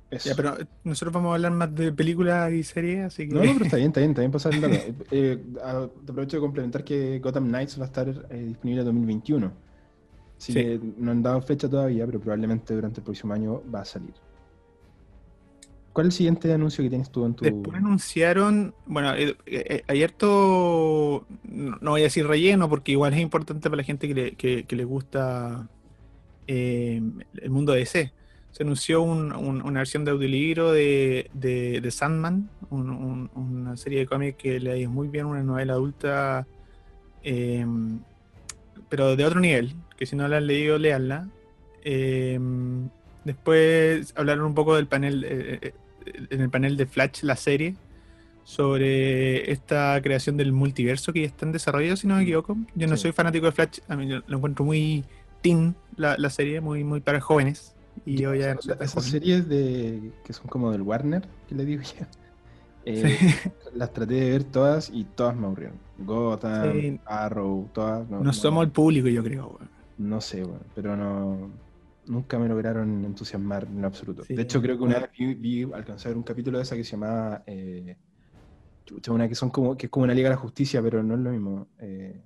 Eso. 0.10 0.30
Ya, 0.30 0.36
pero 0.36 0.56
nosotros 0.86 1.12
vamos 1.14 1.32
a 1.32 1.36
hablar 1.36 1.52
más 1.52 1.74
de 1.76 1.92
películas 1.92 2.54
y 2.54 2.64
series, 2.64 3.06
así 3.06 3.28
que. 3.28 3.34
No, 3.36 3.44
no, 3.44 3.52
pero 3.54 3.66
está 3.66 3.76
bien, 3.78 3.88
está 3.88 4.00
bien, 4.00 4.12
está 4.12 4.22
bien 4.22 4.32
pasar 4.32 4.54
el 4.54 4.62
dato. 4.62 4.74
Eh, 4.76 4.94
eh, 5.12 5.44
a- 5.64 5.88
te 6.06 6.12
aprovecho 6.12 6.38
de 6.38 6.42
complementar 6.42 6.84
que 6.86 7.20
Gotham 7.20 7.48
Knights 7.50 7.78
va 7.80 7.84
a 7.84 7.88
estar 7.88 8.08
eh, 8.30 8.38
disponible 8.48 8.82
en 8.82 8.86
2021. 8.86 9.52
Así 10.38 10.54
Sí. 10.54 10.60
que 10.60 10.80
no 10.98 11.12
han 11.12 11.24
dado 11.24 11.42
fecha 11.42 11.70
todavía, 11.70 12.06
pero 12.06 12.20
probablemente 12.22 12.74
durante 12.74 13.02
el 13.02 13.04
próximo 13.04 13.34
año 13.34 13.62
va 13.74 13.82
a 13.82 13.86
salir. 13.86 14.14
¿Cuál 15.96 16.08
es 16.08 16.14
el 16.16 16.18
siguiente 16.18 16.52
anuncio 16.52 16.84
que 16.84 16.90
tienes 16.90 17.10
tú 17.10 17.26
en 17.26 17.36
tu. 17.36 17.46
Después 17.46 17.78
anunciaron, 17.78 18.76
bueno, 18.86 19.16
eh, 19.16 19.34
eh, 19.46 19.82
hay 19.88 20.04
harto, 20.04 21.26
no 21.46 21.78
no 21.80 21.92
voy 21.92 22.02
a 22.02 22.04
decir 22.04 22.28
relleno, 22.28 22.68
porque 22.68 22.92
igual 22.92 23.14
es 23.14 23.22
importante 23.22 23.70
para 23.70 23.78
la 23.78 23.84
gente 23.84 24.10
que 24.10 24.66
le, 24.76 24.84
gusta 24.84 25.70
eh, 26.48 27.02
el 27.38 27.50
mundo 27.50 27.72
DC. 27.72 28.12
Se 28.52 28.64
anunció 28.64 29.04
un- 29.04 29.32
un- 29.34 29.62
una 29.62 29.80
versión 29.80 30.04
de 30.04 30.12
audiolibro 30.12 30.74
de, 30.74 31.30
Sandman, 31.92 32.50
un- 32.70 32.90
un- 32.90 33.30
una 33.34 33.78
serie 33.78 34.00
de 34.00 34.06
cómics 34.06 34.38
que 34.38 34.60
le 34.60 34.72
ha 34.74 34.76
ido 34.78 34.90
muy 34.92 35.08
bien, 35.08 35.28
una 35.28 35.44
novela 35.44 35.74
adulta, 35.74 36.46
eh, 37.24 37.66
pero 38.90 39.16
de 39.16 39.24
otro 39.24 39.40
nivel, 39.40 39.74
que 39.98 40.06
si 40.06 40.18
no 40.18 40.28
la 40.28 40.38
han 40.38 40.48
leído, 40.48 40.78
leanla. 40.78 41.30
Eh, 41.86 42.38
después 43.24 44.14
hablaron 44.18 44.46
un 44.46 44.56
poco 44.56 44.76
del 44.76 44.88
panel, 44.88 45.24
eh, 45.24 45.60
eh, 45.62 45.74
en 46.30 46.42
el 46.42 46.50
panel 46.50 46.78
de 46.78 46.86
Flash, 46.86 47.24
la 47.24 47.36
serie, 47.36 47.76
sobre 48.44 49.52
esta 49.52 50.00
creación 50.02 50.38
del 50.38 50.52
multiverso 50.52 51.12
que 51.12 51.22
ya 51.22 51.28
está 51.28 51.46
en 51.46 51.52
desarrollo, 51.52 51.98
si 51.98 52.08
no 52.08 52.16
me 52.16 52.24
equivoco. 52.24 52.56
Yo 52.76 52.88
no 52.88 52.96
Sí. 52.96 53.04
soy 53.04 53.12
fanático 53.12 53.48
de 53.48 53.52
Flash, 53.52 53.80
a 53.88 53.96
mí 53.96 54.08
lo 54.08 54.38
encuentro 54.38 54.64
muy 54.66 55.04
teen 55.42 55.76
la, 55.98 56.16
la 56.18 56.30
serie, 56.30 56.62
muy, 56.62 56.84
muy 56.84 57.02
para 57.02 57.20
jóvenes. 57.20 57.76
Y 58.06 58.18
yo 58.18 58.36
ya 58.36 58.54
no 58.56 58.62
soy 58.62 58.74
Esas 58.76 58.94
joven. 58.94 59.10
series 59.10 59.50
de, 59.50 60.12
que 60.24 60.34
son 60.34 60.48
como 60.48 60.72
del 60.72 60.82
Warner, 60.84 61.28
que 61.48 61.56
le 61.56 61.66
digo 61.66 61.82
ya. 61.82 62.08
eh, 62.86 63.18
Sí. 63.20 63.50
Las 63.74 63.92
traté 63.94 64.14
de 64.16 64.30
ver 64.32 64.44
todas 64.44 64.92
y 64.94 65.06
todas 65.06 65.36
me 65.36 65.48
aburrieron. 65.48 65.78
Gotham, 65.98 66.72
Sí. 66.74 67.00
Arrow, 67.06 67.68
todas. 67.74 68.08
No, 68.10 68.18
No 68.18 68.24
no- 68.26 68.34
somos 68.34 68.64
el 68.66 68.72
público, 68.72 69.08
yo 69.08 69.24
creo. 69.24 69.58
No 69.98 70.22
sé, 70.22 70.46
pero 70.76 70.96
no. 70.96 71.50
Nunca 72.08 72.38
me 72.38 72.48
lograron 72.48 73.04
entusiasmar 73.06 73.66
en 73.66 73.84
absoluto. 73.84 74.24
Sí. 74.24 74.36
De 74.36 74.44
hecho, 74.44 74.62
creo 74.62 74.78
que 74.78 74.84
una 74.84 75.00
vez 75.00 75.10
vi, 75.18 75.34
vi- 75.36 75.72
alcancé 75.74 76.08
a 76.08 76.12
ver 76.12 76.18
un 76.18 76.24
capítulo 76.24 76.58
de 76.58 76.64
esa 76.64 76.76
que 76.76 76.84
se 76.84 76.92
llamaba. 76.92 77.44
Eh, 77.48 77.98
una 79.10 79.28
que 79.28 79.36
son 79.36 79.50
como, 79.50 79.76
que 79.76 79.88
es 79.88 79.90
como 79.90 80.04
una 80.04 80.14
Liga 80.14 80.30
de 80.30 80.36
la 80.36 80.42
Justicia, 80.42 80.82
pero 80.82 81.02
no 81.02 81.16
es 81.16 81.20
lo 81.20 81.32
mismo. 81.32 81.68
Eh, 81.80 82.22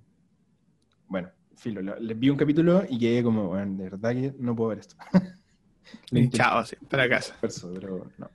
bueno, 1.07 1.29
filo, 1.55 1.81
lo- 1.81 1.97
les 1.99 2.17
vi 2.19 2.29
un 2.29 2.37
capítulo 2.37 2.83
y 2.89 2.99
quedé 2.99 3.23
como, 3.23 3.47
bueno, 3.47 3.77
de 3.77 3.83
verdad 3.89 4.11
que 4.11 4.33
no 4.39 4.55
puedo 4.55 4.69
ver 4.69 4.79
esto. 4.79 4.95
Chao, 6.31 6.65
sí, 6.65 6.75
para 6.89 7.07
casa. 7.09 7.35
pero 7.41 8.11
no. 8.17 8.29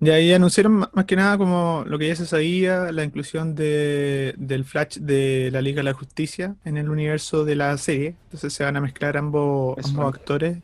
Y 0.00 0.10
ahí 0.10 0.32
anunciaron 0.32 0.72
ma- 0.72 0.90
más 0.92 1.04
que 1.06 1.16
nada 1.16 1.38
como 1.38 1.84
lo 1.86 1.98
que 1.98 2.08
ya 2.08 2.16
se 2.16 2.26
sabía, 2.26 2.92
la 2.92 3.04
inclusión 3.04 3.54
de, 3.54 4.34
del 4.36 4.64
Flash 4.64 4.98
de 4.98 5.50
la 5.52 5.62
Liga 5.62 5.78
de 5.78 5.84
la 5.84 5.94
Justicia 5.94 6.56
en 6.64 6.76
el 6.76 6.90
universo 6.90 7.44
de 7.44 7.54
la 7.56 7.76
serie. 7.78 8.14
Entonces 8.24 8.52
se 8.52 8.64
van 8.64 8.76
a 8.76 8.80
mezclar 8.80 9.16
ambos, 9.16 9.78
Eso 9.78 9.88
ambos 9.90 10.14
actores 10.14 10.58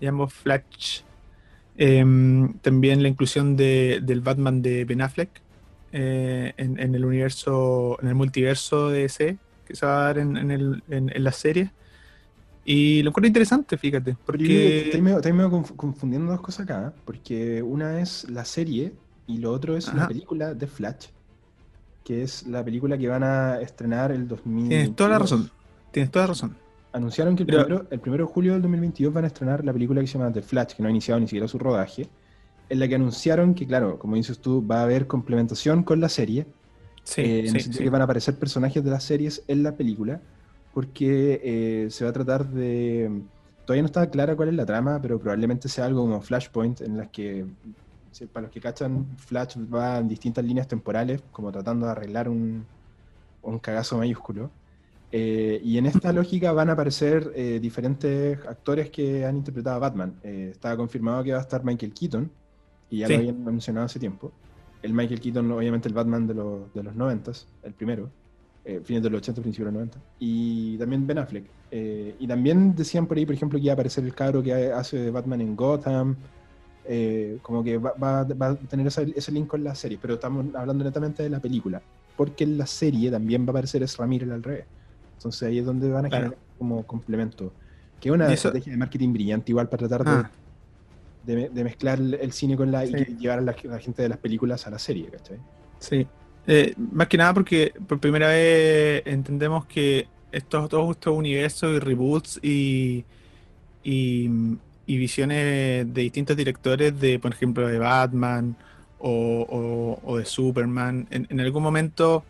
y 0.00 0.06
ambos 0.06 0.32
Flash. 0.32 1.00
Em, 1.76 2.54
también 2.60 3.02
la 3.02 3.08
inclusión 3.08 3.56
de- 3.56 4.00
del 4.02 4.20
Batman 4.20 4.62
de 4.62 4.84
Ben 4.84 5.02
Affleck 5.02 5.28
eh, 5.92 6.52
en, 6.56 6.78
en 6.80 6.94
el 6.94 7.04
universo, 7.04 7.98
en 8.00 8.08
el 8.08 8.14
multiverso 8.14 8.88
de 8.90 9.02
DC 9.02 9.36
que 9.66 9.74
se 9.76 9.84
va 9.86 10.00
a 10.00 10.04
dar 10.04 10.18
en, 10.18 10.36
en 10.36 10.50
el- 10.50 10.82
en- 10.90 11.10
en 11.14 11.24
la 11.24 11.32
serie. 11.32 11.70
Y 12.64 13.02
lo 13.02 13.10
encuentro 13.10 13.26
interesante, 13.26 13.76
fíjate, 13.76 14.16
porque 14.24 14.86
estoy 14.86 15.02
medio, 15.02 15.16
estoy 15.18 15.32
medio 15.32 15.50
confundiendo 15.76 16.32
dos 16.32 16.40
cosas 16.40 16.64
acá, 16.64 16.92
¿eh? 16.94 17.00
porque 17.04 17.62
una 17.62 18.00
es 18.00 18.28
la 18.30 18.44
serie 18.44 18.92
y 19.26 19.38
lo 19.38 19.52
otro 19.52 19.76
es 19.76 19.92
la 19.92 20.08
película 20.08 20.54
de 20.54 20.66
Flash, 20.66 21.06
que 22.02 22.22
es 22.22 22.46
la 22.46 22.64
película 22.64 22.96
que 22.96 23.06
van 23.08 23.22
a 23.22 23.60
estrenar 23.60 24.12
el 24.12 24.26
2000. 24.26 24.68
tienes 24.68 24.96
toda 24.96 25.10
la 25.10 25.18
razón. 25.18 25.50
Tienes 25.90 26.10
toda 26.10 26.24
la 26.24 26.28
razón. 26.28 26.56
Anunciaron 26.92 27.36
que 27.36 27.42
el, 27.42 27.46
Pero- 27.48 27.64
primero, 27.66 27.86
el 27.90 28.00
primero 28.00 28.26
de 28.26 28.32
julio 28.32 28.52
del 28.54 28.62
2022 28.62 29.12
van 29.12 29.24
a 29.24 29.26
estrenar 29.26 29.64
la 29.64 29.72
película 29.72 30.00
que 30.00 30.06
se 30.06 30.16
llama 30.18 30.32
The 30.32 30.42
Flash, 30.42 30.74
que 30.74 30.82
no 30.82 30.88
ha 30.88 30.90
iniciado 30.90 31.20
ni 31.20 31.26
siquiera 31.26 31.48
su 31.48 31.58
rodaje, 31.58 32.08
en 32.70 32.78
la 32.78 32.88
que 32.88 32.94
anunciaron 32.94 33.54
que, 33.54 33.66
claro, 33.66 33.98
como 33.98 34.16
dices 34.16 34.38
tú, 34.38 34.66
va 34.66 34.80
a 34.80 34.82
haber 34.84 35.06
complementación 35.06 35.82
con 35.82 36.00
la 36.00 36.08
serie, 36.08 36.46
Sí, 37.02 37.20
eh, 37.20 37.40
en 37.40 37.48
sí, 37.50 37.56
el 37.56 37.62
sentido 37.62 37.78
sí. 37.80 37.84
que 37.84 37.90
van 37.90 38.00
a 38.00 38.04
aparecer 38.04 38.38
personajes 38.38 38.82
de 38.82 38.90
las 38.90 39.04
series 39.04 39.42
en 39.48 39.62
la 39.62 39.76
película, 39.76 40.22
porque 40.74 41.40
eh, 41.42 41.90
se 41.90 42.04
va 42.04 42.10
a 42.10 42.12
tratar 42.12 42.46
de... 42.48 43.22
Todavía 43.64 43.82
no 43.82 43.86
está 43.86 44.10
clara 44.10 44.36
cuál 44.36 44.50
es 44.50 44.54
la 44.54 44.66
trama, 44.66 45.00
pero 45.00 45.18
probablemente 45.18 45.68
sea 45.68 45.86
algo 45.86 46.02
como 46.02 46.20
Flashpoint, 46.20 46.82
en 46.82 46.98
las 46.98 47.08
que, 47.08 47.46
para 48.32 48.42
los 48.42 48.50
que 48.52 48.60
cachan, 48.60 49.06
Flash 49.16 49.56
va 49.72 49.98
en 49.98 50.08
distintas 50.08 50.44
líneas 50.44 50.68
temporales, 50.68 51.22
como 51.32 51.50
tratando 51.50 51.86
de 51.86 51.92
arreglar 51.92 52.28
un, 52.28 52.66
un 53.42 53.58
cagazo 53.60 53.96
mayúsculo. 53.96 54.50
Eh, 55.12 55.60
y 55.64 55.78
en 55.78 55.86
esta 55.86 56.12
lógica 56.12 56.52
van 56.52 56.68
a 56.70 56.72
aparecer 56.72 57.32
eh, 57.36 57.58
diferentes 57.62 58.38
actores 58.46 58.90
que 58.90 59.24
han 59.24 59.36
interpretado 59.36 59.76
a 59.76 59.78
Batman. 59.78 60.14
Eh, 60.24 60.48
estaba 60.52 60.76
confirmado 60.76 61.22
que 61.24 61.32
va 61.32 61.38
a 61.38 61.42
estar 61.42 61.64
Michael 61.64 61.94
Keaton, 61.94 62.30
y 62.90 62.98
ya 62.98 63.06
Sí. 63.06 63.12
lo 63.14 63.18
habían 63.20 63.44
mencionado 63.44 63.86
hace 63.86 63.98
tiempo. 63.98 64.32
El 64.82 64.92
Michael 64.92 65.20
Keaton, 65.20 65.50
obviamente 65.52 65.88
el 65.88 65.94
Batman 65.94 66.26
de, 66.26 66.34
los 66.34 66.74
de 66.74 66.82
los 66.82 66.94
90, 66.94 67.32
el 67.62 67.72
primero, 67.72 68.10
eh, 68.64 68.80
fines 68.84 69.02
de 69.02 69.10
los 69.10 69.18
80, 69.18 69.42
principios 69.42 69.66
de 69.72 69.78
los 69.78 69.88
90. 69.88 69.98
Y 70.18 70.78
también 70.78 71.06
Ben 71.06 71.18
Affleck. 71.18 71.44
Eh, 71.70 72.14
y 72.18 72.26
también 72.26 72.74
decían 72.74 73.06
por 73.06 73.16
ahí, 73.16 73.26
por 73.26 73.34
ejemplo, 73.34 73.58
que 73.58 73.64
iba 73.64 73.72
a 73.72 73.74
aparecer 73.74 74.04
el 74.04 74.14
cabro 74.14 74.42
que 74.42 74.52
hace 74.72 74.96
de 74.98 75.10
Batman 75.10 75.40
en 75.40 75.54
Gotham. 75.56 76.16
eh, 76.86 77.38
como 77.40 77.64
que 77.64 77.78
va, 77.78 77.92
va- 77.94 78.24
va 78.24 78.48
a 78.48 78.54
tener 78.56 78.86
ese, 78.86 79.10
ese 79.16 79.32
link 79.32 79.46
con 79.46 79.64
la 79.64 79.74
serie, 79.74 79.98
pero 80.00 80.14
estamos 80.14 80.44
hablando 80.54 80.84
netamente 80.84 81.22
de 81.22 81.30
la 81.30 81.40
película. 81.40 81.80
Porque 82.14 82.44
en 82.44 82.58
la 82.58 82.66
serie 82.66 83.10
también 83.10 83.42
va 83.44 83.48
a 83.48 83.50
aparecer 83.52 83.82
Ezra 83.82 84.06
Miller 84.06 84.30
al 84.32 84.42
revés. 84.42 84.66
Entonces 85.16 85.42
ahí 85.48 85.58
es 85.60 85.64
donde 85.64 85.88
van 85.90 86.04
a 86.04 86.08
Claro. 86.10 86.24
generar 86.24 86.42
como 86.58 86.82
complemento. 86.86 87.52
Que 88.00 88.10
es 88.10 88.14
una 88.14 88.26
eso- 88.26 88.34
estrategia 88.48 88.72
de 88.72 88.76
marketing 88.76 89.14
brillante, 89.14 89.50
igual 89.52 89.68
para 89.70 89.88
tratar 89.88 90.04
de 90.04 90.10
Ah, 90.10 90.30
de, 91.24 91.36
me- 91.36 91.48
de 91.48 91.64
mezclar 91.64 91.98
el 91.98 92.32
cine 92.32 92.54
con 92.54 92.70
la 92.70 92.84
y 92.84 92.92
Sí. 92.92 93.16
llevar 93.18 93.38
a 93.38 93.40
la, 93.42 93.56
la 93.64 93.78
gente 93.78 94.02
de 94.02 94.10
las 94.10 94.18
películas 94.18 94.66
a 94.66 94.70
la 94.70 94.78
serie, 94.78 95.06
¿cachai? 95.06 95.38
sí. 95.78 96.06
Eh, 96.46 96.74
más 96.76 97.08
que 97.08 97.16
nada 97.16 97.32
porque 97.34 97.72
por 97.88 98.00
primera 98.00 98.28
vez 98.28 99.02
entendemos 99.06 99.64
que 99.66 100.08
estos, 100.30 100.68
todos 100.68 100.90
estos 100.96 101.14
universos 101.16 101.74
y 101.76 101.78
reboots 101.80 102.38
y, 102.42 103.06
y, 103.82 104.28
visiones 104.86 105.92
de 105.94 106.02
distintos 106.02 106.36
directores 106.36 106.98
de, 107.00 107.18
por 107.18 107.32
ejemplo, 107.32 107.66
de 107.68 107.78
Batman 107.78 108.56
o, 108.98 110.16
de 110.18 110.24
Superman, 110.26 111.06
en, 111.10 111.26
en 111.30 111.40
algún 111.40 111.62
momento 111.62 112.24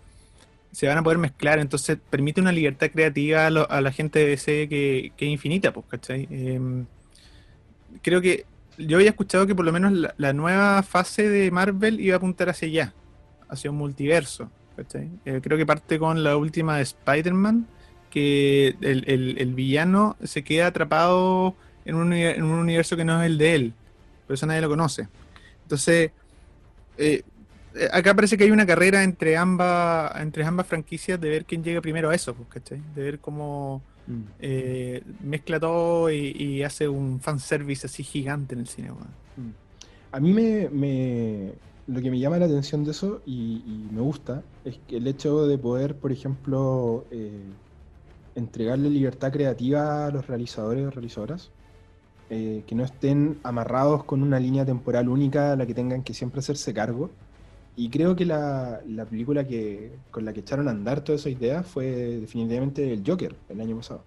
se 0.73 0.89
van 0.89 0.99
a 0.99 1.03
poder 1.05 1.19
mezclar, 1.19 1.59
entonces 1.61 1.99
permite 2.11 2.41
una 2.41 2.53
libertad 2.53 2.91
creativa 2.93 3.47
a, 3.47 3.51
lo- 3.51 3.71
a 3.71 3.81
la 3.81 3.93
gente 3.93 4.21
de 4.21 4.27
DC 4.29 4.69
que, 4.69 5.13
que 5.17 5.27
es 5.27 5.33
infinita, 5.33 5.73
pues, 5.73 5.87
¿cachai? 5.89 6.29
Em, 6.31 6.87
creo 8.03 8.21
que 8.21 8.47
yo 8.79 8.97
había 8.97 9.11
escuchado 9.11 9.47
que 9.47 9.55
por 9.55 9.65
lo 9.65 9.73
menos 9.73 9.93
la, 9.93 10.15
la 10.19 10.33
nueva 10.33 10.83
fase 10.83 11.29
de 11.29 11.51
Marvel 11.51 12.01
iba 12.01 12.15
a 12.15 12.19
apuntar 12.19 12.49
hacia 12.49 12.69
allá, 12.69 12.95
hacia 13.55 13.71
un 13.71 13.77
multiverso. 13.79 14.51
Eh, 15.25 15.41
creo 15.43 15.57
que 15.57 15.67
parte 15.67 15.99
con 15.99 16.23
la 16.23 16.37
última 16.37 16.77
de 16.77 16.83
Spider-Man, 16.83 17.67
que 18.11 18.77
el, 18.81 19.05
el- 19.09 19.37
el 19.39 19.55
villano 19.55 20.17
se 20.23 20.43
queda 20.45 20.69
atrapado 20.69 21.55
en 21.85 21.95
un, 21.97 22.13
en 22.13 22.43
un 22.43 22.59
universo 22.59 22.97
que 22.97 23.05
no 23.05 23.21
es 23.23 23.27
el 23.27 23.39
de 23.39 23.55
él, 23.55 23.73
por 24.27 24.35
eso 24.35 24.47
nadie 24.47 24.61
lo 24.61 24.69
conoce. 24.69 25.09
Entonces, 25.63 26.11
eh, 26.99 27.23
eh, 27.75 27.89
acá 27.93 28.15
parece 28.15 28.37
que 28.37 28.45
hay 28.45 28.51
una 28.51 28.67
carrera 28.67 29.03
entre 29.03 29.37
ambas, 29.37 30.13
entre 30.21 30.45
ambas 30.45 30.67
franquicias 30.67 31.21
de 31.21 31.29
ver 31.29 31.45
quién 31.45 31.63
llega 31.65 31.81
primero 31.81 32.11
a 32.11 32.15
eso, 32.15 32.35
pues, 32.35 32.49
¿cachai? 32.49 32.81
De 32.95 33.03
ver 33.03 33.19
cómo 33.19 33.83
eh, 34.41 35.03
mezcla 35.23 35.59
todo 35.59 36.11
y, 36.11 36.31
y 36.39 36.63
hace 36.63 36.87
un 36.89 37.21
fanservice 37.21 37.87
así 37.87 38.03
gigante 38.03 38.55
en 38.55 38.61
el 38.61 38.69
cine. 38.69 38.91
weón. 38.93 39.55
A 40.13 40.21
mí 40.21 40.33
me, 40.33 40.69
me- 40.71 41.53
lo 41.87 42.01
que 42.01 42.11
me 42.11 42.19
llama 42.19 42.39
la 42.39 42.47
atención 42.47 42.85
de 42.85 42.93
eso 42.93 43.21
y, 43.27 43.63
y 43.67 43.89
me 43.93 44.01
gusta 44.01 44.43
es 44.65 44.79
que 44.87 44.97
el 44.97 45.07
hecho 45.07 45.47
de 45.47 45.59
poder, 45.59 45.97
por 45.97 46.13
ejemplo, 46.13 47.05
eh, 47.11 47.43
entregarle 48.35 48.91
libertad 48.91 49.33
creativa 49.33 50.07
a 50.07 50.11
los 50.11 50.27
realizadores 50.27 50.87
o 50.87 50.91
realizadoras 50.91 51.51
eh, 52.31 52.65
que 52.67 52.75
no 52.75 52.85
estén 52.85 53.39
amarrados 53.43 54.05
con 54.05 54.23
una 54.23 54.41
línea 54.41 54.65
temporal 54.65 55.11
única 55.11 55.53
a 55.53 55.57
la 55.57 55.67
que 55.67 55.75
tengan 55.75 56.03
que 56.03 56.15
siempre 56.15 56.41
hacerse 56.41 56.73
cargo. 56.73 57.11
Y 57.77 57.91
creo 57.91 58.17
que 58.17 58.25
la, 58.25 58.81
la 58.89 59.05
película 59.05 59.47
que, 59.47 59.93
con 60.11 60.25
la 60.25 60.33
que 60.33 60.41
echaron 60.41 60.69
a 60.69 60.71
andar 60.71 61.03
toda 61.03 61.17
esa 61.17 61.29
idea 61.29 61.63
fue 61.63 61.87
definitivamente 62.21 62.93
el 62.93 63.03
Joker, 63.07 63.37
el 63.49 63.61
año 63.61 63.77
pasado. 63.77 64.03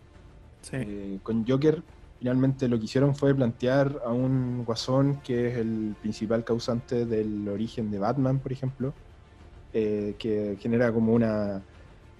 Eh, 0.71 1.19
con 1.21 1.45
Joker 1.47 1.83
finalmente 2.19 2.67
lo 2.67 2.77
que 2.79 2.85
hicieron 2.85 3.15
fue 3.15 3.35
plantear 3.35 4.01
a 4.05 4.11
un 4.11 4.63
guasón 4.65 5.21
que 5.23 5.49
es 5.49 5.57
el 5.57 5.95
principal 6.01 6.43
causante 6.43 7.05
del 7.05 7.47
origen 7.47 7.91
de 7.91 7.99
Batman, 7.99 8.39
por 8.39 8.51
ejemplo, 8.51 8.93
eh, 9.73 10.15
que 10.17 10.57
genera 10.59 10.91
como 10.91 11.13
una 11.13 11.61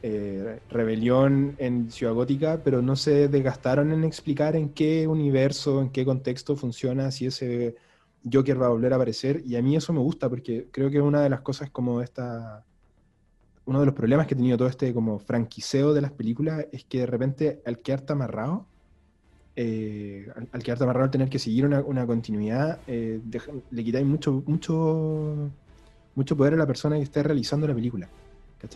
eh, 0.03 0.60
rebelión 0.69 1.55
en 1.57 1.89
Ciudad 1.89 2.13
Gótica, 2.13 2.62
pero 2.63 2.81
no 2.81 2.95
se 2.95 3.27
desgastaron 3.27 3.91
en 3.91 4.03
explicar 4.03 4.55
en 4.55 4.69
qué 4.69 5.07
universo, 5.07 5.81
en 5.81 5.89
qué 5.89 6.05
contexto 6.05 6.55
funciona, 6.55 7.10
si 7.10 7.25
ese 7.25 7.75
Joker 8.31 8.62
va 8.62 8.67
a 8.67 8.69
volver 8.69 8.93
a 8.93 8.97
aparecer. 8.97 9.41
Y 9.45 9.55
a 9.55 9.62
mí 9.62 9.75
eso 9.75 9.93
me 9.93 9.99
gusta 9.99 10.29
porque 10.29 10.67
creo 10.71 10.91
que 10.91 11.01
una 11.01 11.21
de 11.21 11.29
las 11.29 11.41
cosas 11.41 11.69
como 11.71 12.01
esta... 12.01 12.63
Uno 13.65 13.81
de 13.81 13.86
los 13.86 13.95
problemas 13.95 14.27
que 14.27 14.33
ha 14.33 14.38
tenido 14.38 14.57
todo 14.57 14.69
este 14.69 14.93
como 14.93 15.19
franquiseo 15.19 15.93
de 15.93 16.01
las 16.01 16.12
películas 16.12 16.65
es 16.71 16.86
que 16.86 16.99
de 16.99 17.05
repente 17.05 17.62
al 17.65 17.79
quedarte 17.79 18.13
amarrado, 18.13 18.65
eh, 19.60 20.28
al, 20.52 20.62
quedarte 20.62 20.84
amarrado 20.84 21.06
al 21.06 21.12
tener 21.12 21.30
que 21.30 21.39
seguir 21.39 21.65
una, 21.65 22.06
continuidad, 22.06 22.78
eh, 22.86 23.20
le 23.72 23.84
quitáis 23.84 24.06
mucho, 24.06 24.43
mucho, 24.46 25.50
mucho 26.13 26.38
poder 26.38 26.54
a 26.54 26.58
la 26.58 26.67
persona 26.67 26.96
que 26.98 27.02
esté 27.02 27.24
realizando 27.24 27.67
la 27.67 27.74
película. 27.74 28.08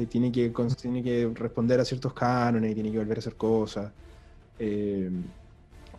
Tiene 0.10 0.32
que, 0.32 0.52
tiene 0.82 1.04
que 1.04 1.32
responder 1.36 1.80
a 1.80 1.86
ciertos 1.86 2.14
cánones 2.16 2.72
y 2.72 2.74
tiene 2.74 2.92
que 2.92 2.98
volver 2.98 3.18
a 3.18 3.20
hacer 3.20 3.36
cosas. 3.36 3.92
Eh, 4.58 5.12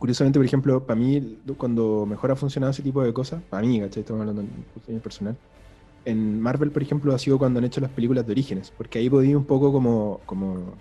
curiosamente, 0.00 0.40
por 0.40 0.46
ejemplo, 0.46 0.84
para 0.84 0.98
mí, 0.98 1.38
cuando 1.56 2.04
mejor 2.04 2.32
ha 2.32 2.36
funcionado 2.36 2.72
ese 2.72 2.82
tipo 2.82 3.04
de 3.04 3.12
cosas, 3.12 3.40
para 3.48 3.64
mí, 3.64 3.78
¿cachai? 3.80 4.00
Estamos 4.00 4.20
hablando 4.20 4.42
en 4.88 5.00
personal. 5.00 5.36
En 6.04 6.40
Marvel, 6.40 6.72
por 6.72 6.82
ejemplo, 6.82 7.14
ha 7.14 7.18
sido 7.20 7.38
cuando 7.38 7.60
han 7.60 7.64
hecho 7.66 7.80
las 7.80 7.90
películas 7.90 8.26
de 8.26 8.32
orígenes, 8.32 8.72
porque 8.76 8.98
ahí 8.98 9.08
podía 9.08 9.38
un 9.38 9.44
poco 9.44 9.70
como, 9.70 10.20
como 10.26 10.74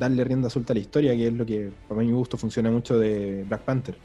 darle 0.00 0.24
rienda 0.24 0.50
suelta 0.50 0.72
a 0.72 0.74
la 0.74 0.80
historia, 0.80 1.14
que 1.14 1.28
es 1.28 1.32
lo 1.32 1.46
que 1.46 1.70
para 1.88 2.00
me 2.00 2.12
gusto 2.12 2.36
funciona 2.36 2.70
mucho 2.70 2.98
de 2.98 3.44
Black 3.46 3.62
Panther. 3.62 3.96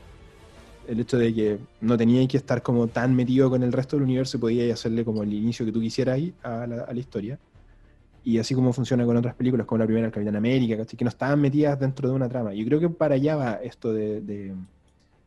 El 0.88 0.99
hecho 0.99 1.17
de 1.17 1.34
que 1.34 1.58
no 1.81 1.97
tenía 1.97 2.27
que 2.27 2.38
estar 2.38 2.62
como 2.62 2.88
tan 2.88 3.15
metido 3.15 3.49
con 3.49 3.63
el 3.63 3.71
resto 3.71 3.95
del 3.95 4.03
universo 4.03 4.39
podía 4.39 4.71
hacerle 4.71 5.03
como 5.03 5.23
el 5.23 5.34
inicio 5.34 5.65
que 5.65 5.71
tú 5.71 5.81
quisieras 5.81 6.15
ahí 6.15 6.34
a 6.43 6.67
la, 6.67 6.84
a 6.84 6.93
la 6.93 6.99
historia 6.99 7.39
y 8.25 8.39
así 8.39 8.55
como 8.55 8.73
funciona 8.73 9.05
con 9.05 9.15
otras 9.15 9.36
películas, 9.36 9.67
como 9.67 9.79
la 9.79 9.86
primera, 9.86 10.08
El 10.08 10.12
Capitán 10.12 10.36
América, 10.36 10.84
que 10.84 11.05
no 11.05 11.10
estaban 11.10 11.39
metidas 11.39 11.79
dentro 11.79 12.10
de 12.10 12.15
una 12.15 12.27
trama. 12.27 12.55
Yo 12.55 12.65
creo 12.65 12.79
que 12.79 12.89
para 12.89 13.13
allá 13.15 13.36
va 13.36 13.53
esto 13.63 13.93
de, 13.93 14.19
de, 14.21 14.55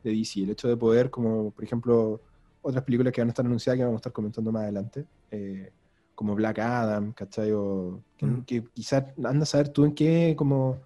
DC, 0.02 0.42
el 0.42 0.50
hecho 0.50 0.66
de 0.66 0.76
poder, 0.76 1.08
como 1.08 1.52
por 1.52 1.62
ejemplo, 1.62 2.20
otras 2.60 2.82
películas 2.82 3.12
que 3.12 3.20
van 3.20 3.28
a 3.28 3.30
estar 3.30 3.46
anunciadas, 3.46 3.78
que 3.78 3.84
vamos 3.84 3.98
a 3.98 4.00
estar 4.00 4.12
comentando 4.12 4.50
más 4.50 4.64
adelante, 4.64 5.04
eh, 5.30 5.70
como 6.18 6.34
Black 6.34 6.58
Adam, 6.58 7.12
¿cachai? 7.12 7.52
O 7.52 8.02
que, 8.16 8.26
mm. 8.26 8.44
quizás 8.74 9.04
anda 9.24 9.44
a 9.44 9.46
saber 9.46 9.68
tú 9.68 9.84
en 9.84 9.94
qué 9.94 10.34
como 10.36 10.80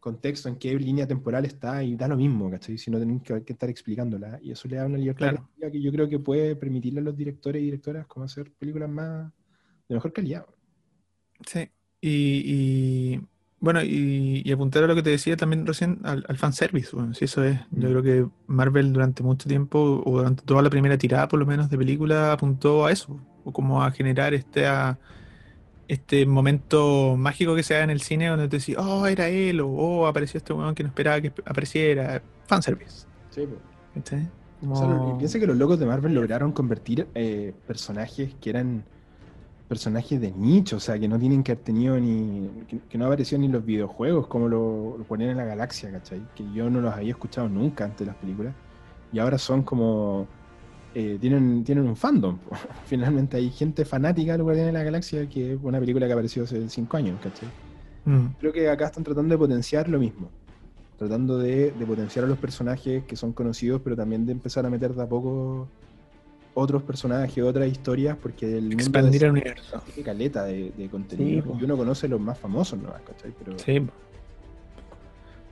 contexto, 0.00 0.48
en 0.48 0.56
qué 0.56 0.74
línea 0.78 1.06
temporal 1.06 1.44
está 1.44 1.84
y 1.84 1.94
da 1.94 2.08
lo 2.08 2.16
mismo, 2.16 2.50
¿cachai? 2.50 2.78
Si 2.78 2.90
no 2.90 2.98
tenés 2.98 3.22
que, 3.22 3.52
estar 3.52 3.68
explicándola. 3.68 4.40
Y 4.42 4.50
eso 4.50 4.66
le 4.66 4.76
da 4.76 4.86
una 4.86 4.96
libertad 4.96 5.40
que 5.60 5.82
yo 5.82 5.92
creo 5.92 6.08
que 6.08 6.18
puede 6.18 6.56
permitirle 6.56 7.00
a 7.00 7.02
los 7.02 7.14
directores 7.14 7.60
y 7.60 7.66
directoras 7.66 8.06
como 8.06 8.24
hacer 8.24 8.50
películas 8.52 8.88
más 8.88 9.30
de 9.90 9.94
mejor 9.94 10.10
calidad. 10.10 10.46
Sí, 11.46 11.68
y, 12.00 13.20
bueno, 13.60 13.82
y, 13.84 14.50
apuntar 14.50 14.84
a 14.84 14.86
lo 14.86 14.94
que 14.94 15.02
te 15.02 15.10
decía 15.10 15.36
también 15.36 15.66
recién, 15.66 16.00
al, 16.04 16.24
al 16.26 16.38
fanservice, 16.38 16.96
bueno, 16.96 17.12
si 17.12 17.26
eso 17.26 17.44
es, 17.44 17.60
yo 17.72 17.90
mm. 17.90 17.92
creo 17.92 18.02
que 18.02 18.26
Marvel 18.46 18.94
durante 18.94 19.22
mucho 19.22 19.50
tiempo, 19.50 20.02
o 20.02 20.16
durante 20.16 20.44
toda 20.44 20.62
la 20.62 20.70
primera 20.70 20.96
tirada 20.96 21.28
por 21.28 21.38
lo 21.38 21.44
menos 21.44 21.68
de 21.68 21.76
película, 21.76 22.32
apuntó 22.32 22.86
a 22.86 22.90
eso, 22.92 23.20
como 23.52 23.82
a 23.82 23.90
generar 23.90 24.34
este, 24.34 24.66
este 25.88 26.26
momento 26.26 27.16
mágico 27.16 27.54
que 27.54 27.62
se 27.62 27.74
da 27.74 27.82
en 27.82 27.90
el 27.90 28.00
cine 28.00 28.28
donde 28.28 28.48
te 28.48 28.58
decís, 28.58 28.76
oh, 28.78 29.06
era 29.06 29.28
él, 29.28 29.60
o 29.60 29.68
oh, 29.68 30.06
apareció 30.06 30.38
este 30.38 30.52
weón 30.52 30.74
que 30.74 30.82
no 30.82 30.88
esperaba 30.88 31.20
que 31.20 31.32
apareciera, 31.44 32.22
fanservice. 32.46 33.06
Sí, 33.30 33.46
pues. 33.46 34.02
piensa 35.18 35.38
que 35.38 35.46
los 35.46 35.56
locos 35.56 35.78
de 35.78 35.86
Marvel 35.86 36.14
lograron 36.14 36.52
convertir 36.52 37.06
eh, 37.14 37.54
personajes 37.66 38.34
que 38.40 38.50
eran 38.50 38.84
personajes 39.68 40.18
de 40.20 40.32
nicho, 40.32 40.76
o 40.76 40.80
sea, 40.80 40.98
que 40.98 41.06
no 41.06 41.18
tienen 41.18 41.42
que 41.42 41.52
haber 41.52 41.62
tenido 41.62 42.00
ni. 42.00 42.48
que, 42.88 42.98
no 42.98 43.06
apareció 43.06 43.38
ni 43.38 43.46
en 43.46 43.52
los 43.52 43.64
videojuegos 43.64 44.26
como 44.26 44.48
lo, 44.48 45.04
ponían 45.06 45.30
en 45.30 45.36
la 45.36 45.44
galaxia, 45.44 45.92
¿cachai? 45.92 46.22
Que 46.34 46.44
yo 46.52 46.70
no 46.70 46.80
los 46.80 46.92
había 46.94 47.10
escuchado 47.10 47.48
nunca 47.48 47.84
antes 47.84 48.00
de 48.00 48.06
las 48.06 48.16
películas. 48.16 48.54
Y 49.12 49.18
ahora 49.18 49.38
son 49.38 49.62
como. 49.62 50.26
Eh, 51.00 51.16
tienen, 51.20 51.62
tienen 51.62 51.86
un 51.86 51.94
fandom. 51.94 52.38
Finalmente 52.86 53.36
hay 53.36 53.50
gente 53.50 53.84
fanática 53.84 54.32
de 54.32 54.38
los 54.38 54.44
Guardianes 54.44 54.72
de 54.72 54.78
la 54.80 54.84
Galaxia, 54.84 55.28
que 55.28 55.52
es 55.52 55.58
una 55.62 55.78
película 55.78 56.08
que 56.08 56.12
apareció 56.12 56.42
hace 56.42 56.68
cinco 56.68 56.96
años, 56.96 57.20
¿cachai? 57.22 57.48
Mm. 58.04 58.34
Creo 58.40 58.52
que 58.52 58.68
acá 58.68 58.86
están 58.86 59.04
tratando 59.04 59.32
de 59.32 59.38
potenciar 59.38 59.88
lo 59.88 60.00
mismo. 60.00 60.28
Tratando 60.96 61.38
de, 61.38 61.70
de 61.70 61.86
potenciar 61.86 62.24
a 62.24 62.28
los 62.28 62.36
personajes 62.38 63.04
que 63.04 63.14
son 63.14 63.32
conocidos, 63.32 63.80
pero 63.84 63.94
también 63.94 64.26
de 64.26 64.32
empezar 64.32 64.66
a 64.66 64.70
meter 64.70 64.92
de 64.92 65.02
a 65.04 65.08
poco 65.08 65.68
otros 66.54 66.82
personajes, 66.82 67.44
otras 67.44 67.68
historias, 67.68 68.16
porque 68.20 68.58
el 68.58 68.72
Expandir 68.72 69.22
el 69.22 69.30
universo. 69.30 69.80
Tiene 69.94 70.02
caleta 70.02 70.44
de, 70.46 70.88
contenido. 70.90 71.56
y 71.60 71.62
uno 71.64 71.76
conoce 71.76 72.08
los 72.08 72.20
más 72.20 72.36
famosos, 72.36 72.76
¿no? 72.76 72.92
Sí. 73.64 73.86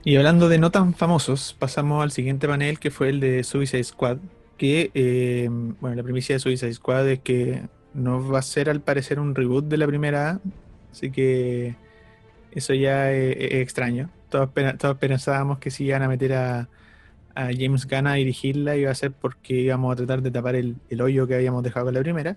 Y 0.03 0.17
hablando 0.17 0.49
de 0.49 0.57
no 0.57 0.71
tan 0.71 0.93
famosos, 0.93 1.55
pasamos 1.57 2.03
al 2.03 2.11
siguiente 2.11 2.49
panel 2.49 2.79
que 2.79 2.91
fue 2.91 3.07
el 3.07 3.21
de 3.21 3.45
Suicide 3.45 3.85
Squad. 3.85 4.17
Que, 4.57 4.91
eh, 4.93 5.47
bueno, 5.49 5.95
la 5.95 6.03
primicia 6.03 6.35
de 6.35 6.39
Suicide 6.39 6.73
Squad 6.73 7.07
es 7.09 7.19
que 7.19 7.63
no 7.93 8.27
va 8.27 8.39
a 8.39 8.43
ser 8.43 8.69
al 8.69 8.81
parecer 8.81 9.19
un 9.19 9.35
reboot 9.35 9.65
de 9.65 9.77
la 9.77 9.87
primera, 9.87 10.39
así 10.91 11.11
que 11.11 11.75
eso 12.51 12.73
ya 12.73 13.11
es, 13.11 13.35
extraño. 13.53 14.09
Todos, 14.29 14.49
todos 14.77 14.97
pensábamos 14.97 15.59
que 15.59 15.71
sí 15.71 15.85
iban 15.85 16.01
a 16.01 16.07
meter 16.07 16.33
a, 16.33 16.69
a 17.37 17.49
James 17.55 17.87
Gunn 17.87 18.07
a 18.07 18.15
dirigirla 18.15 18.75
iba 18.75 18.89
a 18.89 18.95
ser 18.95 19.11
porque 19.11 19.53
íbamos 19.53 19.93
a 19.93 19.95
tratar 19.95 20.23
de 20.23 20.31
tapar 20.31 20.55
el, 20.55 20.75
hoyo 20.99 21.27
que 21.27 21.35
habíamos 21.35 21.63
dejado 21.63 21.85
con 21.85 21.93
la 21.93 22.01
primera. 22.01 22.35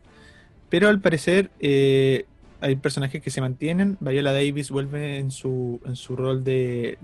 Pero 0.69 0.89
al 0.89 1.01
parecer 1.01 1.51
eh, 1.59 2.27
hay 2.61 2.77
personajes 2.77 3.23
que 3.23 3.31
se 3.31 3.41
mantienen. 3.41 3.97
Viola 4.01 4.33
Davis 4.33 4.71
vuelve 4.71 5.19
en 5.19 5.31
su, 5.31 5.81
en 5.87 5.97
su 5.97 6.17
rol 6.17 6.45
de, 6.45 6.99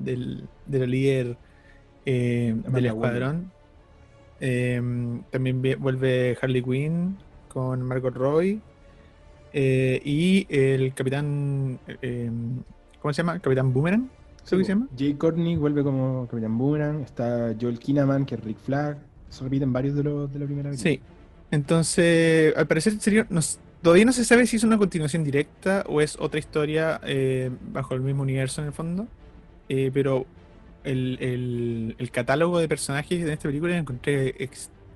la 0.68 0.87
líder 0.87 1.38
eh, 2.05 2.55
del 2.68 2.87
escuadrón. 2.87 3.50
Em, 4.40 5.22
también 5.31 5.62
vuelve 5.79 6.37
Harley 6.40 6.62
Quinn 6.62 7.16
con 7.49 7.83
Margot 7.83 8.14
Roy. 8.14 8.61
Eh, 9.53 10.01
y 10.05 10.46
el 10.51 10.92
capitán. 10.94 11.79
Em, 12.03 12.62
¿Cómo 13.01 13.12
se 13.12 13.18
llama? 13.18 13.38
Capitán 13.38 13.72
Boomerang. 13.72 14.09
¿Eso 14.44 14.57
se 14.59 14.64
llama? 14.64 14.87
Jay 14.96 15.14
Courtney 15.14 15.57
vuelve 15.57 15.83
como 15.83 16.29
Capitán 16.29 16.57
Boomerang, 16.57 17.03
está 17.03 17.53
Joel 17.61 17.81
Kinnaman, 17.81 18.25
que 18.25 18.37
es 18.37 18.44
Rick 18.44 18.59
Flag, 18.59 18.99
se 19.29 19.42
repiten 19.42 19.72
varios 19.72 19.96
de, 19.96 20.05
los 20.05 20.33
de 20.33 20.38
la 20.38 20.46
primera 20.46 20.70
vez. 20.70 20.79
Sí, 20.79 21.01
entonces, 21.51 22.57
al 22.57 22.66
parecer 22.68 23.01
sería, 23.01 23.27
todavía 23.83 24.05
no 24.05 24.12
se 24.12 24.25
sabe 24.25 24.46
si 24.46 24.57
es 24.57 24.62
una 24.62 24.79
continuación 24.79 25.25
directa 25.25 25.85
o 25.88 26.01
es 26.01 26.16
otra 26.20 26.38
historia 26.38 27.01
eh, 27.05 27.51
bajo 27.72 27.94
el 27.94 28.03
mismo 28.03 28.22
universo 28.22 28.61
en 28.61 28.68
el 28.68 28.72
fondo, 28.72 29.09
eh, 29.68 29.90
pero 29.92 30.27
el, 30.87 32.11
catálogo 32.12 32.59
de 32.59 32.68
personajes 32.68 33.20
en 33.20 33.29
esta 33.29 33.49
película 33.49 33.75
lo 33.75 33.81
encontré 33.81 34.35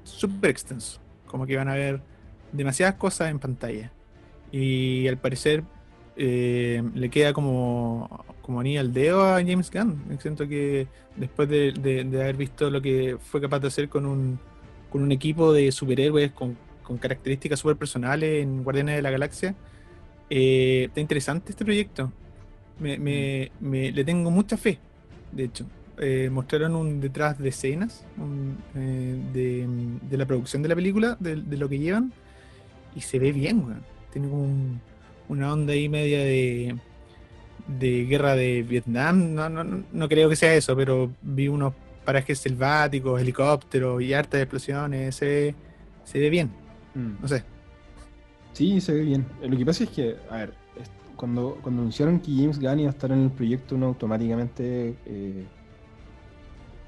súper 0.05 0.51
extenso, 0.51 1.01
como 1.27 1.47
que 1.47 1.57
van 1.57 1.69
a 1.69 1.75
ver 1.75 2.01
demasiadas 2.53 2.95
cosas 2.97 3.31
en 3.31 3.39
pantalla. 3.39 3.93
Y 4.53 5.07
al 5.09 5.19
parecer 5.19 5.63
eh, 6.17 6.83
le 6.95 7.09
queda 7.09 7.33
como, 7.33 8.25
como 8.43 8.61
anillo 8.61 8.81
al 8.81 8.93
dedo 8.93 9.23
a 9.23 9.37
James 9.37 9.71
Gunn. 9.71 10.19
Siento 10.21 10.49
que 10.49 10.87
después 11.17 11.49
de, 11.49 11.73
haber 12.15 12.37
visto 12.37 12.71
lo 12.71 12.83
que 12.83 13.17
fue 13.21 13.41
capaz 13.41 13.61
de 13.61 13.69
hacer 13.69 13.89
con 13.89 14.07
un, 14.07 14.39
con 14.91 15.03
un 15.03 15.13
equipo 15.13 15.53
de 15.53 15.73
superhéroes 15.73 16.33
con, 16.33 16.57
características 17.01 17.61
súper 17.61 17.77
personales 17.77 18.43
en 18.43 18.65
Guardianes 18.65 18.97
de 18.97 19.03
la 19.03 19.13
Galaxia, 19.13 19.55
eh, 20.29 20.87
está 20.89 21.01
interesante 21.01 21.53
este 21.53 21.65
proyecto. 21.65 22.13
Me, 22.81 23.53
le 23.61 24.05
tengo 24.05 24.31
mucha 24.33 24.57
fe, 24.57 24.81
de 25.31 25.45
hecho. 25.45 25.67
Eh, 26.03 26.31
mostraron 26.31 26.77
un 26.77 26.99
detrás 26.99 27.39
de 27.39 27.51
escenas 27.51 28.07
de, 28.75 29.69
la 30.11 30.25
producción 30.25 30.63
de 30.63 30.69
la 30.71 30.75
película, 30.75 31.19
de, 31.21 31.37
lo 31.59 31.69
que 31.69 31.79
llevan, 31.79 32.11
y 32.97 33.03
se 33.03 33.19
ve 33.19 33.33
bien, 33.33 33.63
Tiene 34.11 34.29
como 34.29 34.45
un, 34.45 34.81
una 35.29 35.53
onda 35.53 35.75
ahí 35.75 35.91
media 35.91 36.21
de, 36.21 36.75
de 37.79 38.05
guerra 38.07 38.35
de 38.35 38.63
Vietnam. 38.63 39.35
No, 39.35 39.51
no, 39.51 39.85
no 39.93 40.09
creo 40.09 40.31
que 40.31 40.37
sea 40.37 40.55
eso, 40.55 40.75
pero 40.75 41.13
vi 41.21 41.49
unos 41.49 41.75
parajes 42.05 42.39
selváticos, 42.39 43.21
helicópteros 43.21 44.03
y 44.03 44.15
hartas 44.15 44.41
explosiones. 44.41 45.15
Se, 45.15 45.55
se 46.05 46.19
ve 46.19 46.31
bien. 46.31 46.51
Mm. 46.95 47.23
No 47.23 47.29
sé. 47.29 47.45
Sí, 48.55 48.81
se 48.81 48.95
ve 48.95 49.03
bien. 49.03 49.27
Lo 49.43 49.57
que 49.57 49.67
pasa 49.67 49.85
es 49.85 49.91
que, 49.91 50.17
a 50.31 50.37
ver, 50.39 50.55
cuando, 51.15 51.59
cuando 51.63 51.83
anunciaron 51.83 52.19
que 52.21 52.33
James 52.35 52.59
Gunn 52.59 52.81
iba 52.81 52.89
a 52.89 52.93
estar 52.93 53.13
en 53.13 53.25
el 53.25 53.31
proyecto, 53.31 53.75
uno 53.75 53.87
automáticamente 53.87 54.97
eh, 55.05 55.45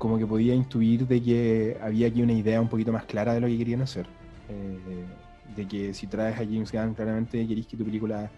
como 0.03 0.19
que 0.19 0.27
podía 0.27 0.53
intuir 0.53 1.07
de 1.07 1.23
que 1.23 1.79
había 1.81 2.09
aquí 2.09 2.23
una 2.23 2.33
idea 2.33 2.61
un 2.61 2.67
poquito 2.67 2.91
más 2.91 3.05
clara 3.05 3.35
de 3.35 3.41
lo 3.41 3.47
que 3.47 3.57
querían 3.57 3.83
hacer. 3.83 4.05
Eh, 4.49 5.05
de 5.55 5.69
que 5.69 5.95
si 5.95 6.09
traes 6.09 6.35
a 6.35 6.39
James 6.39 6.73
Gunn, 6.73 6.95
claramente 6.95 7.47
querís 7.47 7.69
que 7.69 7.77
tu 7.77 7.85
película 7.85 8.29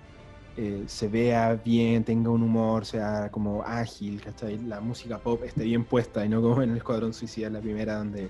eh, 0.59 0.85
se 0.87 1.09
vea 1.09 1.55
bien, 1.55 2.05
tenga 2.05 2.29
un 2.29 2.43
humor, 2.43 2.85
sea 2.85 3.31
como 3.31 3.63
ágil, 3.63 4.21
¿cachai? 4.21 4.59
La 4.59 4.83
música 4.83 5.17
pop 5.17 5.43
esté 5.43 5.65
bien 5.65 5.85
puesta 5.85 6.23
y 6.27 6.29
no 6.29 6.43
como 6.43 6.61
en 6.61 6.73
el 6.73 6.77
Escuadrón 6.77 7.15
Suicida, 7.15 7.49
la 7.49 7.61
primera, 7.61 7.97
donde 7.97 8.29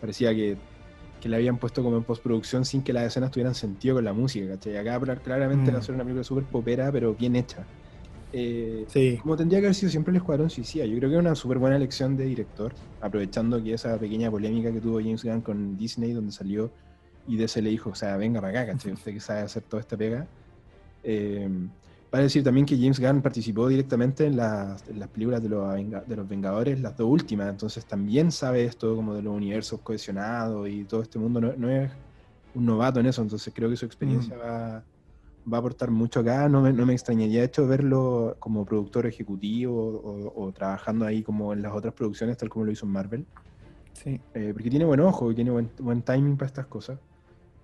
parecía 0.00 0.34
que, 0.34 0.56
que 1.20 1.28
la 1.28 1.36
habían 1.36 1.58
puesto 1.58 1.84
como 1.84 1.98
en 1.98 2.02
postproducción 2.02 2.64
sin 2.64 2.82
que 2.82 2.92
las 2.92 3.04
escenas 3.04 3.30
tuvieran 3.30 3.54
sentido 3.54 3.94
con 3.94 4.04
la 4.04 4.12
música, 4.12 4.48
¿cachai? 4.54 4.76
Acá 4.76 4.98
claramente 5.22 5.70
va 5.70 5.76
a 5.76 5.80
mm. 5.80 5.84
ser 5.84 5.94
una 5.94 6.02
película 6.02 6.24
súper 6.24 6.42
popera, 6.46 6.90
pero 6.90 7.14
bien 7.14 7.36
hecha. 7.36 7.64
Eh, 8.32 8.84
sí. 8.88 9.18
Como 9.20 9.36
tendría 9.36 9.60
que 9.60 9.66
haber 9.66 9.74
sido 9.74 9.90
siempre 9.90 10.10
el 10.10 10.16
Escuadrón 10.16 10.50
Suicida. 10.50 10.86
Yo 10.86 10.96
creo 10.96 11.10
que 11.10 11.16
es 11.16 11.20
una 11.20 11.34
súper 11.34 11.58
buena 11.58 11.76
elección 11.76 12.16
de 12.16 12.24
director, 12.24 12.72
aprovechando 13.00 13.62
que 13.62 13.74
esa 13.74 13.98
pequeña 13.98 14.30
polémica 14.30 14.72
que 14.72 14.80
tuvo 14.80 14.98
James 14.98 15.22
Gunn 15.22 15.42
con 15.42 15.76
Disney, 15.76 16.12
donde 16.12 16.32
salió 16.32 16.70
y 17.26 17.36
DC 17.36 17.62
le 17.62 17.70
dijo, 17.70 17.90
o 17.90 17.94
sea, 17.94 18.16
venga 18.16 18.40
para 18.40 18.62
acá, 18.62 18.72
¿cachai? 18.72 18.92
Usted 18.92 19.12
que 19.12 19.20
sabe 19.20 19.40
hacer 19.40 19.62
toda 19.62 19.80
esta 19.80 19.96
pega. 19.96 20.26
Eh, 21.04 21.48
vale 22.10 22.24
decir 22.24 22.42
también 22.42 22.66
que 22.66 22.76
James 22.76 23.00
Gunn 23.00 23.22
participó 23.22 23.68
directamente 23.68 24.26
en 24.26 24.36
las, 24.36 24.82
películas 25.12 25.42
de 25.42 25.48
los, 25.48 25.74
de 26.06 26.16
los 26.16 26.28
Vengadores, 26.28 26.80
las 26.80 26.96
dos 26.96 27.08
últimas, 27.08 27.48
entonces 27.48 27.84
también 27.86 28.30
sabe 28.30 28.64
esto 28.64 28.94
como 28.94 29.14
de 29.14 29.22
los 29.22 29.34
universos 29.34 29.80
cohesionados 29.80 30.68
y 30.68 30.84
todo 30.84 31.02
este 31.02 31.18
mundo, 31.18 31.40
no, 31.40 31.70
es 31.70 31.90
un 32.54 32.66
novato 32.66 33.00
en 33.00 33.06
eso, 33.06 33.22
entonces 33.22 33.52
creo 33.54 33.70
que 33.70 33.76
su 33.76 33.86
experiencia 33.86 34.36
mm. 34.36 34.40
va, 34.40 34.84
va, 35.50 35.56
a 35.56 35.60
aportar 35.60 35.90
mucho 35.90 36.20
acá, 36.20 36.48
no 36.48 36.60
me, 36.60 36.72
no 36.72 36.86
me 36.86 36.92
extrañaría 36.92 37.40
de 37.40 37.46
hecho 37.46 37.66
verlo 37.66 38.36
como 38.38 38.64
productor 38.64 39.06
ejecutivo 39.06 40.32
o, 40.34 40.52
trabajando 40.52 41.06
ahí 41.06 41.22
como 41.22 41.52
en 41.52 41.62
las 41.62 41.72
otras 41.72 41.94
producciones, 41.94 42.36
tal 42.36 42.48
como 42.48 42.64
lo 42.64 42.72
hizo 42.72 42.86
en 42.86 42.92
Marvel. 42.92 43.26
Sí. 43.92 44.20
Eh, 44.34 44.50
porque 44.52 44.70
tiene 44.70 44.84
buen 44.84 45.00
ojo 45.00 45.30
y 45.30 45.34
tiene 45.34 45.50
buen, 45.50 45.70
buen 45.78 46.02
timing 46.02 46.36
para 46.36 46.46
estas 46.46 46.66
cosas. 46.66 46.98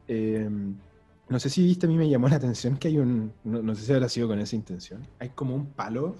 Eh, 0.07 0.49
no 1.29 1.38
sé 1.38 1.51
si 1.51 1.62
viste, 1.62 1.87
a 1.87 1.88
mí 1.88 1.97
me 1.97 2.09
llamó 2.09 2.29
la 2.29 2.37
atención 2.37 2.77
que 2.77 2.88
hay 2.88 2.99
un. 2.99 3.33
No, 3.45 3.75
sé 3.75 3.85
si 3.85 3.93
habrá 3.93 4.09
sido 4.09 4.29
con 4.29 4.38
esa 4.38 4.57
intención. 4.57 5.07
Hay 5.19 5.31
como 5.31 5.55
un 5.55 5.67
palo 5.67 6.17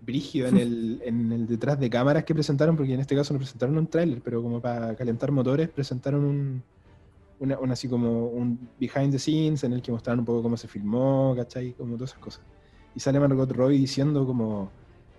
brígido 0.00 0.48
en 0.48 0.56
el, 0.56 1.02
en 1.04 1.30
el 1.32 1.46
detrás 1.46 1.78
de 1.78 1.90
cámaras 1.90 2.24
que 2.24 2.32
presentaron, 2.32 2.76
porque 2.76 2.94
en 2.94 3.00
este 3.00 3.14
caso 3.14 3.34
no 3.34 3.38
presentaron 3.38 3.76
un 3.76 3.86
tráiler, 3.86 4.22
pero 4.22 4.42
como 4.42 4.60
para 4.60 4.94
calentar 4.96 5.30
motores, 5.30 5.68
presentaron 5.68 6.24
un. 6.24 6.62
Una, 7.40 7.56
así 7.72 7.88
como 7.88 8.26
un 8.26 8.68
behind 8.78 9.12
the 9.12 9.18
scenes 9.18 9.64
en 9.64 9.72
el 9.72 9.82
que 9.82 9.90
mostraron 9.90 10.20
un 10.20 10.26
poco 10.26 10.42
cómo 10.42 10.56
se 10.56 10.68
filmó, 10.68 11.34
¿cachai? 11.34 11.72
Como 11.72 11.94
todas 11.94 12.10
esas 12.10 12.22
cosas. 12.22 12.42
Y 12.94 13.00
sale 13.00 13.18
Margot 13.18 13.50
Robbie 13.50 13.78
diciendo 13.78 14.26
como 14.26 14.70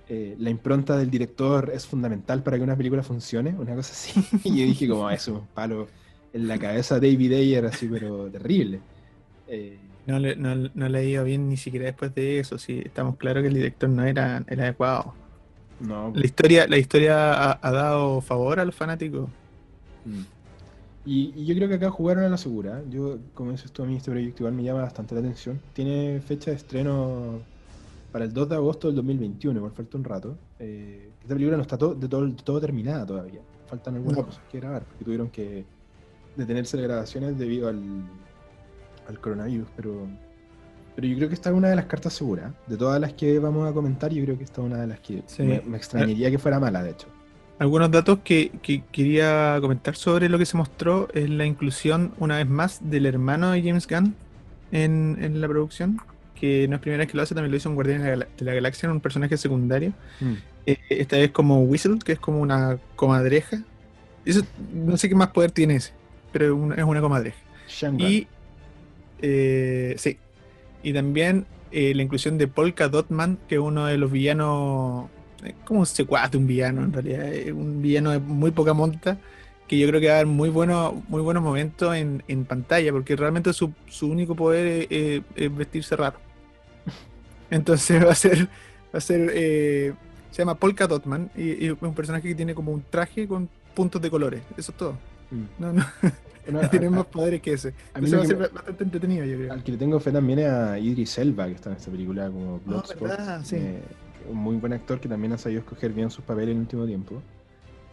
eh, 0.07 0.35
la 0.37 0.49
impronta 0.49 0.97
del 0.97 1.09
director 1.09 1.71
es 1.73 1.87
fundamental 1.87 2.43
para 2.43 2.57
que 2.57 2.63
una 2.63 2.75
película 2.75 3.01
funcione, 3.01 3.55
una 3.57 3.75
cosa 3.75 3.93
así. 3.93 4.23
y 4.43 4.59
yo 4.59 4.65
dije 4.65 4.87
como, 4.87 5.09
eso, 5.09 5.33
un 5.33 5.47
palo 5.47 5.87
en 6.33 6.47
la 6.47 6.59
cabeza 6.59 6.99
de 6.99 7.11
David 7.11 7.33
Ayer, 7.33 7.65
así, 7.65 7.87
pero 7.87 8.29
terrible. 8.29 8.81
Eh, 9.47 9.79
no, 10.05 10.19
le, 10.19 10.35
no, 10.35 10.55
no 10.55 10.89
le 10.89 11.09
ido 11.09 11.23
bien 11.23 11.49
ni 11.49 11.57
siquiera 11.57 11.85
después 11.85 12.13
de 12.13 12.39
eso, 12.39 12.57
sí, 12.57 12.81
estamos 12.83 13.17
claros 13.17 13.41
que 13.41 13.47
el 13.47 13.53
director 13.53 13.89
no 13.89 14.03
era, 14.03 14.43
era 14.47 14.63
adecuado. 14.63 15.13
No. 15.79 16.11
La 16.13 16.25
historia, 16.25 16.67
la 16.67 16.77
historia 16.77 17.51
ha, 17.53 17.71
dado 17.71 18.21
favor 18.21 18.59
a 18.59 18.65
los 18.65 18.75
fanáticos. 18.75 19.29
Mm. 20.05 20.21
Y, 21.05 21.45
yo 21.45 21.55
creo 21.55 21.67
que 21.67 21.75
acá 21.75 21.89
jugaron 21.89 22.23
a 22.23 22.29
la 22.29 22.37
segura. 22.37 22.83
Yo, 22.89 23.17
como 23.33 23.51
dices 23.51 23.71
tú, 23.71 23.83
a 23.83 23.85
mí 23.85 23.95
este 23.95 24.11
proyecto 24.11 24.43
igual 24.43 24.53
me 24.53 24.63
llama 24.63 24.81
bastante 24.81 25.15
la 25.15 25.21
atención. 25.21 25.59
Tiene 25.73 26.21
fecha 26.21 26.51
de 26.51 26.57
estreno 26.57 27.39
para 28.11 28.25
el 28.25 28.33
2 28.33 28.49
de 28.49 28.55
agosto 28.55 28.87
del 28.87 28.95
2021, 28.97 29.57
igual 29.57 29.71
falta 29.71 29.97
un 29.97 30.03
rato. 30.03 30.37
Eh, 30.59 31.09
esta 31.21 31.33
película 31.33 31.57
no 31.57 31.63
está 31.63 31.77
todo, 31.77 31.95
de 31.95 32.07
todo, 32.07 32.31
todo 32.33 32.59
terminada 32.59 33.05
todavía. 33.05 33.41
Faltan 33.67 33.95
algunas 33.95 34.25
cosas 34.25 34.41
que 34.51 34.59
grabar, 34.59 34.83
porque 34.83 35.05
tuvieron 35.05 35.29
que 35.29 35.65
detenerse 36.35 36.77
las 36.77 36.87
grabaciones 36.87 37.37
debido 37.37 37.69
al, 37.69 37.79
al 39.07 39.19
coronavirus, 39.19 39.67
pero, 39.75 40.07
pero 40.95 41.07
yo 41.07 41.15
creo 41.15 41.29
que 41.29 41.35
esta 41.35 41.49
es 41.49 41.55
una 41.55 41.69
de 41.69 41.75
las 41.75 41.85
cartas 41.85 42.13
seguras. 42.13 42.53
De 42.67 42.77
todas 42.77 42.99
las 42.99 43.13
que 43.13 43.39
vamos 43.39 43.69
a 43.69 43.73
comentar, 43.73 44.11
yo 44.11 44.23
creo 44.23 44.37
que 44.37 44.43
esta 44.43 44.61
es 44.61 44.67
una 44.67 44.81
de 44.81 44.87
las 44.87 44.99
que 44.99 45.23
me, 45.39 45.77
extrañaría 45.77 46.29
que 46.29 46.37
fuera 46.37 46.59
mala, 46.59 46.83
de 46.83 46.91
hecho. 46.91 47.07
Algunos 47.61 47.91
datos 47.91 48.17
que, 48.23 48.49
quería 48.91 49.59
comentar 49.61 49.95
sobre 49.95 50.29
lo 50.29 50.39
que 50.39 50.47
se 50.47 50.57
mostró 50.57 51.09
es 51.13 51.29
la 51.29 51.45
inclusión, 51.45 52.11
una 52.17 52.37
vez 52.37 52.49
más, 52.49 52.89
del 52.89 53.05
hermano 53.05 53.51
de 53.51 53.61
James 53.61 53.85
Gunn 53.87 54.15
en, 54.71 55.39
la 55.39 55.47
producción, 55.47 55.99
que 56.33 56.67
no 56.67 56.77
es 56.77 56.81
primera 56.81 57.03
vez 57.03 57.11
que 57.11 57.17
lo 57.17 57.21
hace, 57.21 57.35
también 57.35 57.51
lo 57.51 57.57
hizo 57.57 57.69
un 57.69 57.75
Guardián 57.75 58.01
de 58.01 58.45
la, 58.45 58.53
Galaxia, 58.55 58.89
un 58.89 58.99
personaje 58.99 59.37
secundario. 59.37 59.93
Mm. 60.21 60.33
Eh, 60.65 60.77
esta 60.89 61.17
vez 61.17 61.29
como 61.29 61.61
Whistle, 61.61 61.99
que 62.03 62.13
es 62.13 62.19
como 62.19 62.41
una 62.41 62.79
comadreja. 62.95 63.61
Eso, 64.25 64.41
no 64.73 64.97
sé 64.97 65.07
qué 65.07 65.13
más 65.13 65.27
poder 65.27 65.51
tiene 65.51 65.75
ese, 65.75 65.91
pero 66.31 66.73
es 66.73 66.83
una 66.83 66.99
comadreja. 66.99 67.37
Y 67.99 68.25
eh, 69.21 69.93
sí. 69.99 70.17
Y 70.81 70.93
también 70.93 71.45
eh, 71.71 71.93
la 71.93 72.01
inclusión 72.01 72.39
de 72.39 72.47
Polka 72.47 72.87
Dotman, 72.87 73.37
que 73.47 73.53
es 73.53 73.61
uno 73.61 73.85
de 73.85 73.99
los 73.99 74.11
villanos. 74.11 75.11
Eh, 75.43 75.55
¿Cómo 75.65 75.85
se 75.85 76.03
de 76.03 76.37
un 76.37 76.47
villano 76.47 76.83
en 76.83 76.93
realidad? 76.93 77.25
Es 77.27 77.51
un 77.51 77.81
villano 77.81 78.11
de 78.11 78.19
muy 78.19 78.51
poca 78.51 78.73
monta. 78.73 79.17
Que 79.67 79.79
yo 79.79 79.87
creo 79.87 80.01
que 80.01 80.07
va 80.07 80.13
a 80.13 80.17
dar 80.17 80.25
muy, 80.25 80.49
bueno, 80.49 81.01
muy 81.07 81.21
buenos 81.21 81.41
momentos 81.41 81.95
en, 81.95 82.45
pantalla, 82.45 82.91
porque 82.91 83.15
realmente 83.15 83.53
su, 83.53 83.73
único 84.01 84.35
poder 84.35 84.87
es, 84.89 85.21
vestirse 85.55 85.95
raro. 85.95 86.19
Entonces 87.49 88.05
va 88.05 88.11
a 88.11 88.15
ser. 88.15 88.49
Va 88.93 88.97
a 88.97 89.01
ser 89.01 89.95
se 90.31 90.41
llama 90.41 90.55
Polka 90.55 90.87
Dotman 90.87 91.29
y, 91.35 91.67
es 91.67 91.73
un 91.79 91.93
personaje 91.93 92.29
que 92.29 92.35
tiene 92.35 92.55
como 92.55 92.71
un 92.71 92.83
traje 92.89 93.27
con 93.27 93.49
puntos 93.75 94.01
de 94.01 94.09
colores. 94.09 94.41
Eso 94.57 94.71
es 94.71 94.77
todo. 94.77 94.97
Mm. 95.29 95.43
No, 95.59 95.73
no. 95.73 95.85
Tiene 96.71 96.89
más 96.89 97.05
poderes 97.05 97.39
que 97.39 97.53
ese. 97.53 97.73
A 97.93 98.01
mí 98.01 98.09
va 98.09 98.23
a 98.23 98.25
ser 98.25 98.37
bastante 98.37 98.83
entretenido, 98.83 99.23
yo 99.25 99.37
creo. 99.37 99.53
Al 99.53 99.63
que 99.63 99.73
le 99.73 99.77
tengo 99.77 99.99
fe 99.99 100.11
también 100.11 100.39
es 100.39 100.49
a 100.49 100.79
Idris 100.79 101.19
Elba, 101.19 101.45
que 101.45 101.53
está 101.53 101.69
en 101.69 101.75
esta 101.75 101.91
película 101.91 102.25
como 102.31 102.55
ah, 102.55 102.59
Bloodsport. 102.65 103.13
Eh, 103.51 103.79
un 104.29 104.37
muy 104.37 104.55
buen 104.57 104.73
actor 104.73 104.99
que 104.99 105.07
también 105.07 105.33
ha 105.33 105.37
sabido 105.37 105.61
escoger 105.61 105.91
bien 105.93 106.09
sus 106.09 106.23
papeles 106.23 106.49
en 106.49 106.57
el 106.57 106.61
último 106.61 106.85
tiempo. 106.85 107.21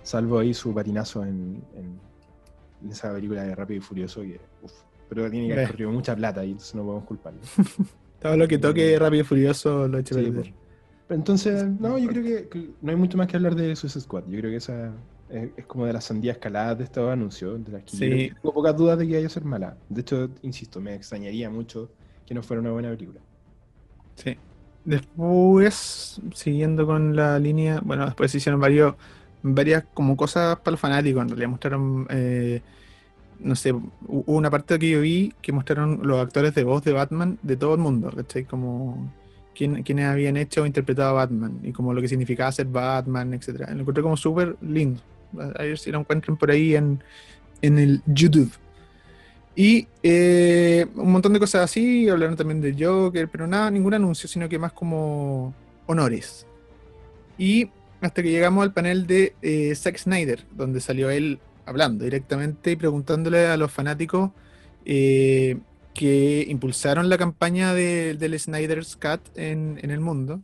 Salvo 0.02 0.38
ahí 0.38 0.54
su 0.54 0.72
patinazo 0.74 1.24
en, 1.24 1.62
en, 1.74 2.90
esa 2.90 3.12
película 3.12 3.42
de 3.42 3.54
Rápido 3.54 3.78
y 3.78 3.80
Furioso, 3.80 4.22
que 4.22 4.40
uf, 4.62 4.72
pero 5.08 5.30
tiene 5.30 5.48
que 5.48 5.52
haber 5.54 5.70
corrido 5.70 5.90
mucha 5.90 6.14
plata 6.14 6.44
y 6.44 6.52
entonces 6.52 6.74
no 6.74 6.84
podemos 6.84 7.04
culparlo. 7.04 7.40
Todo 8.20 8.36
lo 8.36 8.48
que 8.48 8.58
toque 8.58 8.98
Rápido 8.98 9.22
y 9.22 9.24
Furioso 9.24 9.88
lo 9.88 9.98
he 9.98 10.00
hecho 10.00 10.14
sí, 10.14 10.54
Entonces, 11.08 11.64
no, 11.64 11.98
yo 11.98 12.08
creo 12.08 12.48
que, 12.48 12.70
no 12.80 12.90
hay 12.90 12.96
mucho 12.96 13.18
más 13.18 13.26
que 13.26 13.36
hablar 13.36 13.54
de 13.54 13.74
Suicide 13.76 14.02
Squad. 14.02 14.24
Yo 14.28 14.38
creo 14.38 14.50
que 14.50 14.56
esa 14.56 14.92
es, 15.28 15.66
como 15.66 15.86
de 15.86 15.92
las 15.92 16.04
sandías 16.04 16.36
escaladas 16.36 16.78
de 16.78 16.84
estos 16.84 17.10
anuncios, 17.10 17.64
de 17.64 17.72
las 17.72 17.82
que 17.84 18.32
tengo 18.40 18.52
pocas 18.52 18.76
dudas 18.76 18.98
de 18.98 19.06
que 19.06 19.14
vaya 19.14 19.26
a 19.26 19.30
ser 19.30 19.44
mala. 19.44 19.76
De 19.88 20.00
hecho, 20.00 20.30
insisto, 20.42 20.80
me 20.80 20.94
extrañaría 20.94 21.50
mucho 21.50 21.90
que 22.26 22.34
no 22.34 22.42
fuera 22.42 22.60
una 22.60 22.72
buena 22.72 22.90
película. 22.90 23.20
Sí. 24.16 24.36
Después, 24.88 26.18
siguiendo 26.32 26.86
con 26.86 27.14
la 27.14 27.38
línea, 27.38 27.78
bueno, 27.84 28.06
después 28.06 28.34
hicieron 28.34 28.58
varios, 28.58 28.94
varias 29.42 29.84
como 29.92 30.16
cosas 30.16 30.56
para 30.60 30.70
los 30.70 30.80
fanáticos, 30.80 31.20
en 31.20 31.28
realidad 31.28 31.50
mostraron, 31.50 32.06
eh, 32.08 32.62
no 33.38 33.54
sé, 33.54 33.72
hubo 33.72 34.32
una 34.32 34.50
parte 34.50 34.78
que 34.78 34.88
yo 34.88 35.02
vi 35.02 35.34
que 35.42 35.52
mostraron 35.52 36.00
los 36.04 36.18
actores 36.18 36.54
de 36.54 36.64
voz 36.64 36.82
de 36.84 36.94
Batman 36.94 37.38
de 37.42 37.58
todo 37.58 37.74
el 37.74 37.80
mundo, 37.80 38.10
¿cachai? 38.16 38.44
Como 38.44 39.12
quienes 39.54 40.06
habían 40.06 40.38
hecho 40.38 40.62
o 40.62 40.66
interpretado 40.66 41.10
a 41.10 41.12
Batman 41.12 41.60
y 41.62 41.72
como 41.72 41.92
lo 41.92 42.00
que 42.00 42.08
significaba 42.08 42.50
ser 42.50 42.68
Batman, 42.68 43.34
etcétera. 43.34 43.70
Lo 43.74 43.82
encontré 43.82 44.02
como 44.02 44.16
súper 44.16 44.56
lindo. 44.62 45.02
A 45.38 45.64
ver 45.64 45.76
si 45.76 45.92
lo 45.92 46.00
encuentran 46.00 46.38
por 46.38 46.50
ahí 46.50 46.76
en, 46.76 47.02
el 47.60 48.00
YouTube. 48.06 48.50
Y 49.58 49.88
eh, 50.04 50.86
un 50.94 51.10
montón 51.10 51.32
de 51.32 51.40
cosas 51.40 51.64
así, 51.64 52.08
hablaron 52.08 52.36
también 52.36 52.60
de 52.60 52.76
Joker, 52.78 53.28
pero 53.28 53.48
nada, 53.48 53.72
ningún 53.72 53.92
anuncio, 53.92 54.28
sino 54.28 54.48
que 54.48 54.56
más 54.56 54.72
como 54.72 55.52
honores. 55.86 56.46
Y 57.36 57.68
hasta 58.00 58.22
que 58.22 58.30
llegamos 58.30 58.62
al 58.62 58.72
panel 58.72 59.08
de 59.08 59.34
eh, 59.42 59.74
Zack 59.74 59.98
Snyder, 59.98 60.46
donde 60.52 60.80
salió 60.80 61.10
él 61.10 61.40
hablando 61.66 62.04
directamente 62.04 62.70
y 62.70 62.76
preguntándole 62.76 63.48
a 63.48 63.56
los 63.56 63.72
fanáticos 63.72 64.30
eh, 64.84 65.58
que 65.92 66.46
impulsaron 66.48 67.08
la 67.08 67.18
campaña 67.18 67.74
del 67.74 68.38
Snyder's 68.38 68.94
Cut 68.94 69.36
en, 69.36 69.80
el 69.82 69.98
mundo, 69.98 70.40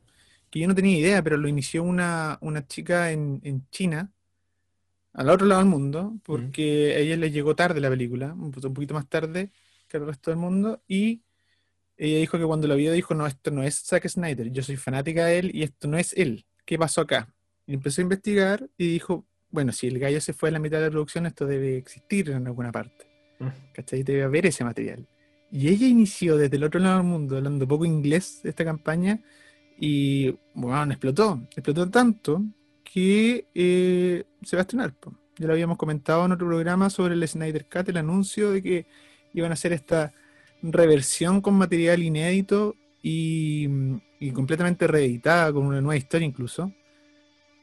que 0.50 0.58
yo 0.58 0.66
no 0.66 0.74
tenía 0.74 0.98
idea, 0.98 1.22
pero 1.22 1.36
lo 1.36 1.46
inició 1.46 1.84
una, 1.84 2.40
chica 2.66 3.12
en, 3.12 3.40
en 3.44 3.64
China 3.70 4.10
al 5.14 5.28
otro 5.30 5.46
lado 5.46 5.60
del 5.60 5.70
mundo, 5.70 6.18
porque 6.24 6.94
a 6.94 6.98
ella 6.98 7.16
le 7.16 7.30
llegó 7.30 7.54
tarde 7.54 7.80
la 7.80 7.88
película, 7.88 8.34
un 8.34 8.50
poquito 8.50 8.94
más 8.94 9.08
tarde 9.08 9.52
que 9.88 9.96
el 9.96 10.06
resto 10.06 10.30
del 10.30 10.38
mundo, 10.38 10.82
y 10.88 11.22
ella 11.96 12.18
dijo 12.18 12.36
que 12.36 12.44
cuando 12.44 12.66
la 12.66 12.74
vio 12.74 12.92
dijo, 12.92 13.14
no, 13.14 13.26
esto 13.26 13.52
no 13.52 13.62
es 13.62 13.80
Zack 13.84 14.08
Snyder, 14.08 14.50
yo 14.50 14.62
soy 14.62 14.76
fanática 14.76 15.26
de 15.26 15.38
él 15.38 15.50
y 15.54 15.62
esto 15.62 15.86
no 15.86 15.96
es 15.96 16.12
él, 16.14 16.44
¿qué 16.66 16.76
pasó 16.76 17.02
acá? 17.02 17.32
Y 17.66 17.74
empezó 17.74 18.00
a 18.00 18.02
investigar 18.02 18.68
y 18.76 18.88
dijo, 18.88 19.24
bueno, 19.50 19.70
si 19.70 19.86
el 19.86 20.00
gallo 20.00 20.20
se 20.20 20.32
fue 20.32 20.48
a 20.48 20.52
la 20.52 20.58
mitad 20.58 20.78
de 20.78 20.86
la 20.86 20.90
producción, 20.90 21.26
esto 21.26 21.46
debe 21.46 21.76
existir 21.76 22.30
en 22.30 22.48
alguna 22.48 22.72
parte, 22.72 23.06
mm. 23.38 23.72
¿cachai? 23.72 24.02
Debe 24.02 24.24
haber 24.24 24.46
ese 24.46 24.64
material. 24.64 25.06
Y 25.52 25.68
ella 25.68 25.86
inició 25.86 26.36
desde 26.36 26.56
el 26.56 26.64
otro 26.64 26.80
lado 26.80 26.98
del 26.98 27.06
mundo, 27.06 27.36
hablando 27.36 27.68
poco 27.68 27.84
inglés 27.84 28.40
de 28.42 28.50
esta 28.50 28.64
campaña, 28.64 29.22
y 29.78 30.36
bueno, 30.54 30.90
explotó, 30.90 31.46
explotó 31.54 31.88
tanto 31.88 32.44
que 32.84 33.46
eh, 33.54 34.24
se. 34.42 34.56
Ya 35.36 35.46
lo 35.48 35.52
habíamos 35.52 35.78
comentado 35.78 36.24
en 36.24 36.32
otro 36.32 36.46
programa 36.46 36.90
sobre 36.90 37.14
el 37.14 37.26
Snyder 37.26 37.66
Cut, 37.66 37.88
el 37.88 37.96
anuncio 37.96 38.52
de 38.52 38.62
que 38.62 38.86
iban 39.32 39.50
a 39.50 39.54
hacer 39.54 39.72
esta 39.72 40.12
reversión 40.62 41.40
con 41.40 41.54
material 41.54 42.02
inédito 42.02 42.76
y, 43.02 43.68
completamente 44.32 44.86
reeditada, 44.86 45.52
con 45.52 45.66
una 45.66 45.80
nueva 45.80 45.96
historia 45.96 46.24
incluso, 46.24 46.72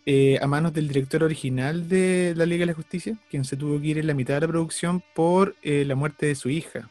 eh, 0.05 0.37
a 0.41 0.47
manos 0.47 0.73
del 0.73 0.87
director 0.87 1.23
original 1.23 1.87
de 1.87 2.33
la 2.35 2.45
Liga 2.45 2.61
de 2.61 2.67
la 2.67 2.73
Justicia, 2.73 3.17
quien 3.29 3.45
se 3.45 3.55
tuvo 3.55 3.79
que 3.79 3.87
ir 3.87 3.97
en 3.99 4.07
la 4.07 4.13
mitad 4.13 4.33
de 4.33 4.41
la 4.41 4.47
producción 4.47 5.01
por 5.15 5.55
eh, 5.61 5.85
la 5.85 5.95
muerte 5.95 6.25
de 6.25 6.35
su 6.35 6.49
hija. 6.49 6.89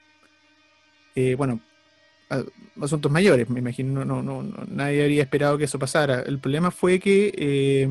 bueno, 1.37 1.61
asuntos 2.81 3.11
mayores, 3.11 3.51
me 3.51 3.59
imagino, 3.59 4.05
no, 4.05 4.23
no, 4.23 4.43
nadie 4.69 5.03
habría 5.03 5.23
esperado 5.23 5.59
que 5.59 5.65
eso 5.65 5.79
pasara. 5.79 6.23
El 6.23 6.39
problema 6.39 6.71
fue 6.71 7.01
que 7.01 7.33
eh, 7.37 7.89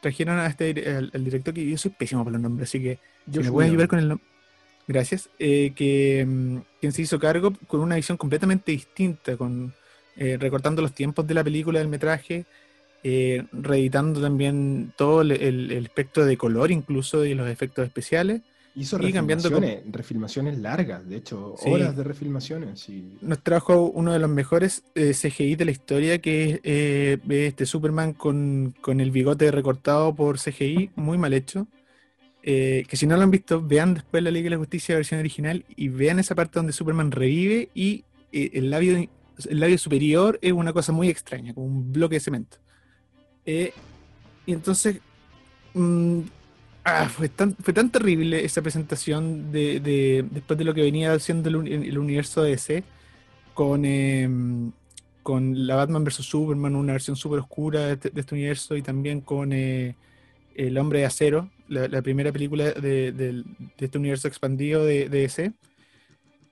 trajeron 0.00 0.38
a 0.38 0.46
este, 0.46 0.70
al, 0.88 1.24
director, 1.24 1.54
que 1.54 1.68
yo 1.68 1.76
soy 1.78 1.90
pésimo 1.90 2.24
por 2.24 2.32
los 2.32 2.42
nombres, 2.42 2.68
así 2.68 2.80
que 2.80 2.98
yo 3.26 3.42
me 3.42 3.50
voy 3.50 3.64
a 3.64 3.68
ayudar 3.68 3.88
con 3.88 3.98
el 3.98 4.08
nombre. 4.08 4.26
Gracias. 4.86 5.28
Eh, 5.38 5.72
que 5.76 6.24
mm, 6.26 6.58
quien 6.80 6.92
se 6.92 7.02
hizo 7.02 7.18
cargo 7.18 7.52
con 7.66 7.80
una 7.80 7.96
visión 7.96 8.16
completamente 8.16 8.72
distinta, 8.72 9.36
con 9.36 9.74
eh, 10.16 10.36
recortando 10.40 10.82
los 10.82 10.92
tiempos 10.92 11.26
de 11.26 11.34
la 11.34 11.44
película, 11.44 11.78
del 11.78 11.88
metraje, 11.88 12.46
reeditando 13.02 14.20
también 14.20 14.92
todo 14.96 15.22
el, 15.22 15.32
el, 15.32 15.86
espectro 15.86 16.26
de 16.26 16.36
color, 16.36 16.70
incluso 16.70 17.24
y 17.24 17.34
los 17.34 17.48
efectos 17.48 17.86
especiales. 17.86 18.42
Hizo 18.78 18.96
refilmaciones, 18.96 19.80
refilmaciones 19.90 20.58
largas, 20.58 21.08
de 21.08 21.16
hecho, 21.16 21.56
horas 21.66 21.96
de 21.96 22.04
refilmaciones. 22.04 22.88
Y... 22.88 23.18
Nos 23.22 23.42
trajo 23.42 23.86
uno 23.86 24.12
de 24.12 24.20
los 24.20 24.30
mejores 24.30 24.84
eh, 24.94 25.14
CGI 25.14 25.56
de 25.56 25.64
la 25.64 25.72
historia, 25.72 26.18
que 26.20 26.50
es 26.50 26.60
eh, 26.62 27.18
este 27.28 27.66
Superman 27.66 28.12
con, 28.12 28.76
el 28.86 29.10
bigote 29.10 29.50
recortado 29.50 30.14
por 30.14 30.38
CGI, 30.38 30.92
muy 30.94 31.18
mal 31.18 31.34
hecho. 31.34 31.66
Eh, 32.44 32.84
que 32.88 32.96
si 32.96 33.08
no 33.08 33.16
lo 33.16 33.22
han 33.22 33.32
visto, 33.32 33.60
vean 33.60 33.94
después 33.94 34.22
la 34.22 34.30
Liga 34.30 34.44
de 34.44 34.50
la 34.50 34.58
Justicia 34.58 34.94
versión 34.94 35.18
original 35.18 35.64
y 35.74 35.88
vean 35.88 36.20
esa 36.20 36.36
parte 36.36 36.60
donde 36.60 36.72
Superman 36.72 37.10
revive 37.10 37.70
y 37.74 38.04
el, 38.30 38.70
labio, 38.70 38.96
el 38.96 39.60
labio 39.60 39.76
superior 39.76 40.38
es 40.40 40.52
una 40.52 40.72
cosa 40.72 40.92
muy 40.92 41.08
extraña, 41.08 41.52
como 41.52 41.66
un 41.66 41.92
bloque 41.92 42.14
de 42.14 42.20
cemento. 42.20 42.58
y 43.44 43.72
entonces 44.52 45.00
mm, 45.74 46.20
Ah, 46.90 47.06
fue, 47.10 47.28
tan, 47.28 47.54
fue 47.56 47.74
tan 47.74 47.90
terrible 47.90 48.42
esa 48.46 48.62
presentación 48.62 49.52
de, 49.52 50.24
después 50.30 50.58
de 50.58 50.64
lo 50.64 50.72
que 50.72 50.80
venía 50.80 51.12
haciendo 51.12 51.50
el, 51.50 51.98
universo 51.98 52.42
DC 52.42 52.82
con, 53.52 53.84
em, 53.84 54.72
con 55.22 55.66
la 55.66 55.76
Batman 55.76 56.04
vs. 56.04 56.14
Superman, 56.24 56.76
una 56.76 56.94
versión 56.94 57.14
súper 57.14 57.40
oscura 57.40 57.92
este, 57.92 58.08
de 58.08 58.20
este, 58.22 58.34
universo, 58.34 58.74
y 58.74 58.80
también 58.80 59.20
con 59.20 59.52
eh, 59.52 59.96
El 60.54 60.78
Hombre 60.78 61.00
de 61.00 61.04
Acero, 61.04 61.50
la, 61.68 62.00
primera 62.00 62.32
película 62.32 62.72
de, 62.72 63.44
este 63.78 63.98
universo 63.98 64.26
expandido 64.26 64.82
de, 64.86 65.10
DC. 65.10 65.52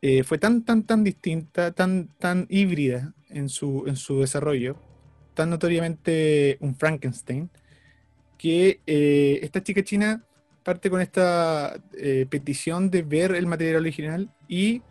Eh, 0.03 0.23
fue 0.23 0.37
tan, 0.37 0.65
tan, 0.67 0.83
tan 0.83 1.03
distinta, 1.03 1.73
tan, 1.73 2.09
tan 2.19 2.47
híbrida 2.51 3.15
en 3.31 3.49
su, 3.49 3.85
en 3.87 3.97
su 3.97 4.21
desarrollo, 4.21 4.77
tan 5.33 5.49
notoriamente 5.49 6.59
un 6.61 6.75
Frankenstein, 6.77 7.49
que 8.39 8.81
eh, 8.87 9.41
esta 9.43 9.63
chica 9.63 9.83
china 9.83 10.23
parte 10.63 10.91
con 10.91 11.01
esta 11.01 11.81
eh, 11.97 12.27
petición 12.29 12.91
de 12.91 13.03
ver 13.03 13.35
el 13.37 13.47
material 13.47 13.77
original 13.77 14.35
y 14.49 14.83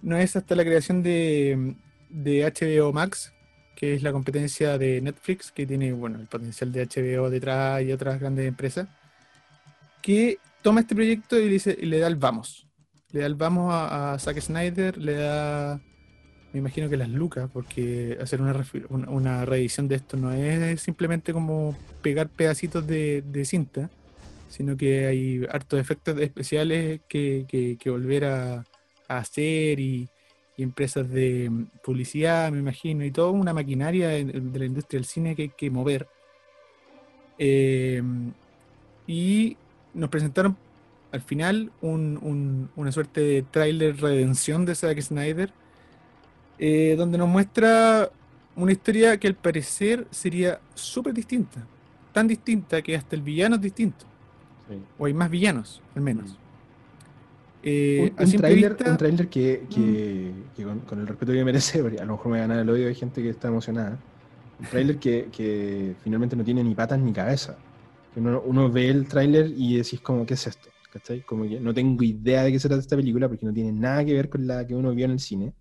no 0.00 0.16
es 0.16 0.36
hasta 0.36 0.54
la 0.54 0.64
creación 0.64 1.02
de, 1.02 1.74
HBO 2.10 2.92
Max, 2.94 3.34
que 3.76 3.94
es 3.94 4.02
la 4.02 4.12
competencia 4.12 4.78
de 4.78 5.02
Netflix, 5.02 5.52
que 5.52 5.66
tiene 5.66 5.92
bueno, 5.92 6.18
el 6.18 6.26
potencial 6.28 6.72
de 6.72 6.86
HBO 6.86 7.28
detrás 7.28 7.82
y 7.82 7.92
otras 7.92 8.18
grandes 8.18 8.46
empresas, 8.46 8.88
que 10.00 10.38
toma 10.62 10.80
este 10.80 10.94
proyecto 10.94 11.38
y, 11.38 11.48
dice, 11.48 11.76
y 11.78 11.86
le 11.86 11.98
da 11.98 12.06
el 12.06 12.16
vamos. 12.16 12.66
Le 13.10 13.20
da 13.20 13.26
el 13.26 13.34
vamos 13.34 13.70
a, 13.74 14.16
Zack 14.18 14.40
Snyder, 14.40 14.96
le 14.96 15.12
da, 15.14 15.80
me 16.52 16.60
imagino 16.60 16.88
que 16.88 16.96
las 16.96 17.08
lucas, 17.08 17.50
porque 17.52 18.18
hacer 18.20 18.40
una, 18.40 18.64
una, 19.08 19.44
reedición 19.44 19.86
de 19.88 19.96
esto 19.96 20.16
no 20.16 20.32
es 20.32 20.80
simplemente 20.80 21.32
como 21.32 21.76
pegar 22.02 22.28
pedacitos 22.28 22.86
de 22.86 23.44
cinta, 23.44 23.90
sino 24.48 24.76
que 24.76 25.06
hay 25.06 25.46
hartos 25.50 25.78
efectos 25.78 26.18
especiales 26.20 27.00
que, 27.08 27.78
volver 27.86 28.24
a, 28.24 28.64
hacer 29.06 29.80
y, 29.80 30.08
empresas 30.56 31.08
de 31.08 31.52
publicidad, 31.84 32.50
me 32.50 32.58
imagino, 32.58 33.04
y 33.04 33.12
toda 33.12 33.30
una 33.30 33.54
maquinaria 33.54 34.08
de, 34.08 34.24
la 34.24 34.64
industria 34.64 34.98
del 34.98 35.04
cine 35.04 35.36
que 35.36 35.42
hay 35.42 35.48
que 35.50 35.70
mover. 35.70 36.08
Eh, 37.38 38.02
y 39.06 39.56
nos 39.94 40.10
presentaron 40.10 40.56
al 41.12 41.20
final 41.22 41.70
una 41.80 42.90
suerte 42.90 43.20
de 43.20 43.42
tráiler 43.42 44.00
redención 44.00 44.64
de 44.64 44.74
Zack 44.74 45.00
Snyder, 45.00 45.52
eh, 46.58 46.94
donde 46.96 47.18
nos 47.18 47.28
muestra 47.28 48.10
una 48.56 48.72
historia 48.72 49.18
que 49.18 49.28
al 49.28 49.34
parecer 49.34 50.06
sería 50.10 50.60
súper 50.74 51.14
distinta, 51.14 51.64
tan 52.12 52.26
distinta 52.26 52.82
que 52.82 52.96
hasta 52.96 53.14
el 53.14 53.22
villano 53.22 53.56
es 53.56 53.62
distinto. 53.62 54.04
O 54.98 55.06
hay 55.06 55.14
más 55.14 55.30
villanos, 55.30 55.80
al 55.94 56.02
menos. 56.02 56.32
Mm. 56.32 56.48
Eh, 57.62 58.12
un, 58.18 58.32
trailer, 58.32 58.76
que, 59.28 59.62
mm. 59.68 60.78
con, 60.86 61.00
el 61.00 61.06
respeto 61.06 61.32
que 61.32 61.44
merece, 61.44 61.80
a 62.00 62.04
lo 62.04 62.12
mejor 62.12 62.32
me 62.32 62.38
gana 62.38 62.60
el 62.60 62.70
odio 62.70 62.86
de 62.86 62.94
gente 62.94 63.22
que 63.22 63.30
está 63.30 63.48
emocionada. 63.48 63.98
Un 64.60 64.66
trailer 64.66 64.98
que, 64.98 65.94
finalmente 66.02 66.36
no 66.36 66.44
tiene 66.44 66.64
ni 66.64 66.74
patas 66.74 66.98
ni 66.98 67.12
cabeza. 67.12 67.56
Uno, 68.16 68.70
ve 68.70 68.88
el 68.88 69.06
trailer 69.06 69.52
y 69.56 69.76
decís 69.76 70.00
como, 70.00 70.26
¿qué 70.26 70.34
es 70.34 70.46
esto? 70.46 70.68
Como 71.26 71.44
que 71.44 71.60
no 71.60 71.72
tengo 71.72 72.02
idea 72.02 72.42
de 72.42 72.50
qué 72.50 72.58
se 72.58 72.66
trata 72.66 72.80
esta 72.80 72.96
película 72.96 73.28
porque 73.28 73.46
no 73.46 73.52
tiene 73.52 73.70
nada 73.70 74.04
que 74.04 74.14
ver 74.14 74.28
con 74.28 74.46
la 74.46 74.66
que 74.66 74.74
uno 74.74 74.92
vio 74.92 75.04
en 75.04 75.12
el 75.12 75.20
cine. 75.20 75.52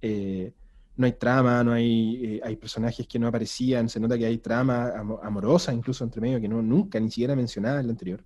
Eh, 0.00 0.52
no 0.96 1.06
hay 1.06 1.12
trama, 1.12 1.64
no 1.64 1.72
hay, 1.72 2.24
eh, 2.24 2.40
hay 2.44 2.56
personajes 2.56 3.06
que 3.06 3.18
no 3.18 3.26
aparecían, 3.26 3.88
se 3.88 3.98
nota 3.98 4.18
que 4.18 4.26
hay 4.26 4.38
trama 4.38 4.92
amorosa 5.22 5.72
incluso 5.72 6.04
entre 6.04 6.20
medio 6.20 6.40
que 6.40 6.48
no 6.48 6.60
nunca 6.60 7.00
ni 7.00 7.10
siquiera 7.10 7.34
mencionada 7.34 7.80
en 7.80 7.86
la 7.86 7.92
anterior. 7.92 8.22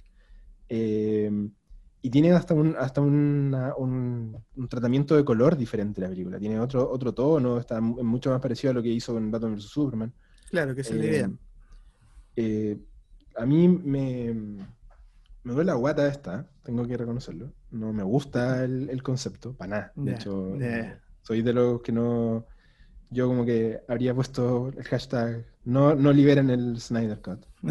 Em, 0.69 1.51
y 2.03 2.11
tiene 2.11 2.33
hasta 2.33 2.53
un, 2.53 2.75
hasta 2.77 3.01
un, 3.01 3.57
un, 3.79 4.69
tratamiento 4.69 5.17
de 5.17 5.25
color 5.25 5.57
diferente 5.57 6.01
la 6.01 6.09
película. 6.09 6.39
Tiene 6.39 6.59
otro, 6.61 6.91
otro 6.91 7.15
tono, 7.15 7.59
está 7.59 7.81
mucho 7.81 8.31
más 8.31 8.41
parecido 8.41 8.73
a 8.73 8.75
lo 8.75 8.83
que 8.83 8.91
hizo 8.91 9.15
con 9.15 9.31
Batman 9.31 9.55
vs. 9.55 9.65
Superman. 9.65 10.13
Claro, 10.51 10.75
que 10.75 10.83
es 10.83 10.91
la 10.91 11.05
idea. 11.05 11.25
Em, 11.25 11.39
eh, 12.37 12.79
a 13.37 13.47
mí 13.47 13.69
me, 13.69 14.35
me 15.45 15.53
duele 15.53 15.67
la 15.67 15.75
guata 15.75 16.09
esta, 16.09 16.47
tengo 16.63 16.87
que 16.87 16.97
reconocerlo. 16.97 17.53
No 17.71 17.93
me 17.93 18.03
gusta 18.03 18.65
el, 18.65 19.03
concepto, 19.03 19.55
para 19.55 19.71
nada. 19.71 19.93
De 19.95 20.13
hecho, 20.13 20.57
soy 21.25 21.43
de 21.43 21.53
los 21.53 21.83
que 21.83 21.91
no 21.91 22.47
yo 23.11 23.29
como 23.29 23.45
que 23.45 23.81
habría 23.89 24.15
puesto 24.15 24.69
el 24.77 24.85
hashtag 24.85 25.45
no, 25.65 25.95
no 25.95 26.13
liberen 26.13 26.51
el 26.51 26.79
Snyder 26.81 27.21
Cut. 27.21 27.45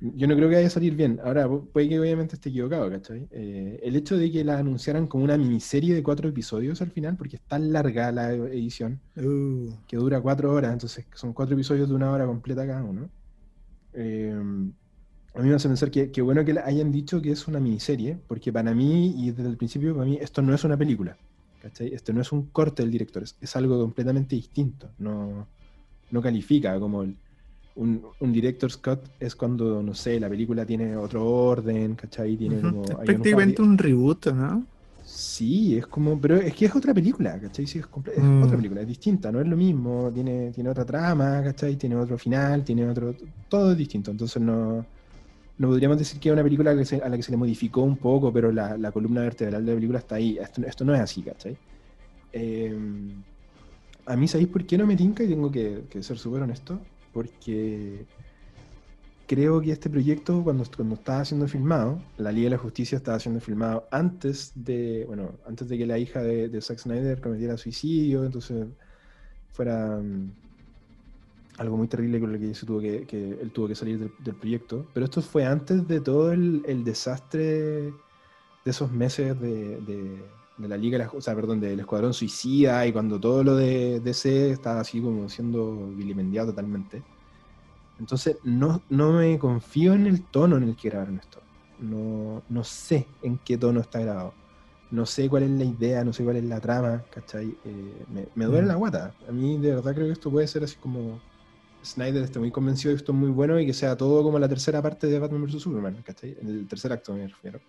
yo 0.00 0.26
no 0.26 0.34
creo 0.34 0.48
que 0.48 0.56
vaya 0.56 0.66
a 0.66 0.70
salir 0.70 0.96
bien. 0.96 1.20
Ahora, 1.22 1.48
puede 1.48 1.88
que 1.88 2.00
obviamente 2.00 2.34
esté 2.34 2.48
equivocado, 2.48 2.90
¿cachai? 2.90 3.28
Eh, 3.30 3.80
el 3.82 3.94
hecho 3.96 4.16
de 4.16 4.30
que 4.32 4.44
la 4.44 4.58
anunciaran 4.58 5.06
como 5.06 5.24
una 5.24 5.38
miniserie 5.38 5.94
de 5.94 6.02
cuatro 6.02 6.28
episodios 6.28 6.82
al 6.82 6.90
final, 6.90 7.16
porque 7.16 7.36
es 7.36 7.42
tan 7.42 7.72
larga 7.72 8.10
la 8.10 8.32
edición, 8.32 9.00
uh. 9.16 9.72
que 9.86 9.96
dura 9.96 10.20
cuatro 10.20 10.52
horas, 10.52 10.72
entonces 10.72 11.06
son 11.14 11.32
cuatro 11.32 11.54
episodios 11.54 11.88
de 11.88 11.94
una 11.94 12.10
hora 12.10 12.26
completa 12.26 12.66
cada 12.66 12.82
uno. 12.82 13.08
Eh, 13.92 14.34
a 15.34 15.40
mí 15.40 15.48
me 15.48 15.54
hace 15.54 15.68
pensar 15.68 15.90
que, 15.90 16.10
que 16.10 16.22
bueno 16.22 16.44
que 16.44 16.58
hayan 16.58 16.90
dicho 16.92 17.20
que 17.22 17.30
es 17.30 17.46
una 17.46 17.60
miniserie, 17.60 18.18
porque 18.26 18.52
para 18.52 18.74
mí, 18.74 19.14
y 19.16 19.30
desde 19.30 19.48
el 19.48 19.56
principio, 19.56 19.94
para 19.94 20.06
mí, 20.06 20.18
esto 20.20 20.42
no 20.42 20.54
es 20.54 20.64
una 20.64 20.76
película. 20.76 21.16
Esto 21.78 22.12
no 22.12 22.20
es 22.20 22.32
un 22.32 22.46
corte 22.46 22.82
del 22.82 22.90
director, 22.90 23.22
es, 23.22 23.56
algo 23.56 23.80
completamente 23.80 24.36
distinto. 24.36 24.90
No, 24.98 25.46
no 26.10 26.22
califica 26.22 26.78
como 26.78 27.04
un, 27.76 28.02
un 28.20 28.32
director's 28.32 28.76
cut 28.76 29.00
es 29.18 29.34
cuando, 29.34 29.82
no 29.82 29.94
sé, 29.94 30.20
la 30.20 30.28
película 30.28 30.64
tiene 30.64 30.96
otro 30.96 31.26
orden, 31.26 31.94
¿cachai? 31.94 32.36
Tiene 32.36 32.60
como, 32.60 32.84
es 32.84 32.96
prácticamente 32.96 33.62
un 33.62 33.76
reboot, 33.76 34.26
¿no? 34.32 34.64
Sí, 35.04 35.76
es 35.76 35.86
como, 35.86 36.18
pero 36.18 36.36
es 36.36 36.54
que 36.54 36.64
es 36.66 36.74
otra 36.74 36.94
película, 36.94 37.38
¿cachai? 37.38 37.66
Sí, 37.66 37.78
es, 37.78 37.86
mm. 37.86 38.42
otra 38.42 38.56
película, 38.56 38.80
es 38.80 38.88
distinta, 38.88 39.30
no 39.30 39.40
es 39.40 39.46
lo 39.46 39.56
mismo, 39.56 40.10
tiene, 40.12 40.50
tiene 40.50 40.70
otra 40.70 40.84
trama, 40.84 41.42
¿cachai? 41.42 41.76
Tiene 41.76 41.96
otro 41.96 42.16
final, 42.16 42.64
tiene 42.64 42.88
otro, 42.88 43.14
todo 43.48 43.72
es 43.72 43.78
distinto, 43.78 44.10
entonces 44.10 44.40
no, 44.40 44.86
no 45.56 45.68
podríamos 45.68 45.98
decir 45.98 46.18
que 46.18 46.28
es 46.28 46.32
una 46.32 46.42
película 46.42 46.72
a 46.72 46.74
la 46.74 47.16
que 47.16 47.22
se 47.22 47.30
le 47.30 47.36
modificó 47.36 47.82
un 47.82 47.96
poco, 47.96 48.32
pero 48.32 48.50
la, 48.50 48.90
columna 48.92 49.20
vertebral 49.22 49.64
de 49.64 49.72
la 49.72 49.76
película 49.76 49.98
está 50.00 50.16
ahí. 50.16 50.38
Esto, 50.38 50.84
no 50.84 50.94
es 50.94 51.00
así, 51.00 51.22
¿cachai? 51.22 51.56
Em, 52.32 53.22
a 54.06 54.16
mí, 54.16 54.26
¿sabéis 54.26 54.48
por 54.48 54.66
qué 54.66 54.76
no 54.76 54.86
me 54.86 54.96
tinca? 54.96 55.22
Y 55.22 55.28
tengo 55.28 55.50
que, 55.50 55.84
ser 56.00 56.18
súper 56.18 56.42
honesto. 56.42 56.80
Porque 57.12 58.04
creo 59.28 59.60
que 59.60 59.70
este 59.70 59.88
proyecto, 59.88 60.42
cuando, 60.42 60.64
cuando 60.76 60.96
estaba 60.96 61.24
siendo 61.24 61.46
filmado, 61.46 62.02
la 62.18 62.32
Liga 62.32 62.46
de 62.46 62.56
la 62.56 62.58
Justicia 62.58 62.96
estaba 62.96 63.20
siendo 63.20 63.40
filmado 63.40 63.86
antes 63.92 64.50
de, 64.56 65.04
bueno, 65.06 65.34
antes 65.46 65.68
de 65.68 65.78
que 65.78 65.86
la 65.86 65.98
hija 65.98 66.20
de, 66.20 66.48
de 66.48 66.60
Zack 66.60 66.78
Snyder 66.78 67.20
cometiera 67.20 67.56
suicidio, 67.56 68.24
entonces 68.24 68.66
fuera 69.52 70.00
algo 71.58 71.76
muy 71.76 71.88
terrible 71.88 72.20
con 72.20 72.32
lo 72.32 72.38
que, 72.38 72.54
se 72.54 72.66
tuvo 72.66 72.80
que, 72.80 73.06
que 73.06 73.30
él 73.40 73.52
tuvo 73.52 73.68
que 73.68 73.74
salir 73.74 73.98
del, 73.98 74.14
del 74.18 74.36
proyecto. 74.36 74.90
Pero 74.92 75.04
esto 75.06 75.22
fue 75.22 75.44
antes 75.46 75.86
de 75.86 76.00
todo 76.00 76.32
el, 76.32 76.62
el 76.66 76.84
desastre 76.84 77.92
de 78.64 78.70
esos 78.72 78.90
meses 78.92 79.38
de, 79.40 79.80
de, 79.82 80.34
de 80.56 80.68
la 80.68 80.76
Liga, 80.78 81.10
o 81.14 81.20
sea, 81.20 81.34
perdón, 81.36 81.60
del 81.60 81.80
Escuadrón 81.80 82.14
Suicida 82.14 82.86
y 82.86 82.92
cuando 82.92 83.20
todo 83.20 83.44
lo 83.44 83.56
de 83.56 84.00
DC 84.00 84.50
estaba 84.52 84.80
así 84.80 85.02
como 85.02 85.28
siendo 85.28 85.92
vilipendiado 85.94 86.48
totalmente. 86.50 87.06
Entonces, 87.98 88.38
no, 88.42 88.84
no 88.88 89.12
me 89.12 89.38
confío 89.38 89.94
en 89.94 90.06
el 90.06 90.28
tono 90.28 90.56
en 90.56 90.64
el 90.64 90.76
que 90.76 90.88
grabaron 90.90 91.18
esto. 91.18 91.46
No, 91.76 92.44
no 92.48 92.64
sé 92.64 93.16
en 93.20 93.38
qué 93.38 93.56
tono 93.58 93.80
está 93.80 94.00
grabado. 94.00 94.38
No 94.90 95.06
sé 95.06 95.28
cuál 95.28 95.44
es 95.44 95.50
la 95.50 95.64
idea, 95.64 96.04
no 96.04 96.12
sé 96.12 96.24
cuál 96.24 96.36
es 96.36 96.44
la 96.44 96.60
trama, 96.60 97.06
¿cachai? 97.10 97.60
Eh, 97.64 98.04
me, 98.08 98.28
me 98.34 98.44
duele 98.46 98.66
Mm. 98.66 98.68
la 98.68 98.74
guata. 98.76 99.16
A 99.28 99.32
mí 99.32 99.58
de 99.60 99.74
verdad 99.76 99.94
creo 99.94 100.06
que 100.06 100.12
esto 100.12 100.30
puede 100.30 100.46
ser 100.48 100.64
así 100.64 100.76
como 100.78 101.24
Snyder 101.84 102.22
esté 102.22 102.38
muy 102.38 102.50
convencido 102.50 102.90
de 102.90 102.96
que 102.96 103.00
esto 103.00 103.12
es 103.12 103.18
muy 103.18 103.30
bueno 103.30 103.58
y 103.60 103.66
que 103.66 103.74
sea 103.74 103.96
todo 103.96 104.22
como 104.22 104.38
la 104.38 104.48
tercera 104.48 104.80
parte 104.80 105.06
de 105.06 105.18
Batman 105.18 105.44
vs. 105.44 105.62
Superman, 105.62 106.02
¿cachai? 106.04 106.36
El 106.40 106.66
tercer 106.66 106.92
acto 106.92 107.14
me 107.14 107.28
refiero. 107.28 107.60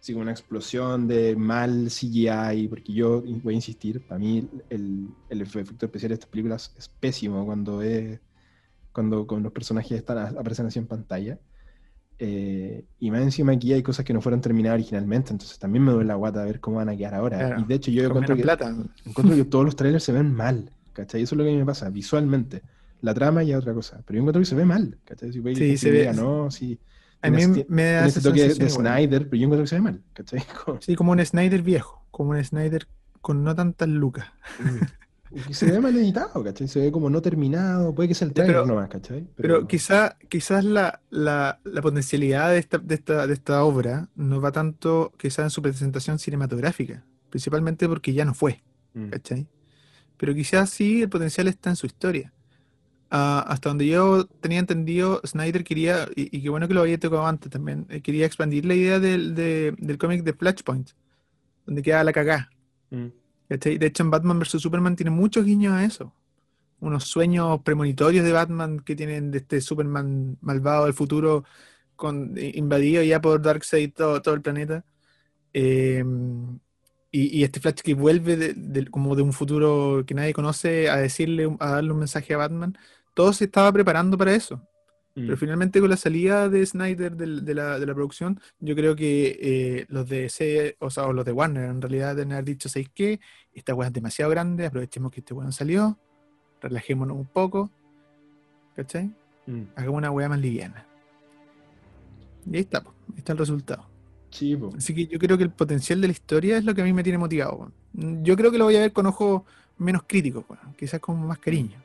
Así 0.00 0.12
como 0.12 0.22
una 0.22 0.30
explosión 0.30 1.08
de 1.08 1.34
mal 1.34 1.88
CGI, 1.88 2.68
porque 2.68 2.92
yo 2.92 3.22
voy 3.42 3.54
a 3.54 3.56
insistir, 3.56 4.00
para 4.06 4.18
mí 4.18 4.48
el, 4.70 5.08
el 5.28 5.40
efecto 5.40 5.86
especial 5.86 6.10
de 6.10 6.14
estas 6.14 6.30
películas 6.30 6.72
es 6.78 6.88
pésimo 6.88 7.44
cuando 7.44 7.82
es 7.82 8.20
cuando 8.96 9.26
con 9.26 9.42
los 9.42 9.52
personajes 9.52 9.92
están, 9.92 10.38
aparecen 10.38 10.64
así 10.64 10.78
en 10.78 10.86
pantalla. 10.86 11.38
Eh, 12.18 12.82
y 12.98 13.10
más 13.10 13.20
encima 13.20 13.52
aquí 13.52 13.74
hay 13.74 13.82
cosas 13.82 14.06
que 14.06 14.14
no 14.14 14.22
fueron 14.22 14.40
terminadas 14.40 14.76
originalmente, 14.76 15.32
entonces 15.32 15.58
también 15.58 15.84
me 15.84 15.92
duele 15.92 16.08
la 16.08 16.14
guata 16.14 16.42
ver 16.44 16.60
cómo 16.60 16.78
van 16.78 16.88
a 16.88 16.96
quedar 16.96 17.14
ahora. 17.14 17.36
Claro, 17.36 17.60
y 17.60 17.64
de 17.64 17.74
hecho 17.74 17.90
yo 17.90 18.04
encuentro 18.04 18.34
que, 18.34 18.42
plata. 18.42 18.74
encuentro 19.04 19.36
que 19.36 19.44
todos 19.44 19.66
los 19.66 19.76
trailers 19.76 20.02
se 20.02 20.12
ven 20.12 20.32
mal, 20.32 20.70
¿cachai? 20.94 21.20
Eso 21.20 21.34
es 21.34 21.38
lo 21.38 21.44
que 21.44 21.50
a 21.50 21.52
mí 21.52 21.58
me 21.58 21.66
pasa, 21.66 21.90
visualmente. 21.90 22.62
La 23.02 23.14
trama 23.14 23.42
ya 23.42 23.56
es 23.56 23.60
otra 23.62 23.74
cosa, 23.74 24.02
pero 24.06 24.16
yo 24.16 24.22
encuentro 24.22 24.40
que 24.40 24.46
se 24.46 24.54
ve 24.54 24.64
mal, 24.64 24.98
¿cachai? 25.04 25.32
Si 25.32 25.42
Sí, 25.54 25.76
se 25.76 25.90
ve- 25.90 26.12
no, 26.14 26.50
sí. 26.50 26.78
A 27.22 27.30
mí 27.30 27.42
me 27.68 27.82
da 27.92 28.06
ese 28.06 28.20
toque 28.20 28.48
de. 28.48 28.70
Snyder, 28.70 29.28
pero 29.28 29.36
yo 29.40 29.44
encuentro 29.46 29.64
que 29.64 29.68
se 29.68 29.74
ve 29.76 29.80
mal, 29.82 30.02
¿cachai? 30.12 30.40
Como- 30.64 30.80
Sí, 30.80 30.94
como 30.94 31.12
un 31.12 31.24
Snyder 31.24 31.62
viejo, 31.62 32.04
como 32.10 32.30
un 32.30 32.42
Snyder 32.44 32.86
con 33.20 33.42
no 33.42 33.54
tantas 33.54 33.88
lucas. 33.88 34.26
y 35.48 35.52
se 35.54 35.70
ve 35.70 35.80
mal 35.80 35.96
editado, 35.96 36.42
¿cachai? 36.44 36.68
Se 36.68 36.80
ve 36.80 36.92
como 36.92 37.10
no 37.10 37.20
terminado, 37.20 37.94
puede 37.94 38.08
que 38.08 38.14
sea 38.14 38.28
el 38.28 38.32
trailer 38.34 38.56
pero- 38.56 38.66
nomás, 38.66 38.88
¿cachai? 38.88 39.26
Pero 39.36 39.66
quizá, 39.66 40.16
quizás 40.28 40.64
la, 40.64 41.00
la, 41.10 41.60
la 41.64 41.82
potencialidad 41.82 42.50
de 42.50 42.58
esta, 42.58 42.78
de, 42.78 42.94
esta, 42.94 43.26
de 43.26 43.32
esta 43.34 43.64
obra 43.64 44.08
no 44.14 44.40
va 44.40 44.52
tanto 44.52 45.12
quizás 45.18 45.44
en 45.44 45.50
su 45.50 45.60
presentación 45.62 46.18
cinematográfica, 46.18 47.04
principalmente 47.30 47.88
porque 47.88 48.12
ya 48.14 48.24
no 48.24 48.34
fue, 48.34 48.62
Mm. 48.94 49.08
¿cachai? 49.10 49.46
Pero 50.16 50.32
quizás 50.34 50.70
sí 50.70 51.02
el 51.02 51.08
potencial 51.10 51.48
está 51.48 51.68
en 51.70 51.76
su 51.76 51.84
historia. 51.86 52.32
Ah, 53.08 53.44
hasta 53.46 53.68
donde 53.68 53.86
yo 53.86 54.26
tenía 54.40 54.58
entendido, 54.58 55.20
Snyder 55.24 55.62
quería, 55.62 56.08
y, 56.16 56.36
y 56.36 56.42
qué 56.42 56.48
bueno 56.48 56.66
que 56.66 56.74
lo 56.74 56.80
había 56.80 56.98
tocado 56.98 57.24
antes 57.26 57.50
también, 57.50 57.86
eh, 57.88 58.00
quería 58.00 58.26
expandir 58.26 58.64
la 58.66 58.74
idea 58.74 58.98
del, 58.98 59.34
de- 59.34 59.74
del 59.78 59.96
cómic 59.96 60.24
de 60.24 60.32
Flashpoint, 60.32 60.90
donde 61.64 61.82
queda 61.82 62.02
la 62.02 62.12
cagá. 62.12 62.50
Mm. 62.90 63.06
De 63.48 63.86
hecho, 63.86 64.02
en 64.02 64.10
Batman 64.10 64.40
vs. 64.40 64.60
Superman 64.60 64.96
tiene 64.96 65.10
muchos 65.10 65.44
guiños 65.44 65.72
a 65.72 65.84
eso. 65.84 66.12
Unos 66.80 67.04
sueños 67.04 67.60
premonitorios 67.62 68.24
de 68.24 68.32
Batman 68.32 68.80
que 68.80 68.96
tienen 68.96 69.30
de 69.30 69.38
este 69.38 69.60
Superman 69.60 70.36
malvado 70.40 70.84
del 70.86 70.94
futuro 70.94 71.44
con, 71.94 72.34
invadido 72.36 73.04
ya 73.04 73.20
por 73.20 73.40
Darkseid 73.40 73.92
todo, 73.92 74.20
todo 74.20 74.34
el 74.34 74.42
planeta. 74.42 74.84
Eh, 75.52 76.04
y, 77.10 77.38
y 77.38 77.44
este 77.44 77.60
Flash 77.60 77.80
que 77.82 77.94
vuelve 77.94 78.36
de- 78.36 78.54
de- 78.54 78.86
como 78.86 79.14
de 79.16 79.22
un 79.22 79.32
futuro 79.32 80.04
que 80.06 80.14
nadie 80.14 80.32
conoce 80.32 80.88
a 80.90 80.96
decirle, 80.96 81.54
a 81.60 81.70
darle 81.72 81.92
un 81.92 81.98
mensaje 81.98 82.34
a 82.34 82.38
Batman. 82.38 82.76
Todo 83.14 83.32
se 83.32 83.44
estaba 83.44 83.72
preparando 83.72 84.18
para 84.18 84.34
eso. 84.34 84.56
Mm. 85.14 85.24
Pero 85.24 85.36
finalmente 85.38 85.80
con 85.80 85.88
la 85.88 85.96
salida 85.96 86.48
de 86.50 86.66
Snyder 86.66 87.16
de, 87.16 87.54
la, 87.54 87.94
producción, 87.94 88.38
yo 88.60 88.74
creo 88.74 88.94
que 88.94 89.38
eh, 89.40 89.86
los 89.88 90.06
de 90.08 90.28
C, 90.28 90.76
o 90.78 90.90
sea, 90.90 91.06
o 91.06 91.12
los 91.14 91.24
de 91.24 91.32
Warner 91.32 91.70
en 91.70 91.80
realidad 91.80 92.14
deben 92.14 92.32
haber 92.32 92.44
dicho, 92.44 92.68
¿sabéis 92.68 92.90
qué? 92.94 93.20
Esta 93.54 93.74
weá 93.74 93.88
es 93.88 93.94
demasiado 93.94 94.30
grande, 94.30 94.66
aprovechemos 94.66 95.10
que 95.10 95.20
este 95.20 95.32
weón 95.32 95.52
salió, 95.52 95.98
relajémonos 96.60 97.16
un 97.16 97.24
poco, 97.24 97.70
¿cachai? 98.74 99.10
Mm. 99.46 99.62
Hagamos 99.74 99.98
una 99.98 100.10
weá 100.10 100.28
más 100.28 100.38
liviana. 100.38 100.86
Y 102.44 102.56
ahí 102.56 102.60
está, 102.60 102.78
ahí 102.78 103.16
está 103.16 103.32
el 103.32 103.38
resultado. 103.38 103.88
Sí. 104.30 104.58
Así 104.76 104.94
que 104.94 105.06
yo 105.06 105.18
creo 105.18 105.36
que 105.38 105.44
el 105.44 105.50
potencial 105.50 106.00
de 106.00 106.08
la 106.08 106.12
historia 106.12 106.58
es 106.58 106.64
lo 106.64 106.74
que 106.74 106.82
a 106.82 106.84
mí 106.84 106.92
me 106.92 107.02
tiene 107.02 107.18
motivado. 107.18 107.70
Yo 107.92 108.36
creo 108.36 108.50
que 108.50 108.58
lo 108.58 108.64
voy 108.64 108.76
a 108.76 108.80
ver 108.80 108.92
con 108.92 109.06
ojos 109.06 109.42
menos 109.78 110.02
críticos, 110.06 110.44
quizás 110.76 111.00
con 111.00 111.26
más 111.26 111.38
cariño. 111.38 111.78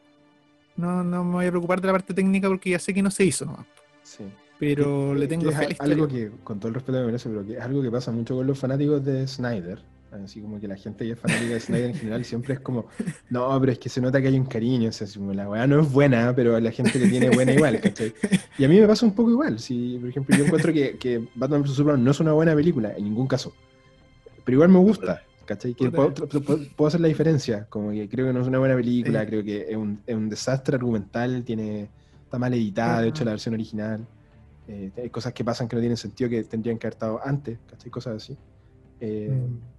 No, 0.77 1.03
no 1.03 1.23
me 1.23 1.31
voy 1.33 1.45
a 1.45 1.49
preocupar 1.49 1.79
de 1.81 1.87
la 1.87 1.93
parte 1.93 2.13
técnica 2.13 2.47
porque 2.47 2.69
ya 2.71 2.79
sé 2.79 2.93
que 2.93 3.01
no 3.01 3.11
se 3.11 3.25
hizo 3.25 3.45
nomás. 3.45 3.65
Sí. 4.03 4.23
Pero 4.59 5.09
Que- 5.13 5.15
le 5.15 5.21
que 5.21 5.27
tengo 5.27 5.49
es 5.49 5.57
fe 5.57 5.63
a 5.63 5.67
la 5.67 5.71
historia. 5.73 5.93
algo 5.95 6.07
que, 6.07 6.31
con 6.43 6.59
todo 6.59 6.67
el 6.69 6.73
respeto 6.75 6.93
que 6.93 6.99
me 6.99 7.05
merece, 7.07 7.29
pero 7.29 7.45
que 7.45 7.53
es 7.53 7.61
algo 7.61 7.81
que 7.81 7.91
pasa 7.91 8.11
mucho 8.11 8.35
con 8.35 8.47
los 8.47 8.57
fanáticos 8.59 9.03
de 9.03 9.27
Snyder. 9.27 9.81
Así 10.11 10.41
como 10.41 10.59
que 10.59 10.67
la 10.67 10.75
gente 10.75 11.05
que 11.05 11.11
es 11.11 11.19
fanática 11.19 11.53
de 11.53 11.59
Snyder 11.61 11.89
en 11.91 11.95
general 11.95 12.25
siempre 12.25 12.55
es 12.55 12.59
como, 12.59 12.87
no, 13.29 13.57
pero 13.61 13.71
es 13.71 13.79
que 13.79 13.87
se 13.87 14.01
nota 14.01 14.21
que 14.21 14.27
hay 14.27 14.37
un 14.37 14.45
cariño. 14.45 14.89
O 14.89 14.91
sea, 14.91 15.07
la 15.33 15.49
weá 15.49 15.65
no 15.67 15.79
es 15.81 15.89
buena, 15.91 16.35
pero 16.35 16.59
la 16.59 16.71
gente 16.71 16.99
le 16.99 17.07
tiene 17.07 17.29
buena 17.29 17.53
igual, 17.53 17.79
¿cachai? 17.79 18.13
Y 18.57 18.65
a 18.65 18.67
mí 18.67 18.77
me 18.79 18.87
pasa 18.87 19.05
un 19.05 19.13
poco 19.15 19.29
igual. 19.31 19.57
Si, 19.59 19.97
por 19.99 20.09
ejemplo, 20.09 20.35
yo 20.35 20.43
encuentro 20.45 20.73
que, 20.73 20.97
que 20.97 21.25
Batman 21.35 21.63
vs. 21.63 21.71
Superman 21.71 22.03
no 22.03 22.11
es 22.11 22.19
una 22.19 22.33
buena 22.33 22.53
película, 22.53 22.93
en 22.95 23.05
ningún 23.05 23.25
caso. 23.27 23.53
Pero 24.43 24.55
igual 24.57 24.69
me 24.69 24.79
gusta, 24.79 25.23
¿cachai? 25.45 25.73
Que 25.75 25.89
puedo, 25.89 26.13
puedo- 26.13 26.59
puedo 26.75 26.87
hacer 26.89 26.99
la 26.99 27.07
diferencia. 27.07 27.65
Como 27.69 27.91
que 27.91 28.09
creo 28.09 28.27
que 28.27 28.33
no 28.33 28.41
es 28.41 28.47
una 28.47 28.59
buena 28.59 28.75
película, 28.75 29.21
Sí. 29.21 29.27
creo 29.27 29.43
que 29.45 29.61
es 29.69 29.77
un, 29.77 30.01
es 30.05 30.15
un 30.15 30.27
desastre 30.29 30.75
argumental, 30.75 31.43
tiene, 31.45 31.87
está 32.25 32.37
mal 32.37 32.53
editada, 32.53 33.01
de 33.01 33.07
hecho, 33.07 33.23
la 33.23 33.31
versión 33.31 33.53
original. 33.53 34.05
Eh, 34.67 34.91
hay 34.97 35.09
cosas 35.09 35.31
que 35.31 35.45
pasan 35.45 35.69
que 35.69 35.75
no 35.77 35.79
tienen 35.79 35.95
sentido, 35.97 36.29
que 36.29 36.43
tendrían 36.43 36.77
que 36.77 36.87
haber 36.87 36.95
estado 36.95 37.21
antes, 37.23 37.57
¿cachai? 37.69 37.89
Cosas 37.89 38.17
así. 38.21 38.37
Eh, 38.99 39.29
Mm. 39.31 39.70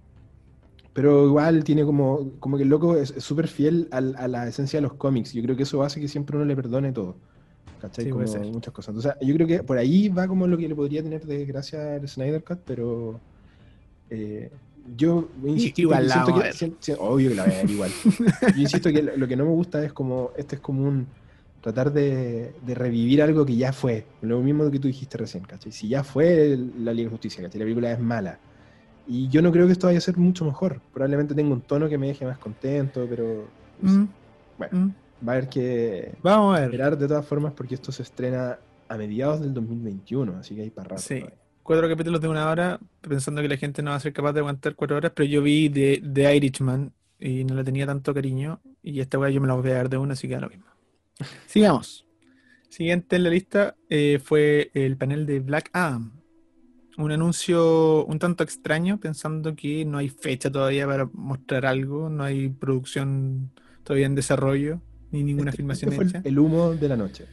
Pero 0.93 1.25
igual 1.27 1.63
tiene 1.63 1.85
como, 1.85 2.39
como 2.39 2.57
que 2.57 2.63
el 2.63 2.69
loco 2.69 2.95
es 2.97 3.09
súper 3.17 3.47
fiel 3.47 3.87
al- 3.91 4.15
a 4.17 4.27
la 4.27 4.47
esencia 4.47 4.77
de 4.77 4.83
los 4.83 4.93
cómics. 4.95 5.33
Yo 5.33 5.41
creo 5.43 5.55
que 5.55 5.63
eso 5.63 5.83
hace 5.83 5.99
que 5.99 6.07
siempre 6.07 6.35
uno 6.37 6.45
le 6.45 6.55
perdone 6.55 6.91
todo. 6.93 7.19
¿Cachai? 7.79 8.05
Sí, 8.05 8.11
como 8.11 8.23
muchas 8.51 8.73
cosas. 8.73 8.95
Entonces, 8.95 9.13
yo 9.27 9.33
creo 9.35 9.47
que 9.47 9.63
por 9.63 9.77
ahí 9.77 10.09
va 10.09 10.27
como 10.27 10.47
lo 10.47 10.57
que 10.57 10.67
le 10.69 10.75
podría 10.75 11.03
tener 11.03 11.25
de 11.25 11.45
gracia 11.45 11.95
al 11.95 12.07
Snyder 12.07 12.43
Cut, 12.43 12.61
pero 12.65 13.23
eh, 14.09 14.51
yo 14.75 15.31
insistir 15.45 15.83
igual 15.83 16.07
la 16.07 16.23
que, 16.23 16.95
obvio 16.99 17.29
que 17.29 17.35
la 17.35 17.43
voy 17.43 17.53
a 17.53 17.57
ver 17.57 17.71
igual. 17.71 17.97
Yo 18.53 18.61
insisto 18.61 18.91
que 18.91 19.01
lo 19.03 19.27
que 19.27 19.35
no 19.35 19.45
me 19.45 19.51
gusta 19.51 19.83
es 19.83 19.93
como, 19.93 20.31
este 20.35 20.55
es 20.57 20.61
como 20.61 20.83
un 20.87 21.13
tratar 21.61 21.91
de, 21.93 22.57
de 22.61 22.75
revivir 22.75 23.21
algo 23.21 23.45
que 23.45 23.55
ya 23.55 23.73
fue. 23.73 24.11
Lo 24.21 24.41
mismo 24.41 24.69
que 24.69 24.79
tú 24.79 24.87
dijiste 24.87 25.17
recién, 25.17 25.43
¿cachai? 25.45 25.71
Si 25.71 25.87
ya 25.89 26.03
fue 26.03 26.57
la 26.57 26.93
Liga 26.93 27.07
de 27.07 27.11
Justicia, 27.11 27.43
¿cachai? 27.43 27.59
La 27.59 27.65
película 27.65 27.91
es 27.93 27.99
mala. 27.99 28.43
Y 29.07 29.27
yo 29.29 29.41
no 29.41 29.51
creo 29.51 29.65
que 29.65 29.73
esto 29.73 29.87
vaya 29.87 29.97
a 29.97 30.01
ser 30.01 30.17
mucho 30.17 30.45
mejor. 30.45 30.81
Probablemente 30.93 31.35
tenga 31.35 31.53
un 31.53 31.61
tono 31.61 31.89
que 31.89 31.97
me 31.97 32.07
deje 32.07 32.25
más 32.25 32.37
contento, 32.37 33.05
pero 33.09 33.47
Mm, 33.81 34.05
bueno, 34.57 34.77
mm. 34.79 35.27
va 35.27 35.33
a 35.33 35.35
haber 35.35 35.49
que 35.49 36.13
Vamos 36.21 36.55
a 36.55 36.61
ver. 36.61 36.69
esperar 36.69 36.97
de 36.97 37.07
todas 37.07 37.25
formas 37.25 37.53
porque 37.53 37.75
esto 37.75 37.91
se 37.91 38.03
estrena 38.03 38.59
a 38.87 38.97
mediados 38.97 39.41
del 39.41 39.53
2021, 39.53 40.37
así 40.37 40.55
que 40.55 40.61
hay 40.61 40.69
para 40.69 40.89
rato. 40.89 41.01
Sí. 41.01 41.15
todavía. 41.19 41.37
Cuatro 41.63 41.89
capítulos 41.89 42.21
de 42.21 42.27
una 42.27 42.49
hora, 42.49 42.79
pensando 43.01 43.41
que 43.41 43.47
la 43.49 43.57
gente 43.57 43.81
no 43.81 43.91
va 43.91 43.97
a 43.97 43.99
ser 43.99 44.13
capaz 44.13 44.33
de 44.33 44.39
aguantar 44.41 44.75
cuatro 44.75 44.97
horas, 44.97 45.11
pero 45.15 45.27
yo 45.29 45.41
vi 45.41 45.69
de, 45.69 45.99
de 46.03 46.35
Irishman 46.35 46.93
y 47.19 47.43
no 47.45 47.55
le 47.55 47.63
tenía 47.63 47.85
tanto 47.85 48.13
cariño. 48.13 48.61
Y 48.81 48.99
esta 48.99 49.17
weá 49.19 49.29
yo 49.29 49.39
me 49.41 49.47
la 49.47 49.53
voy 49.55 49.71
a 49.71 49.75
dar 49.75 49.89
de 49.89 49.97
una, 49.97 50.13
así 50.13 50.27
que 50.27 50.35
da 50.35 50.41
lo 50.41 50.49
mismo. 50.49 50.65
Sigamos. 51.47 52.05
Siguiente 52.69 53.15
en 53.15 53.23
la 53.23 53.29
lista 53.29 53.75
eh, 53.89 54.19
fue 54.23 54.71
el 54.73 54.97
panel 54.97 55.25
de 55.25 55.39
Black 55.39 55.69
Adam. 55.73 56.11
Un 56.97 57.11
anuncio 57.11 58.05
un 58.05 58.19
tanto 58.19 58.43
extraño, 58.43 58.99
pensando 58.99 59.55
que 59.55 59.83
no 59.85 59.97
hay 59.97 60.09
fecha 60.09 60.51
todavía 60.51 60.85
para 60.85 61.09
mostrar 61.13 61.65
algo, 61.65 62.09
no 62.09 62.23
hay 62.23 62.49
producción 62.49 63.51
todavía 63.83 64.05
en 64.05 64.15
desarrollo, 64.15 64.79
ni 65.11 65.23
ninguna 65.23 65.49
Este- 65.49 65.57
filmación 65.57 65.93
este 65.93 66.05
hecha. 66.05 66.21
el, 66.23 66.39
humo 66.39 66.73
de 66.73 66.87
la 66.89 66.95
noche. 66.97 67.25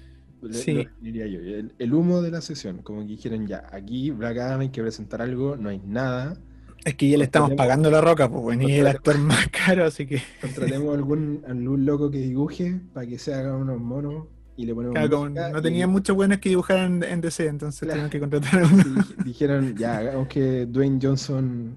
Sí. 0.52 0.88
diría 1.02 1.26
yo. 1.26 1.40
El, 1.40 1.72
el 1.78 1.92
humo 1.94 2.22
de 2.22 2.30
la 2.30 2.40
sesión. 2.40 2.78
Como 2.78 3.02
que 3.02 3.08
dijeron 3.08 3.46
ya, 3.46 3.66
aquí 3.70 4.11
Black 4.11 4.38
Adam 4.38 4.61
hay 4.61 4.70
que 4.70 4.80
presentar 4.80 5.20
algo, 5.20 5.56
no 5.56 5.68
hay 5.68 5.80
nada. 5.84 6.38
Es 6.82 6.94
que 6.94 7.11
ya 7.11 7.18
le 7.18 7.24
estamos 7.24 7.52
pagando 7.52 7.90
la 7.90 8.00
roca, 8.00 8.30
pues, 8.30 8.42
bueno, 8.42 8.66
y 8.66 8.72
el 8.72 8.86
actor 8.86 9.18
más 9.18 9.48
caro, 9.66 9.84
así 9.84 10.06
que 10.06 10.22
Contratemos 10.40 10.96
algún, 10.96 11.42
algún 11.46 11.84
loco 11.84 12.11
que 12.11 12.18
dibuje 12.18 12.80
para 12.94 13.06
que 13.06 13.18
se 13.18 13.34
hagan 13.34 13.56
unos 13.56 13.78
monos 13.78 14.28
y 14.62 14.66
le 14.66 14.74
ponemos 14.74 14.94
claro, 14.94 15.11
como 15.11 15.24
música 15.30 15.48
no 15.50 15.58
y- 15.58 15.62
tenía 15.62 15.86
muchos 15.86 16.16
buenos 16.16 16.38
que 16.38 16.48
dibujaran 16.50 17.02
en 17.02 17.20
DC, 17.20 17.46
entonces 17.46 17.80
Claro. 17.80 18.08
tuvieron 18.08 18.11
que 18.11 18.20
contratar 18.20 18.62
a 18.62 18.66
uno. 18.66 19.04
dijeron, 19.24 19.76
ya, 19.76 19.98
hagamos 19.98 20.28
que 20.28 20.66
Dwayne 20.66 20.98
Johnson, 21.02 21.74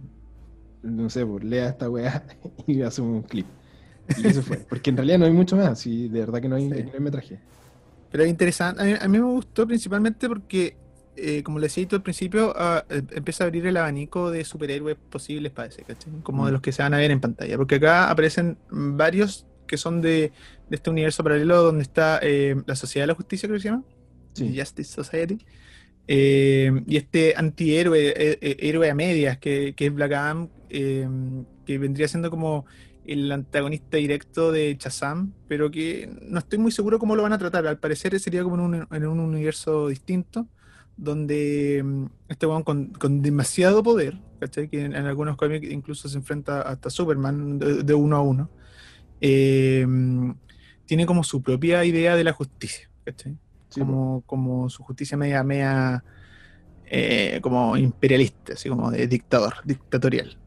no 0.83 1.09
sé, 1.09 1.25
pues, 1.25 1.43
lea 1.43 1.69
esta 1.69 1.89
weá 1.89 2.23
y 2.67 2.81
hacemos 2.81 3.11
un 3.15 3.21
clip. 3.23 3.45
Y 4.17 4.27
eso 4.27 4.41
fue. 4.41 4.57
Porque 4.57 4.89
en 4.89 4.97
realidad 4.97 5.19
no 5.19 5.25
hay 5.25 5.31
mucho 5.31 5.55
más, 5.55 5.85
y 5.87 6.09
de 6.09 6.19
verdad 6.19 6.41
que 6.41 6.49
no 6.49 6.55
hay, 6.57 6.63
Sí. 6.69 6.83
no 6.83 6.91
hay 6.93 6.99
metraje. 6.99 7.39
Pero 8.11 8.23
es 8.25 8.29
interesante, 8.29 8.81
a 8.81 8.85
mí, 8.85 8.93
a 8.99 9.07
mí 9.07 9.17
me 9.17 9.23
gustó 9.25 9.65
principalmente 9.65 10.27
porque, 10.27 10.75
eh, 11.15 11.41
como 11.41 11.57
le 11.59 11.67
decía 11.67 11.87
al 11.91 12.03
principio, 12.03 12.53
ah, 12.55 12.83
eh, 12.89 13.01
empieza 13.11 13.43
a 13.43 13.47
abrir 13.47 13.65
el 13.65 13.77
abanico 13.77 14.29
de 14.29 14.43
superhéroes 14.43 14.97
posibles 15.09 15.51
para 15.51 15.69
ese, 15.69 15.83
¿cachai? 15.83 16.11
Como 16.21 16.45
de 16.45 16.51
Mm. 16.51 16.53
los 16.53 16.61
que 16.61 16.71
se 16.71 16.83
van 16.83 16.93
a 16.93 16.97
ver 16.97 17.11
en 17.11 17.19
pantalla. 17.21 17.55
Porque 17.57 17.75
acá 17.75 18.09
aparecen 18.11 18.57
varios 18.69 19.47
que 19.67 19.77
son 19.77 20.01
de, 20.01 20.31
de 20.69 20.75
este 20.75 20.89
universo 20.89 21.23
paralelo 21.23 21.61
donde 21.61 21.83
está 21.83 22.19
eh, 22.21 22.55
la 22.65 22.75
Sociedad 22.75 23.03
de 23.03 23.07
la 23.07 23.15
Justicia, 23.15 23.47
creo 23.47 23.57
que 23.57 23.61
se 23.61 23.69
llama. 23.69 23.83
Sí. 24.33 24.55
Justice 24.57 24.91
Society. 24.91 25.37
Eh, 26.07 26.71
y 26.85 26.97
este 26.97 27.33
antihéroe, 27.35 28.13
eh, 28.15 28.57
héroe 28.59 28.89
a 28.89 28.95
medias, 28.95 29.37
que, 29.37 29.73
que 29.75 29.87
es 29.87 29.93
Black 29.93 30.11
Adam, 30.13 30.49
que 30.69 31.77
vendría 31.77 32.07
siendo 32.07 32.29
como 32.29 32.65
el 33.05 33.31
antagonista 33.31 33.97
directo 33.97 34.51
de 34.51 34.77
Shazam, 34.79 35.33
pero 35.47 35.69
que 35.69 36.09
no 36.21 36.39
estoy 36.39 36.59
muy 36.59 36.71
seguro 36.71 36.99
cómo 36.99 37.15
lo 37.15 37.23
van 37.23 37.33
a 37.33 37.37
tratar. 37.37 37.67
Al 37.67 37.77
parecer 37.77 38.19
sería 38.19 38.43
como 38.43 38.55
en 38.55 38.61
un, 38.61 38.87
en 38.89 39.07
un 39.07 39.19
universo 39.19 39.87
distinto, 39.87 40.47
donde 40.95 41.81
mm, 41.83 42.05
este 42.29 42.45
weón 42.45 42.63
con, 42.63 42.87
con 42.87 43.21
demasiado 43.21 43.83
poder, 43.83 44.17
¿cachai? 44.39 44.69
que 44.69 44.85
en, 44.85 44.95
en 44.95 45.05
algunos 45.05 45.37
cómics 45.37 45.69
incluso 45.69 46.07
se 46.07 46.17
enfrenta 46.17 46.61
hasta 46.61 46.89
Superman 46.89 47.59
de, 47.59 47.83
de 47.83 47.93
uno 47.93 48.15
a 48.15 48.21
uno, 48.21 48.49
eh, 49.21 49.85
tiene 50.85 51.05
como 51.05 51.23
su 51.23 51.41
propia 51.43 51.85
idea 51.85 52.15
de 52.15 52.23
la 52.23 52.33
justicia, 52.33 52.89
¿cachai? 53.05 53.37
Sí, 53.69 53.81
como, 53.83 54.23
como 54.25 54.69
su 54.69 54.83
justicia 54.83 55.17
media, 55.17 55.43
media 55.43 56.03
eh, 56.85 57.39
como 57.43 57.77
imperialista, 57.77 58.53
así 58.53 58.69
como 58.69 58.91
de 58.91 59.07
dictador, 59.07 59.55
dictatorial. 59.65 60.39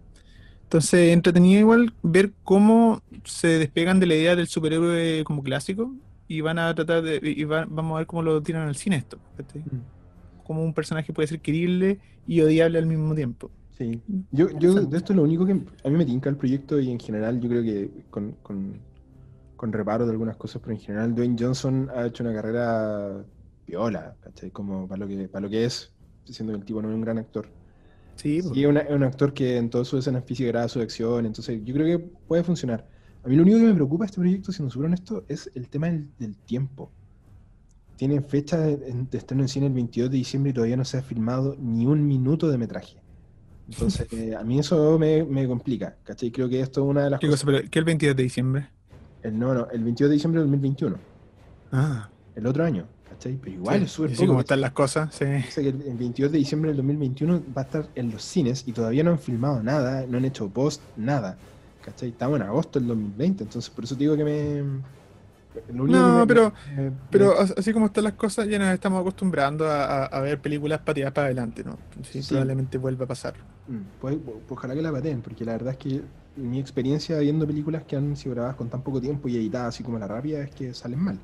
Entonces, 0.64 1.12
entretenido 1.14 1.60
igual 1.60 1.96
ver 2.02 2.34
cómo 2.42 3.02
se 3.24 3.48
despegan 3.60 4.00
de 4.00 4.06
la 4.06 4.14
idea 4.16 4.36
del 4.36 4.48
superhéroe 4.48 5.24
como 5.24 5.42
clásico 5.42 5.96
y 6.28 6.40
van 6.42 6.58
a 6.58 6.74
tratar 6.74 7.02
de, 7.02 7.20
y 7.22 7.44
va- 7.44 7.66
vamos 7.68 7.96
a 7.96 7.98
ver 8.00 8.06
cómo 8.06 8.22
lo 8.22 8.42
tiran 8.42 8.68
al 8.68 8.76
cine 8.76 8.96
esto, 8.96 9.22
¿cachai? 9.36 9.66
Mm. 9.72 9.86
Cómo 10.42 10.64
un 10.64 10.74
personaje 10.74 11.12
puede 11.12 11.28
ser 11.28 11.40
querible 11.42 12.00
y 12.26 12.40
odiable 12.42 12.78
al 12.78 12.86
mismo 12.86 13.14
tiempo. 13.14 13.52
Sí. 13.78 14.02
Yo, 14.30 14.48
yo 14.58 14.74
de 14.74 14.96
esto 14.96 15.12
lo 15.12 15.22
único 15.22 15.44
que 15.44 15.52
a 15.52 15.88
mí 15.90 15.96
me 15.96 16.06
tinca 16.06 16.30
el 16.30 16.36
proyecto 16.36 16.80
y 16.80 16.90
en 16.90 16.98
general 16.98 17.40
yo 17.40 17.48
creo 17.48 17.62
que 17.62 18.06
con, 18.10 18.32
con, 18.42 18.80
con 19.56 19.72
reparo 19.72 20.06
de 20.06 20.12
algunas 20.12 20.36
cosas, 20.36 20.62
pero 20.62 20.72
en 20.74 20.80
general 20.80 21.14
Dwayne 21.14 21.36
Johnson 21.38 21.90
ha 21.94 22.06
hecho 22.06 22.24
una 22.24 22.32
carrera 22.34 23.24
viola, 23.66 24.16
¿cachai? 24.20 24.50
Como 24.50 24.88
para 24.88 25.00
lo 25.00 25.08
que, 25.08 25.28
para 25.28 25.42
lo 25.44 25.50
que 25.50 25.64
es, 25.66 25.94
siendo 26.24 26.54
que 26.54 26.58
el 26.60 26.64
tipo 26.64 26.80
no 26.80 26.88
es 26.88 26.94
un 26.94 27.02
gran 27.02 27.18
actor. 27.18 27.48
Sí. 28.16 28.40
Sí, 28.42 28.62
es 28.64 28.66
una- 28.68 28.80
es 28.80 28.90
un 28.94 29.02
actor 29.04 29.34
que 29.34 29.56
en 29.58 29.68
todas 29.70 29.88
sus 29.88 30.00
escenas 30.00 30.24
físicas 30.24 30.52
graba 30.52 30.68
su 30.68 30.80
acción, 30.80 31.26
entonces 31.26 31.60
yo 31.64 31.74
creo 31.74 31.98
que 31.98 32.04
puede 32.26 32.44
funcionar. 32.44 32.88
A 33.24 33.28
mí 33.28 33.36
lo 33.36 33.42
único 33.42 33.58
que 33.58 33.64
me 33.64 33.74
preocupa 33.74 34.04
de 34.04 34.06
este 34.06 34.20
proyecto, 34.20 34.52
siendo 34.52 34.70
súper 34.70 34.86
honesto, 34.86 35.24
es 35.28 35.50
el 35.54 35.68
tema 35.68 35.88
del, 35.88 36.10
del 36.18 36.38
tiempo. 36.38 36.94
Tiene 37.96 38.20
fecha 38.22 38.58
de, 38.58 38.76
de 38.78 39.18
estreno 39.18 39.42
en 39.42 39.48
cine 39.48 39.66
el 39.66 39.72
22 39.72 40.10
de 40.10 40.16
diciembre 40.18 40.50
y 40.50 40.54
todavía 40.54 40.76
no 40.76 40.84
se 40.84 40.98
ha 40.98 41.02
filmado 41.02 41.56
ni 41.58 41.86
un 41.86 42.06
minuto 42.06 42.48
de 42.50 42.58
metraje. 42.58 43.05
Entonces, 43.68 44.06
eh, 44.12 44.34
a 44.36 44.42
mí 44.44 44.58
eso 44.58 44.98
me, 44.98 45.24
me 45.24 45.46
complica, 45.46 45.96
¿cachai? 46.04 46.30
Creo 46.30 46.48
que 46.48 46.60
esto 46.60 46.82
es 46.84 46.90
una 46.90 47.04
de 47.04 47.10
las 47.10 47.20
¿Qué 47.20 47.26
cosas... 47.26 47.44
cosa? 47.44 47.58
¿Pero 47.58 47.70
qué 47.70 47.78
el 47.80 47.84
22 47.84 48.16
de 48.16 48.22
diciembre? 48.22 48.68
El, 49.22 49.38
no, 49.38 49.54
no, 49.54 49.68
el 49.70 49.82
22 49.82 50.08
de 50.10 50.14
diciembre 50.14 50.40
del 50.40 50.50
2021, 50.50 50.96
Ah, 51.72 52.08
el 52.36 52.46
otro 52.46 52.64
año, 52.64 52.86
¿cachai? 53.10 53.36
Pero 53.42 53.56
igual 53.56 53.78
sí, 53.80 53.84
es 53.86 53.90
súper 53.90 54.10
poco, 54.14 54.26
como 54.28 54.40
están 54.40 54.60
las 54.60 54.70
cosas, 54.70 55.12
sí. 55.12 55.24
Que 55.54 55.68
el 55.68 55.82
el 55.82 55.96
22 55.96 56.30
de 56.30 56.38
diciembre 56.38 56.70
del 56.70 56.76
2021 56.76 57.42
va 57.56 57.62
a 57.62 57.64
estar 57.64 57.88
en 57.96 58.10
los 58.12 58.22
cines 58.22 58.62
y 58.66 58.72
todavía 58.72 59.02
no 59.02 59.10
han 59.10 59.18
filmado 59.18 59.62
nada, 59.62 60.06
no 60.06 60.18
han 60.18 60.24
hecho 60.24 60.48
post, 60.48 60.80
nada. 60.96 61.36
¿Cachai? 61.84 62.10
Estamos 62.10 62.36
en 62.40 62.46
agosto 62.46 62.78
del 62.78 62.88
2020, 62.88 63.44
entonces 63.44 63.68
por 63.70 63.84
eso 63.84 63.94
te 63.96 64.00
digo 64.04 64.16
que 64.16 64.24
me. 64.24 64.62
No, 65.72 66.24
pero- 66.26 66.52
me- 66.76 66.92
Pero 67.10 67.34
me- 67.34 67.54
así 67.56 67.72
como 67.72 67.86
están 67.86 68.04
las 68.04 68.12
cosas, 68.14 68.48
ya 68.48 68.58
nos 68.58 68.68
estamos 68.74 69.00
acostumbrando 69.00 69.66
a, 69.66 69.84
a- 69.84 70.04
a 70.06 70.20
ver 70.20 70.40
películas 70.40 70.80
pateadas 70.80 71.12
para 71.12 71.26
adelante, 71.26 71.64
¿no? 71.64 71.78
Sí, 72.02 72.22
Sí. 72.22 72.28
probablemente 72.30 72.78
vuelva 72.78 73.04
a 73.04 73.08
pasar. 73.08 73.34
Mm, 73.68 73.76
pues, 74.00 74.16
pues, 74.24 74.36
ojalá 74.48 74.74
que 74.74 74.82
la 74.82 74.92
pateen, 74.92 75.22
porque 75.22 75.44
la 75.44 75.52
verdad 75.52 75.72
es 75.72 75.78
que 75.78 76.02
mi 76.36 76.58
experiencia 76.60 77.18
viendo 77.18 77.46
películas 77.46 77.82
que 77.84 77.96
han 77.96 78.14
sido 78.16 78.34
grabadas 78.34 78.56
con 78.56 78.68
tan 78.68 78.82
poco 78.82 79.00
tiempo 79.00 79.28
y 79.28 79.36
editadas 79.36 79.74
así 79.74 79.82
como 79.82 79.98
la 79.98 80.06
rápida 80.06 80.40
es 80.42 80.50
que 80.50 80.74
salen 80.74 81.00
mal. 81.00 81.18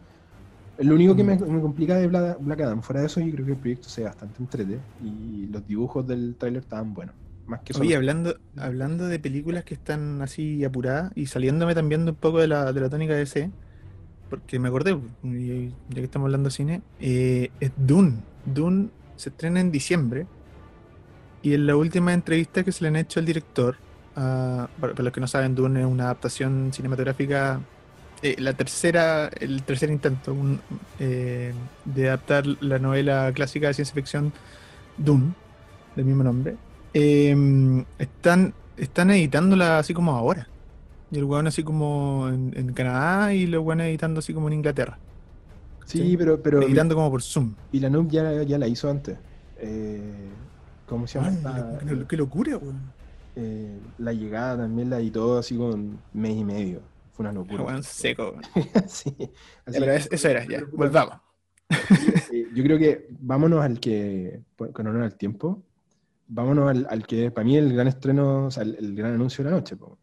Lo 0.78 0.94
único 0.94 1.14
que 1.14 1.22
me, 1.22 1.36
me 1.36 1.60
complica 1.60 1.96
de 1.96 2.08
Bla- 2.08 2.36
Black 2.40 2.60
Adam, 2.62 2.82
fuera 2.82 3.00
de 3.00 3.06
eso, 3.06 3.20
yo 3.20 3.30
creo 3.32 3.44
que 3.46 3.52
el 3.52 3.58
proyecto 3.58 3.88
sea 3.88 4.06
bastante 4.06 4.36
entrete 4.42 4.78
y 5.04 5.46
los 5.48 5.66
dibujos 5.66 6.06
del 6.06 6.34
tráiler 6.36 6.62
estaban 6.62 6.94
buenos. 6.94 7.14
Más 7.46 7.60
que 7.60 7.78
Oye, 7.78 7.94
hablando, 7.94 8.36
hablando 8.56 9.06
de 9.06 9.18
películas 9.18 9.64
que 9.64 9.74
están 9.74 10.22
así 10.22 10.64
apuradas 10.64 11.12
y 11.14 11.26
saliéndome 11.26 11.74
también 11.74 12.04
de 12.06 12.12
un 12.12 12.16
poco 12.16 12.38
de 12.40 12.48
la, 12.48 12.72
de 12.72 12.80
la 12.80 12.88
tónica 12.88 13.12
de 13.12 13.18
DC, 13.20 13.50
porque 14.32 14.58
me 14.58 14.68
acordé, 14.68 14.98
ya 15.22 15.94
que 15.94 16.04
estamos 16.04 16.24
hablando 16.24 16.48
de 16.48 16.54
cine, 16.54 16.80
eh, 17.00 17.50
es 17.60 17.70
Dune. 17.76 18.14
Dune 18.46 18.88
se 19.14 19.28
estrena 19.28 19.60
en 19.60 19.70
diciembre 19.70 20.26
y 21.42 21.52
en 21.52 21.66
la 21.66 21.76
última 21.76 22.14
entrevista 22.14 22.64
que 22.64 22.72
se 22.72 22.82
le 22.82 22.88
han 22.88 22.96
hecho 22.96 23.20
al 23.20 23.26
director, 23.26 23.76
ah, 24.16 24.70
para, 24.80 24.94
los 24.94 25.12
que 25.12 25.20
no 25.20 25.26
saben, 25.26 25.54
Dune 25.54 25.80
es 25.80 25.86
una 25.86 26.04
adaptación 26.04 26.70
cinematográfica, 26.72 27.60
eh, 28.22 28.36
la 28.38 28.54
tercera, 28.54 29.28
el 29.38 29.64
tercer 29.64 29.90
intento 29.90 30.34
eh, 30.98 31.52
de 31.84 32.08
adaptar 32.08 32.46
la 32.46 32.78
novela 32.78 33.30
clásica 33.34 33.66
de 33.66 33.74
ciencia 33.74 33.94
ficción 33.94 34.32
Dune, 34.96 35.34
del 35.94 36.06
mismo 36.06 36.24
nombre. 36.24 36.56
Eh, 36.94 37.36
están, 37.98 38.54
están 38.78 39.10
editándola 39.10 39.78
así 39.80 39.92
como 39.92 40.16
ahora. 40.16 40.48
Y 41.12 41.18
el 41.18 41.24
weón 41.24 41.46
así 41.46 41.62
como 41.62 42.28
en, 42.28 42.52
en 42.56 42.72
Canadá 42.72 43.32
y 43.34 43.46
los 43.46 43.62
weones 43.62 43.86
editando 43.88 44.18
así 44.20 44.32
como 44.34 44.48
en 44.48 44.54
Inglaterra. 44.54 44.98
Sí, 45.84 45.98
¿sí? 45.98 46.16
pero, 46.16 46.42
pero 46.42 46.62
editando 46.62 46.94
como 46.94 47.10
por 47.10 47.22
Zoom. 47.22 47.54
Villeneuve 47.70 48.08
ya, 48.10 48.42
ya 48.42 48.58
la 48.58 48.66
hizo 48.66 48.88
antes. 48.90 49.18
Eh, 49.58 50.00
¿Cómo 50.86 51.06
se 51.06 51.20
llama? 51.20 51.78
Qué, 51.86 52.06
qué 52.08 52.16
locura, 52.16 52.56
weón. 52.56 52.80
Eh, 53.36 53.78
la 53.98 54.12
llegada 54.12 54.56
también 54.58 54.90
la 54.90 54.98
editó 54.98 55.38
así 55.38 55.56
con 55.56 55.98
mes 56.14 56.36
y 56.36 56.44
medio. 56.44 56.80
Fue 57.12 57.24
una 57.24 57.32
locura. 57.32 57.62
weón 57.62 57.82
seco, 57.82 58.36
sí. 58.88 59.14
Así 59.66 59.78
pero 59.80 59.92
es- 59.92 60.08
eso 60.10 60.28
era, 60.28 60.46
ya. 60.46 60.62
Volvamos. 60.72 61.16
Yo 62.54 62.62
creo 62.62 62.78
que 62.78 63.08
vámonos 63.20 63.62
al 63.62 63.80
que, 63.80 64.40
con 64.72 64.86
honor 64.86 65.02
al 65.02 65.14
tiempo, 65.16 65.62
vámonos 66.28 66.70
al, 66.70 66.86
al 66.90 67.06
que 67.06 67.30
para 67.30 67.44
mí 67.44 67.56
el 67.56 67.72
gran 67.74 67.88
estreno, 67.88 68.46
o 68.46 68.50
sea, 68.50 68.62
el, 68.62 68.76
el 68.78 68.94
gran 68.94 69.12
anuncio 69.14 69.42
de 69.44 69.50
la 69.50 69.56
noche. 69.56 69.76
po. 69.76 69.98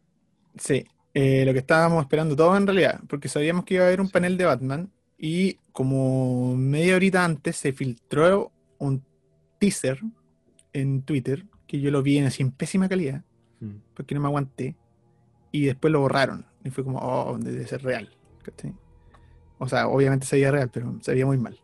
Sí, 0.56 0.84
eh, 1.14 1.44
lo 1.44 1.52
que 1.52 1.58
estábamos 1.60 2.02
esperando 2.02 2.36
todos 2.36 2.56
en 2.56 2.66
realidad, 2.66 3.00
porque 3.08 3.28
sabíamos 3.28 3.64
que 3.64 3.74
iba 3.74 3.84
a 3.84 3.86
haber 3.88 4.00
un 4.00 4.10
panel 4.10 4.36
de 4.36 4.44
Batman 4.44 4.90
y 5.18 5.54
como 5.72 6.56
media 6.56 6.96
horita 6.96 7.24
antes 7.24 7.56
se 7.56 7.72
filtró 7.72 8.52
un 8.78 9.02
teaser 9.58 10.00
en 10.72 11.02
Twitter, 11.02 11.44
que 11.66 11.80
yo 11.80 11.90
lo 11.90 12.02
vi 12.02 12.18
en 12.18 12.26
así 12.26 12.42
en 12.42 12.52
pésima 12.52 12.88
calidad, 12.88 13.22
Mm. 13.60 13.76
porque 13.94 14.14
no 14.14 14.22
me 14.22 14.28
aguanté, 14.28 14.74
y 15.52 15.66
después 15.66 15.92
lo 15.92 16.00
borraron, 16.00 16.46
y 16.64 16.70
fue 16.70 16.82
como, 16.82 16.98
oh, 16.98 17.36
debe 17.38 17.66
ser 17.66 17.82
real. 17.82 18.08
¿cachai? 18.42 18.72
O 19.58 19.68
sea, 19.68 19.88
obviamente 19.88 20.26
se 20.26 20.36
veía 20.36 20.50
real, 20.50 20.70
pero 20.72 20.96
se 21.02 21.12
veía 21.12 21.26
muy 21.26 21.36
mal. 21.36 21.60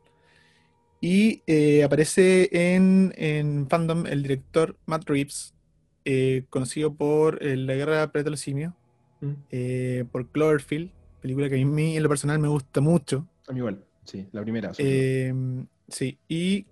Y 1.00 1.42
eh, 1.46 1.84
aparece 1.84 2.48
en, 2.52 3.14
en 3.16 3.66
fandom 3.68 4.06
el 4.06 4.22
director 4.22 4.76
Matt 4.84 5.08
Reeves, 5.08 5.54
eh, 6.04 6.44
conocido 6.50 6.94
por 6.94 7.42
eh, 7.42 7.56
La 7.56 7.74
Guerra 7.74 8.06
de 8.06 8.30
los 8.30 8.40
Simios, 8.40 8.74
Mm. 9.26 9.34
eh, 9.50 10.04
por 10.10 10.28
Cloverfield, 10.28 10.90
película 11.20 11.48
que 11.48 11.60
a 11.60 11.64
mí 11.64 11.96
en 11.96 12.02
lo 12.02 12.08
personal 12.08 12.38
me 12.38 12.48
gusta 12.48 12.80
mucho. 12.80 13.26
A 13.48 13.52
mí 13.52 13.58
igual, 13.58 13.84
sí, 14.04 14.26
la 14.32 14.42
primera. 14.42 14.72
Eh, 14.78 15.32
sí, 15.88 16.18
y, 16.28 16.66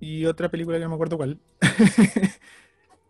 y 0.00 0.24
otra 0.26 0.50
película 0.50 0.78
que 0.78 0.84
no 0.84 0.90
me 0.90 0.94
acuerdo 0.94 1.16
cuál. 1.16 1.38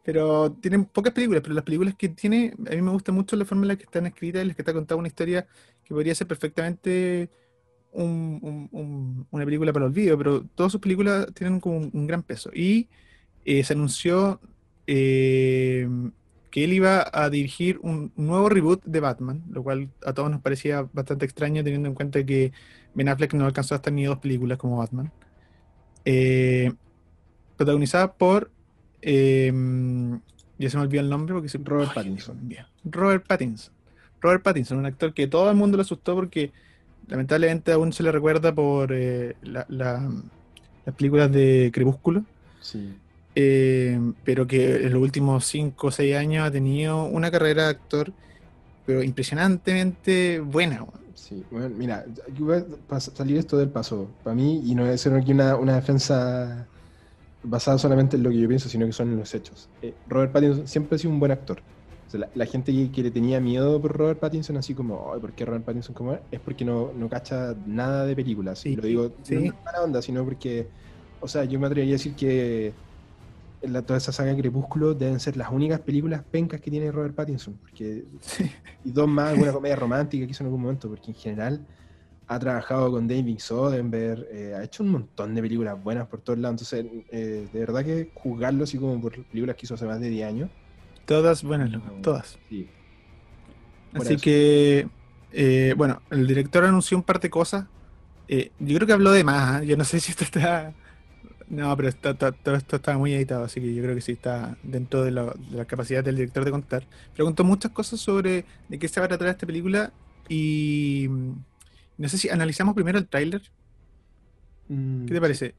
pero 0.04 0.52
tienen 0.52 0.84
pocas 0.84 1.12
películas, 1.14 1.42
pero 1.42 1.54
las 1.54 1.64
películas 1.64 1.94
que 1.96 2.10
tiene, 2.10 2.52
a 2.70 2.74
mí 2.74 2.82
me 2.82 2.90
gusta 2.90 3.10
mucho 3.10 3.36
la 3.36 3.44
forma 3.46 3.64
en 3.64 3.68
la 3.68 3.76
que 3.76 3.84
están 3.84 4.06
escritas, 4.06 4.42
en 4.42 4.48
las 4.48 4.56
que 4.56 4.62
está 4.62 4.72
contada 4.74 4.98
una 4.98 5.08
historia 5.08 5.46
que 5.82 5.94
podría 5.94 6.14
ser 6.14 6.26
perfectamente 6.26 7.30
un- 7.92 8.38
un- 8.42 8.68
un- 8.72 9.26
una 9.30 9.44
película 9.44 9.72
para 9.72 9.86
el 9.86 9.92
olvido, 9.92 10.18
pero 10.18 10.44
todas 10.54 10.72
sus 10.72 10.80
películas 10.80 11.26
tienen 11.34 11.58
como 11.60 11.78
un, 11.78 11.90
un 11.92 12.06
gran 12.06 12.22
peso. 12.22 12.50
Y 12.54 12.88
eh, 13.44 13.64
se 13.64 13.72
anunció 13.72 14.40
eh, 14.86 15.88
que 16.54 16.62
él 16.62 16.72
iba 16.72 17.04
a 17.12 17.30
dirigir 17.30 17.80
un 17.82 18.12
nuevo 18.14 18.48
reboot 18.48 18.84
de 18.84 19.00
Batman, 19.00 19.42
lo 19.50 19.64
cual 19.64 19.88
a 20.06 20.12
todos 20.12 20.30
nos 20.30 20.40
parecía 20.40 20.86
bastante 20.92 21.24
extraño 21.24 21.64
teniendo 21.64 21.88
en 21.88 21.96
cuenta 21.96 22.24
que 22.24 22.52
Ben 22.94 23.08
Affleck 23.08 23.34
no 23.34 23.44
alcanzó 23.44 23.74
hasta 23.74 23.90
ni 23.90 24.04
dos 24.04 24.18
películas 24.20 24.56
como 24.56 24.76
Batman. 24.76 25.10
Eh, 26.04 26.72
protagonizada 27.56 28.12
por. 28.12 28.52
eh, 29.02 29.52
ya 30.56 30.70
se 30.70 30.76
me 30.76 30.84
olvidó 30.84 31.00
el 31.02 31.10
nombre 31.10 31.34
porque 31.34 31.48
se 31.48 31.58
Robert 31.58 31.88
Ay, 31.88 31.94
Pattinson. 31.96 32.48
Robert 32.84 33.26
Pattinson. 33.26 33.74
Robert 34.20 34.42
Pattinson, 34.44 34.78
un 34.78 34.86
actor 34.86 35.12
que 35.12 35.26
todo 35.26 35.50
el 35.50 35.56
mundo 35.56 35.76
lo 35.76 35.82
asustó 35.82 36.14
porque 36.14 36.52
lamentablemente 37.08 37.72
aún 37.72 37.92
se 37.92 38.04
le 38.04 38.12
recuerda 38.12 38.54
por 38.54 38.92
eh, 38.92 39.34
la- 39.42 39.66
la- 39.68 40.08
las 40.86 40.94
películas 40.94 41.32
de 41.32 41.70
Crepúsculo. 41.74 42.24
Sí. 42.60 42.94
Eh, 43.34 43.98
pero 44.24 44.46
que 44.46 44.76
en 44.86 44.92
los 44.92 45.02
últimos 45.02 45.44
5 45.46 45.86
o 45.86 45.90
6 45.90 46.16
años 46.16 46.46
ha 46.46 46.50
tenido 46.50 47.04
una 47.04 47.30
carrera 47.30 47.64
de 47.64 47.68
actor 47.70 48.12
pero 48.86 49.02
impresionantemente 49.02 50.40
buena. 50.40 50.84
Sí, 51.14 51.42
bueno, 51.50 51.70
mira, 51.70 52.04
salir 52.98 53.38
esto 53.38 53.56
del 53.56 53.70
paso. 53.70 54.10
Para 54.22 54.34
mí, 54.34 54.62
y 54.64 54.74
no 54.74 54.86
es 54.86 55.00
ser 55.00 55.14
aquí 55.14 55.32
una, 55.32 55.56
una 55.56 55.76
defensa 55.76 56.66
basada 57.42 57.78
solamente 57.78 58.16
en 58.16 58.22
lo 58.22 58.30
que 58.30 58.38
yo 58.38 58.48
pienso, 58.48 58.68
sino 58.68 58.86
que 58.86 58.92
son 58.92 59.16
los 59.16 59.34
hechos. 59.34 59.68
Eh, 59.82 59.94
Robert 60.08 60.32
Pattinson 60.32 60.66
siempre 60.66 60.96
ha 60.96 60.98
sido 60.98 61.12
un 61.12 61.20
buen 61.20 61.32
actor. 61.32 61.62
sea, 62.08 62.20
la, 62.20 62.30
la 62.34 62.46
gente 62.46 62.72
que, 62.72 62.90
que 62.90 63.02
le 63.02 63.10
tenía 63.10 63.40
miedo 63.40 63.80
por 63.80 63.96
Robert 63.96 64.18
Pattinson, 64.20 64.56
así 64.56 64.74
como, 64.74 65.12
ay, 65.14 65.20
¿por 65.20 65.32
qué 65.32 65.44
Robert 65.44 65.64
Pattinson 65.64 65.94
como 65.94 66.12
es? 66.14 66.20
Es 66.30 66.40
porque 66.40 66.64
no, 66.64 66.92
no 66.92 67.08
cacha 67.08 67.54
nada 67.66 68.04
de 68.04 68.14
películas. 68.16 68.58
Sí, 68.58 68.70
Y 68.70 68.76
lo 68.76 68.82
digo 68.82 69.12
sí. 69.22 69.34
no 69.36 69.40
en 69.40 69.54
mala 69.64 69.82
onda, 69.82 70.02
sino 70.02 70.24
porque, 70.24 70.68
o 71.20 71.28
sea, 71.28 71.44
yo 71.44 71.58
me 71.58 71.66
atrevería 71.66 71.94
a 71.94 71.98
decir 71.98 72.14
que 72.14 72.74
la, 73.68 73.82
toda 73.82 73.98
esa 73.98 74.12
saga 74.12 74.36
Crepúsculo 74.36 74.94
deben 74.94 75.20
ser 75.20 75.36
las 75.36 75.50
únicas 75.50 75.80
películas 75.80 76.22
pencas 76.30 76.60
que 76.60 76.70
tiene 76.70 76.90
Robert 76.92 77.14
Pattinson. 77.14 77.54
Porque, 77.54 78.04
Sí. 78.20 78.50
y 78.84 78.90
dos 78.90 79.08
más, 79.08 79.30
alguna 79.32 79.52
comedia 79.52 79.76
romántica 79.76 80.24
que 80.26 80.30
hizo 80.32 80.42
en 80.42 80.46
algún 80.46 80.62
momento, 80.62 80.88
porque 80.88 81.10
en 81.10 81.14
general 81.16 81.66
ha 82.26 82.38
trabajado 82.38 82.90
con 82.90 83.06
David 83.06 83.38
Soderbergh, 83.38 84.26
eh, 84.30 84.54
ha 84.56 84.64
hecho 84.64 84.82
un 84.82 84.90
montón 84.90 85.34
de 85.34 85.42
películas 85.42 85.82
buenas 85.82 86.06
por 86.06 86.20
todos 86.20 86.38
lados. 86.38 86.72
Entonces, 86.72 87.04
eh, 87.10 87.48
de 87.52 87.60
verdad 87.60 87.84
que 87.84 88.10
juzgarlo 88.14 88.64
así 88.64 88.78
como 88.78 89.00
por 89.00 89.22
películas 89.26 89.56
que 89.56 89.66
hizo 89.66 89.74
hace 89.74 89.84
más 89.86 90.00
de 90.00 90.08
10 90.08 90.26
años. 90.28 90.50
Todas 91.04 91.42
buenas, 91.42 91.70
no, 91.70 91.80
todas. 92.02 92.38
Sí. 92.48 92.68
Así 93.92 94.14
eso. 94.14 94.22
que, 94.22 94.88
eh, 95.32 95.74
bueno, 95.76 96.00
el 96.10 96.26
director 96.26 96.64
anunció 96.64 96.96
un 96.96 97.02
par 97.02 97.20
de 97.20 97.28
cosas. 97.30 97.66
Eh, 98.26 98.50
yo 98.58 98.74
creo 98.76 98.86
que 98.86 98.92
habló 98.94 99.12
de 99.12 99.22
más. 99.22 99.56
¿ah? 99.60 99.62
Yo 99.62 99.76
no 99.76 99.84
sé 99.84 100.00
si 100.00 100.10
esto 100.12 100.24
está. 100.24 100.72
No, 101.46 101.76
pero 101.76 101.88
está, 101.88 102.10
está- 102.10 102.32
todo 102.32 102.54
esto 102.56 102.76
está 102.76 102.96
muy 102.96 103.12
editado, 103.14 103.44
así 103.44 103.60
que 103.60 103.74
yo 103.74 103.82
creo 103.82 103.94
que 103.94 104.00
sí 104.00 104.12
está 104.12 104.58
dentro 104.62 105.02
de 105.04 105.10
la, 105.10 105.24
de 105.26 105.56
la 105.56 105.66
capacidad 105.66 106.02
del 106.02 106.16
director 106.16 106.44
de 106.44 106.50
contar. 106.50 106.88
Preguntó 107.12 107.44
muchas 107.44 107.70
cosas 107.72 108.00
sobre 108.00 108.46
de 108.68 108.78
qué 108.78 108.88
se 108.88 109.00
va 109.00 109.06
a 109.06 109.08
tratar 109.08 109.28
esta 109.28 109.46
película 109.46 109.92
y 110.28 111.06
mm, 111.10 111.32
no 111.98 112.08
sé 112.08 112.18
si 112.18 112.30
analizamos 112.30 112.74
primero 112.74 112.98
el 112.98 113.08
tráiler. 113.08 113.42
Mm, 114.68 115.06
¿Qué 115.06 115.14
te 115.14 115.20
parece? 115.20 115.54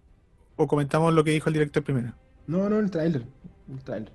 O 0.56 0.68
comentamos 0.68 1.14
lo 1.14 1.24
que 1.24 1.32
dijo 1.32 1.50
el 1.50 1.54
director 1.54 1.84
primero. 1.84 2.16
No, 2.48 2.70
no, 2.70 2.80
el 2.80 2.90
tráiler. 2.92 3.26
El 3.70 3.84
tráiler. 3.84 4.12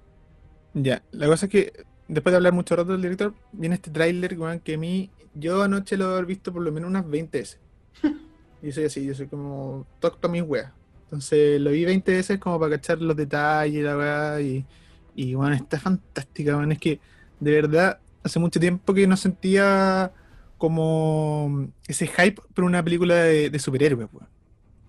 Ya, 0.75 1.03
la 1.13 1.27
cosa 1.27 1.47
es 1.47 1.53
que 1.53 1.73
después 2.09 2.33
de 2.33 2.37
hablar 2.37 2.53
mucho 2.53 2.77
rato 2.77 2.93
del 2.93 3.03
director, 3.03 3.35
viene 3.53 3.75
este 3.77 3.91
tráiler, 3.91 4.37
que 4.63 4.75
a 4.75 4.79
mí, 4.79 5.11
yo 5.35 5.63
anoche 5.63 5.97
lo 5.97 6.19
he 6.19 6.25
visto 6.25 6.53
por 6.53 6.63
lo 6.63 6.73
menos 6.73 6.89
unas 6.91 7.09
20 7.09 7.39
veces. 7.39 7.61
Y 8.63 8.73
soy 8.73 8.85
así, 8.85 9.07
yo 9.07 9.15
soy 9.15 9.27
como, 9.27 9.87
toco 10.01 10.29
mis 10.29 10.43
weas. 10.43 10.73
Entonces 11.11 11.61
lo 11.61 11.71
vi 11.73 11.85
20 11.85 12.13
veces 12.13 12.39
como 12.39 12.59
para 12.61 12.77
cachar 12.77 13.01
los 13.03 13.17
detalles, 13.17 13.83
la 13.85 13.97
weá, 13.99 14.41
y, 14.41 14.69
y 15.15 15.35
bueno, 15.35 15.55
está 15.57 15.81
fantástica, 15.81 16.57
weón. 16.57 16.73
Es 16.73 16.79
que 16.79 17.01
de 17.41 17.53
verdad, 17.53 18.01
hace 18.23 18.39
mucho 18.39 18.61
tiempo 18.61 18.95
que 18.95 19.07
no 19.09 19.17
sentía 19.17 20.15
como 20.59 21.73
ese 21.89 22.07
hype 22.07 22.41
por 22.55 22.65
una 22.65 22.83
película 22.85 23.17
de, 23.17 23.51
de 23.51 23.59
superhéroes, 23.59 24.09
weón. 24.13 24.29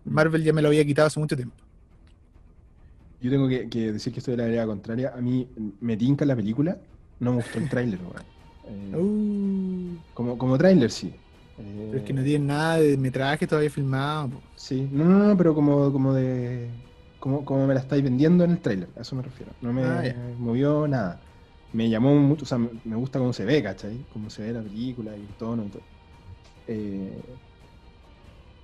Marvel 0.05 0.43
ya 0.43 0.53
me 0.53 0.61
lo 0.61 0.69
había 0.69 0.85
quitado 0.85 1.07
hace 1.07 1.19
mucho 1.19 1.35
tiempo. 1.37 1.65
Yo 3.19 3.29
tengo 3.31 3.47
que, 3.47 3.69
que 3.69 3.91
decir 3.93 4.11
que 4.13 4.19
estoy 4.19 4.35
de 4.35 4.43
la 4.43 4.49
idea 4.49 4.65
contraria. 4.65 5.13
A 5.15 5.21
mí 5.21 5.47
me 5.79 5.95
tinca 5.97 6.25
la 6.25 6.35
película, 6.35 6.81
no 7.19 7.31
me 7.31 7.37
gustó 7.37 7.59
el 7.59 7.69
tráiler, 7.69 8.01
weón. 8.01 8.25
Eh, 8.63 8.95
Uh, 8.95 9.97
como, 10.13 10.37
como 10.37 10.57
tráiler, 10.57 10.91
sí. 10.91 11.19
Eh, 11.63 11.87
pero 11.91 11.99
es 11.99 12.03
que 12.05 12.13
no 12.13 12.23
tiene 12.23 12.45
nada 12.45 12.77
de 12.77 12.97
metraje 12.97 13.47
todavía 13.47 13.69
filmado. 13.69 14.29
po. 14.29 14.41
Sí, 14.55 14.87
no, 14.91 15.05
no, 15.05 15.19
no, 15.27 15.37
pero 15.37 15.53
como, 15.55 15.91
como 15.91 16.13
de. 16.13 16.69
Como, 17.19 17.45
como 17.45 17.67
me 17.67 17.73
la 17.75 17.79
estáis 17.81 18.03
vendiendo 18.03 18.43
en 18.43 18.51
el 18.51 18.59
tráiler, 18.59 18.89
a 18.97 19.01
eso 19.01 19.15
me 19.15 19.21
refiero. 19.21 19.51
No 19.61 19.71
me 19.71 19.83
Ah, 19.83 20.03
movió 20.39 20.87
nada. 20.87 21.21
Me 21.73 21.87
llamó 21.89 22.15
mucho, 22.15 22.43
o 22.43 22.47
sea, 22.47 22.57
me, 22.57 22.69
me 22.83 22.95
gusta 22.95 23.19
cómo 23.19 23.31
se 23.33 23.45
ve, 23.45 23.61
¿cachai? 23.63 24.05
Cómo 24.11 24.29
se 24.29 24.41
ve 24.43 24.53
la 24.53 24.61
película 24.61 25.15
y 25.15 25.21
el 25.21 25.27
tono 25.37 25.63
y 25.65 25.69
todo. 25.69 25.83
Eh, 26.67 27.21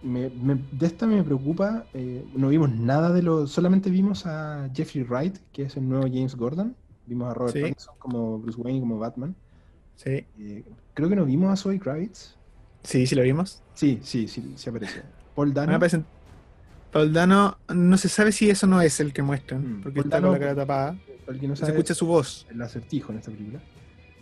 me- 0.01 0.29
me- 0.29 0.59
de 0.71 0.85
esta 0.85 1.07
me 1.07 1.23
preocupa, 1.23 1.85
eh, 1.93 2.23
no 2.35 2.49
vimos 2.49 2.69
nada 2.71 3.11
de 3.11 3.21
lo, 3.23 3.47
solamente 3.47 3.89
vimos 3.89 4.25
a 4.25 4.69
Jeffrey 4.73 5.03
Wright, 5.03 5.37
que 5.51 5.63
es 5.63 5.77
el 5.77 5.87
nuevo 5.87 6.05
James 6.07 6.35
Gordon. 6.35 6.75
Vimos 7.05 7.29
a 7.29 7.33
Robert 7.33 7.53
Sí. 7.55 7.61
Pattinson 7.61 7.95
como 7.99 8.39
Bruce 8.39 8.59
Wayne 8.59 8.77
y 8.79 8.81
como 8.81 8.99
Batman. 8.99 9.35
Sí, 9.95 10.25
Eh, 10.39 10.63
creo 10.93 11.09
que 11.09 11.15
no 11.15 11.25
vimos 11.25 11.51
a 11.51 11.55
Zoe 11.55 11.79
Kravitz. 11.79 12.36
Sí, 12.87 13.05
sí 13.07 13.15
lo 13.15 13.21
vimos. 13.23 13.61
Sí, 13.73 13.99
sí, 14.03 14.27
sí, 14.27 14.53
sí 14.55 14.69
aparece. 14.69 15.01
Paul 15.35 15.53
Dano. 15.53 15.77
Paul 16.91 17.13
Dano, 17.13 17.57
no 17.73 17.97
se 17.97 18.09
sabe 18.09 18.31
si 18.31 18.49
eso 18.49 18.65
no 18.65 18.81
es 18.81 18.99
el 18.99 19.13
que 19.13 19.21
muestran, 19.21 19.61
Mm, 19.79 19.81
porque 19.83 19.95
Paul 20.01 20.05
está 20.05 20.17
Dano- 20.17 20.27
con 20.29 20.33
la 20.33 20.39
cara 20.39 20.55
tapada. 20.55 20.91
no 21.41 21.55
Se 21.55 21.59
sabe, 21.61 21.71
escucha 21.73 21.93
su 21.93 22.05
voz, 22.07 22.47
el 22.49 22.61
acertijo 22.61 23.11
en 23.11 23.19
esta 23.19 23.31
película. 23.31 23.59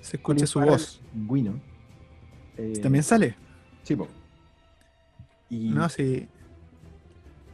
se 0.02 0.18
escucha 0.18 0.46
su 0.48 0.60
voz. 0.60 1.02
Pingüino. 1.14 1.60
Eh, 2.58 2.80
También 2.82 3.04
sale. 3.04 3.36
Sí, 3.84 3.96
po. 3.96 4.08
Y 5.50 5.70
No, 5.70 5.88
sí. 5.90 6.28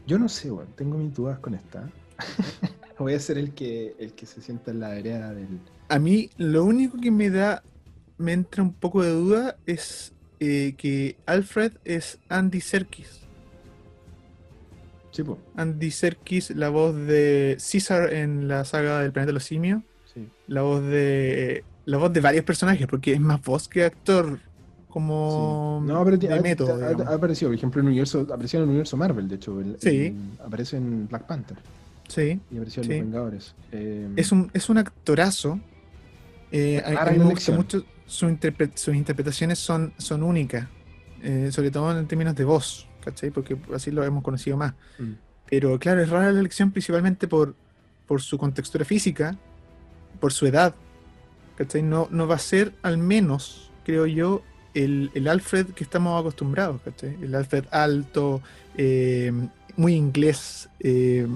yo 0.07 0.17
no 0.17 0.27
sé, 0.29 0.49
weón, 0.51 0.67
tengo 0.75 0.97
mis 0.97 1.13
dudas 1.13 1.39
con 1.39 1.53
esta. 1.55 1.89
Voy 2.99 3.13
a 3.15 3.19
ser 3.19 3.37
el 3.37 3.53
que, 3.53 3.95
el 3.99 4.13
que 4.13 4.25
se 4.25 4.41
sienta 4.41 4.71
en 4.71 4.79
la 4.79 4.89
vereda 4.89 5.33
del. 5.33 5.59
A 5.89 5.97
mí 5.99 6.29
lo 6.37 6.63
único 6.63 6.97
que 6.99 7.11
me 7.11 7.29
da, 7.29 7.63
me 8.17 8.31
entra 8.33 8.63
un 8.63 8.73
poco 8.73 9.01
de 9.03 9.09
duda 9.11 9.57
es 9.65 10.13
eh, 10.41 10.73
que 10.77 11.15
Alfred 11.27 11.73
es 11.85 12.17
Andy 12.27 12.59
Serkis. 12.61 13.21
Sí, 15.11 15.23
po. 15.23 15.37
Andy 15.55 15.91
Serkis, 15.91 16.51
la 16.51 16.69
voz 16.69 16.95
de 16.95 17.57
Caesar 17.71 18.13
en 18.13 18.47
la 18.47 18.63
saga 18.65 19.01
del 19.01 19.11
planeta 19.11 19.27
de 19.27 19.33
los 19.33 19.43
simios, 19.43 19.81
Sí. 20.13 20.27
la 20.47 20.61
voz 20.61 20.83
de 20.83 21.63
la 21.85 21.97
voz 21.97 22.13
de 22.13 22.21
varios 22.21 22.43
personajes, 22.45 22.87
porque 22.87 23.13
es 23.13 23.19
más 23.19 23.41
voz 23.41 23.67
que 23.67 23.83
actor 23.83 24.39
como 24.89 25.79
Sí. 25.83 25.87
No, 25.91 26.03
pero 26.05 26.17
de 26.17 26.33
ha, 26.33 26.41
método, 26.41 26.73
ha- 26.85 27.13
aparecido, 27.15 27.49
por 27.49 27.55
ejemplo, 27.57 27.79
en 27.81 27.87
el 27.87 27.91
universo, 27.91 28.21
apareció 28.31 28.59
en 28.59 28.63
el 28.63 28.69
universo 28.69 28.97
Marvel, 28.97 29.27
de 29.27 29.35
hecho. 29.35 29.59
el- 29.59 29.77
Sí. 29.79 30.13
aparece 30.45 30.77
en 30.77 31.07
Black 31.07 31.27
Panther 31.27 31.57
Sí. 32.07 32.39
y 32.51 32.55
apareció 32.55 32.83
en. 32.83 32.89
Los 32.89 32.97
Vengadores. 32.99 33.55
Eh, 33.71 34.07
Es 34.15 34.31
un, 34.31 34.49
es 34.53 34.69
un 34.69 34.77
actorazo. 34.77 35.59
Eh, 36.51 36.81
a, 36.85 36.89
a 36.89 36.91
Rara 36.93 37.11
mí 37.11 37.17
la 37.19 37.23
me 37.25 37.31
gusta 37.31 37.51
elección. 37.53 37.57
mucho. 37.57 37.85
Su 38.11 38.25
interpre- 38.27 38.71
sus 38.75 38.93
interpretaciones 38.95 39.57
son, 39.59 39.93
son 39.97 40.21
únicas. 40.23 40.67
eh, 41.23 41.49
sobre 41.51 41.69
todo 41.71 41.97
en 41.97 42.07
términos 42.07 42.35
de 42.35 42.43
voz. 42.43 42.87
¿Cachai? 43.05 43.29
Porque 43.31 43.55
así 43.75 43.89
lo 43.91 44.03
hemos 44.03 44.23
conocido 44.23 44.57
más. 44.57 44.73
mm, 44.99 45.13
Pero 45.49 45.77
claro, 45.79 46.01
es 46.01 46.09
rara 46.09 46.31
la 46.31 46.39
elección 46.39 46.71
principalmente 46.71 47.27
por, 47.27 47.55
por 48.07 48.21
su 48.21 48.37
contextura 48.37 48.85
física, 48.85 49.37
por 50.19 50.31
su 50.33 50.45
edad. 50.47 50.73
¿Cachai? 51.57 51.83
No, 51.83 52.07
no 52.11 52.27
va 52.27 52.35
a 52.35 52.39
ser 52.39 52.73
al 52.81 52.97
menos, 52.97 53.69
creo 53.85 54.05
yo, 54.07 54.41
el, 54.73 55.11
el 55.13 55.27
Alfred 55.27 55.67
que 55.75 55.83
estamos 55.83 56.19
acostumbrados. 56.19 56.81
¿cachai? 56.81 57.15
El 57.21 57.33
Alfred 57.35 57.65
alto, 57.71 58.41
eh, 58.75 59.31
muy 59.77 59.93
inglés, 59.93 60.69
eh, 60.79 61.27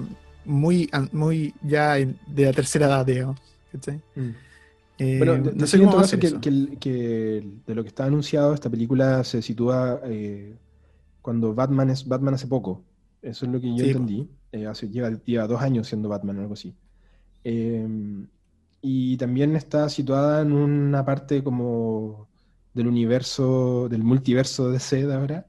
muy, 0.44 0.90
muy 1.12 1.54
ya 1.62 1.94
de 1.94 2.44
la 2.44 2.52
tercera 2.52 2.86
edad, 2.86 3.06
digamos. 3.06 3.40
¿cachai? 3.72 4.00
mm. 4.16 4.30
Eh, 4.98 5.06
Bueno, 5.16 5.38
de- 5.40 5.54
no 5.54 5.66
sé 5.66 5.78
cómo 5.78 5.92
que, 6.18 6.40
que 6.40 6.78
que 6.78 7.42
de 7.66 7.74
lo 7.74 7.82
que 7.82 7.88
está 7.88 8.04
anunciado, 8.04 8.54
esta 8.54 8.70
película 8.70 9.24
se 9.24 9.42
sitúa 9.42 10.00
eh, 10.04 10.58
cuando 11.22 11.54
Batman 11.54 11.90
es 11.90 12.06
Batman 12.08 12.34
hace 12.34 12.46
poco. 12.48 12.84
Eso 13.22 13.46
es 13.46 13.52
lo 13.52 13.60
que 13.60 13.74
yo 13.74 13.82
Sí, 13.82 13.84
entendí. 13.84 14.30
Eh, 14.52 14.66
hace, 14.66 14.88
lleva, 14.90 15.10
lleva 15.24 15.46
dos 15.48 15.62
años 15.62 15.88
siendo 15.88 16.08
Batman 16.10 16.38
o 16.38 16.42
algo 16.42 16.54
así. 16.54 16.76
Eh, 17.44 17.86
y 18.80 19.16
también 19.16 19.56
está 19.56 19.88
situada 19.88 20.42
en 20.42 20.52
una 20.52 21.04
parte 21.04 21.42
como 21.42 22.28
del 22.72 22.86
universo, 22.88 23.88
del 23.88 24.02
multiverso 24.04 24.70
de 24.70 24.78
de 25.06 25.14
ahora, 25.14 25.46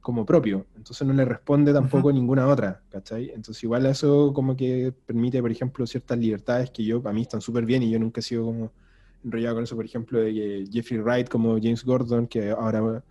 como 0.00 0.26
propio. 0.26 0.66
Entonces 0.76 1.06
no 1.06 1.14
le 1.14 1.24
responde 1.24 1.72
tampoco 1.72 2.12
ninguna 2.12 2.46
otra, 2.48 2.82
¿cachai? 2.90 3.30
Entonces 3.30 3.62
igual 3.64 3.86
eso 3.86 4.32
como 4.34 4.56
que 4.56 4.92
permite, 5.06 5.40
por 5.42 5.50
ejemplo, 5.50 5.86
ciertas 5.86 6.18
libertades 6.18 6.70
que 6.70 6.84
yo, 6.84 7.02
para 7.02 7.14
mí 7.14 7.22
están 7.22 7.40
súper 7.40 7.64
bien 7.66 7.82
y 7.82 7.90
yo 7.90 7.98
nunca 7.98 8.20
he 8.20 8.22
sido 8.22 8.44
como 8.46 8.72
enrollado 9.24 9.56
con 9.56 9.64
eso, 9.64 9.76
por 9.76 9.84
ejemplo, 9.84 10.20
de 10.20 10.32
que 10.32 10.64
Jeffrey 10.70 11.00
Wright 11.00 11.28
como 11.28 11.54
James 11.54 11.84
Gordon, 11.84 12.26
que 12.26 12.50
ahora 12.50 13.02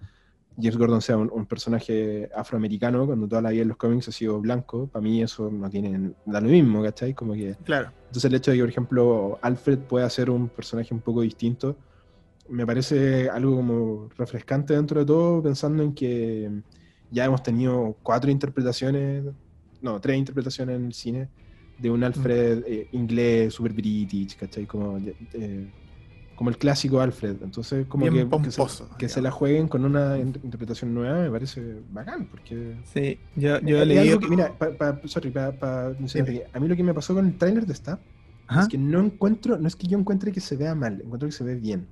James 0.58 0.78
Gordon 0.78 1.02
sea 1.02 1.18
un, 1.18 1.30
un 1.34 1.46
personaje 1.46 2.30
afroamericano, 2.36 3.06
cuando 3.06 3.28
toda 3.28 3.42
la 3.42 3.50
vida 3.50 3.64
en 3.64 3.68
los 3.70 3.78
cómics 3.78 4.08
ha 4.08 4.12
sido 4.12 4.40
blanco, 4.40 4.88
para 4.88 5.04
mí 5.04 5.22
eso 5.22 5.50
no 5.52 5.70
tiene, 5.70 6.12
da 6.26 6.40
lo 6.40 6.50
mismo, 6.50 6.82
¿cachai? 6.82 7.14
Como 7.14 7.34
que 7.34 7.56
Claro. 7.64 7.92
entonces 8.08 8.26
el 8.26 8.36
hecho 8.36 8.52
de 8.52 8.58
que, 8.58 8.64
por 8.64 8.70
ejemplo, 8.70 9.40
Alfred 9.42 9.80
pueda 9.80 10.10
ser 10.10 10.30
un 10.30 10.48
personaje 10.48 10.94
un 10.94 11.02
poco 11.02 11.22
distinto, 11.22 11.76
me 12.48 12.66
parece 12.66 13.30
algo 13.30 13.56
como 13.56 14.10
refrescante 14.18 14.76
dentro 14.76 15.00
de 15.00 15.06
todo, 15.06 15.42
pensando 15.42 15.84
en 15.84 15.94
que 15.94 16.50
ya 17.12 17.26
hemos 17.26 17.42
tenido 17.44 17.98
cuatro 18.04 18.30
interpretaciones, 18.32 19.26
no, 19.82 20.00
tres 20.00 20.18
interpretaciones 20.18 20.76
en 20.78 20.86
el 20.86 20.94
cine 20.94 21.30
de 21.78 21.90
un 21.90 22.04
Alfred 22.04 22.64
eh, 22.66 22.88
inglés, 22.94 23.54
super 23.54 23.74
british, 23.74 24.38
¿cachai? 24.38 24.66
Como, 24.66 24.98
eh, 25.34 25.68
como 26.36 26.50
el 26.50 26.58
clásico 26.58 27.00
Alfred. 27.00 27.38
Entonces, 27.44 27.86
como 27.88 28.02
Bien 28.04 28.14
que, 28.14 28.20
que, 28.44 28.52
se, 28.52 28.58
pomposo, 28.58 28.90
que 28.98 29.08
se 29.10 29.22
la 29.22 29.32
jueguen 29.32 29.68
con 29.68 29.86
una 29.86 30.18
in- 30.18 30.38
interpretación 30.44 30.94
nueva 30.94 31.22
me 31.22 31.32
parece 31.32 31.78
bacán, 31.92 32.26
porque... 32.28 32.76
Sí, 32.84 33.20
yo, 33.36 33.60
yo 33.62 33.78
he 33.78 33.82
Es 33.82 33.88
leído. 33.88 34.20
que, 34.20 34.28
mira, 34.28 34.52
pa- 34.58 34.72
pa- 34.78 35.00
sorry, 35.06 35.32
pa- 35.32 35.94
no 35.98 36.08
sé, 36.08 36.24
Dime. 36.24 36.44
a 36.54 36.60
mí 36.60 36.68
lo 36.68 36.76
que 36.76 36.84
me 36.84 36.94
pasó 36.94 37.14
con 37.14 37.26
el 37.26 37.38
tráiler 37.38 37.66
de 37.66 37.74
esta 37.74 38.00
Ajá. 38.48 38.62
es 38.64 38.68
que 38.68 38.78
no 38.78 39.00
encuentro, 39.00 39.58
no 39.58 39.68
es 39.68 39.76
que 39.76 39.88
yo 39.88 39.98
encuentre 39.98 40.32
que 40.32 40.42
se 40.42 40.58
vea 40.58 40.76
mal, 40.76 41.02
encuentro 41.02 41.28
que 41.28 41.32
se 41.34 41.44
ve 41.44 41.56
bien. 41.56 41.88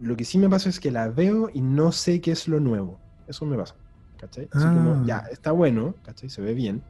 Lo 0.00 0.16
que 0.16 0.24
sí 0.24 0.36
me 0.38 0.48
pasa 0.48 0.68
es 0.68 0.80
que 0.80 0.90
la 0.90 1.08
veo 1.08 1.48
y 1.54 1.60
no 1.62 1.92
sé 1.92 2.20
qué 2.20 2.32
es 2.32 2.48
lo 2.48 2.60
nuevo. 2.60 2.98
Eso 3.28 3.46
me 3.46 3.56
pasa. 3.56 3.76
¿Cachai? 4.18 4.48
Así 4.52 4.64
Ah. 4.66 4.72
como, 4.74 5.06
ya, 5.06 5.18
está 5.30 5.52
bueno, 5.52 5.94
¿cachai? 6.04 6.28
Se 6.28 6.42
ve 6.42 6.54
bien. 6.54 6.82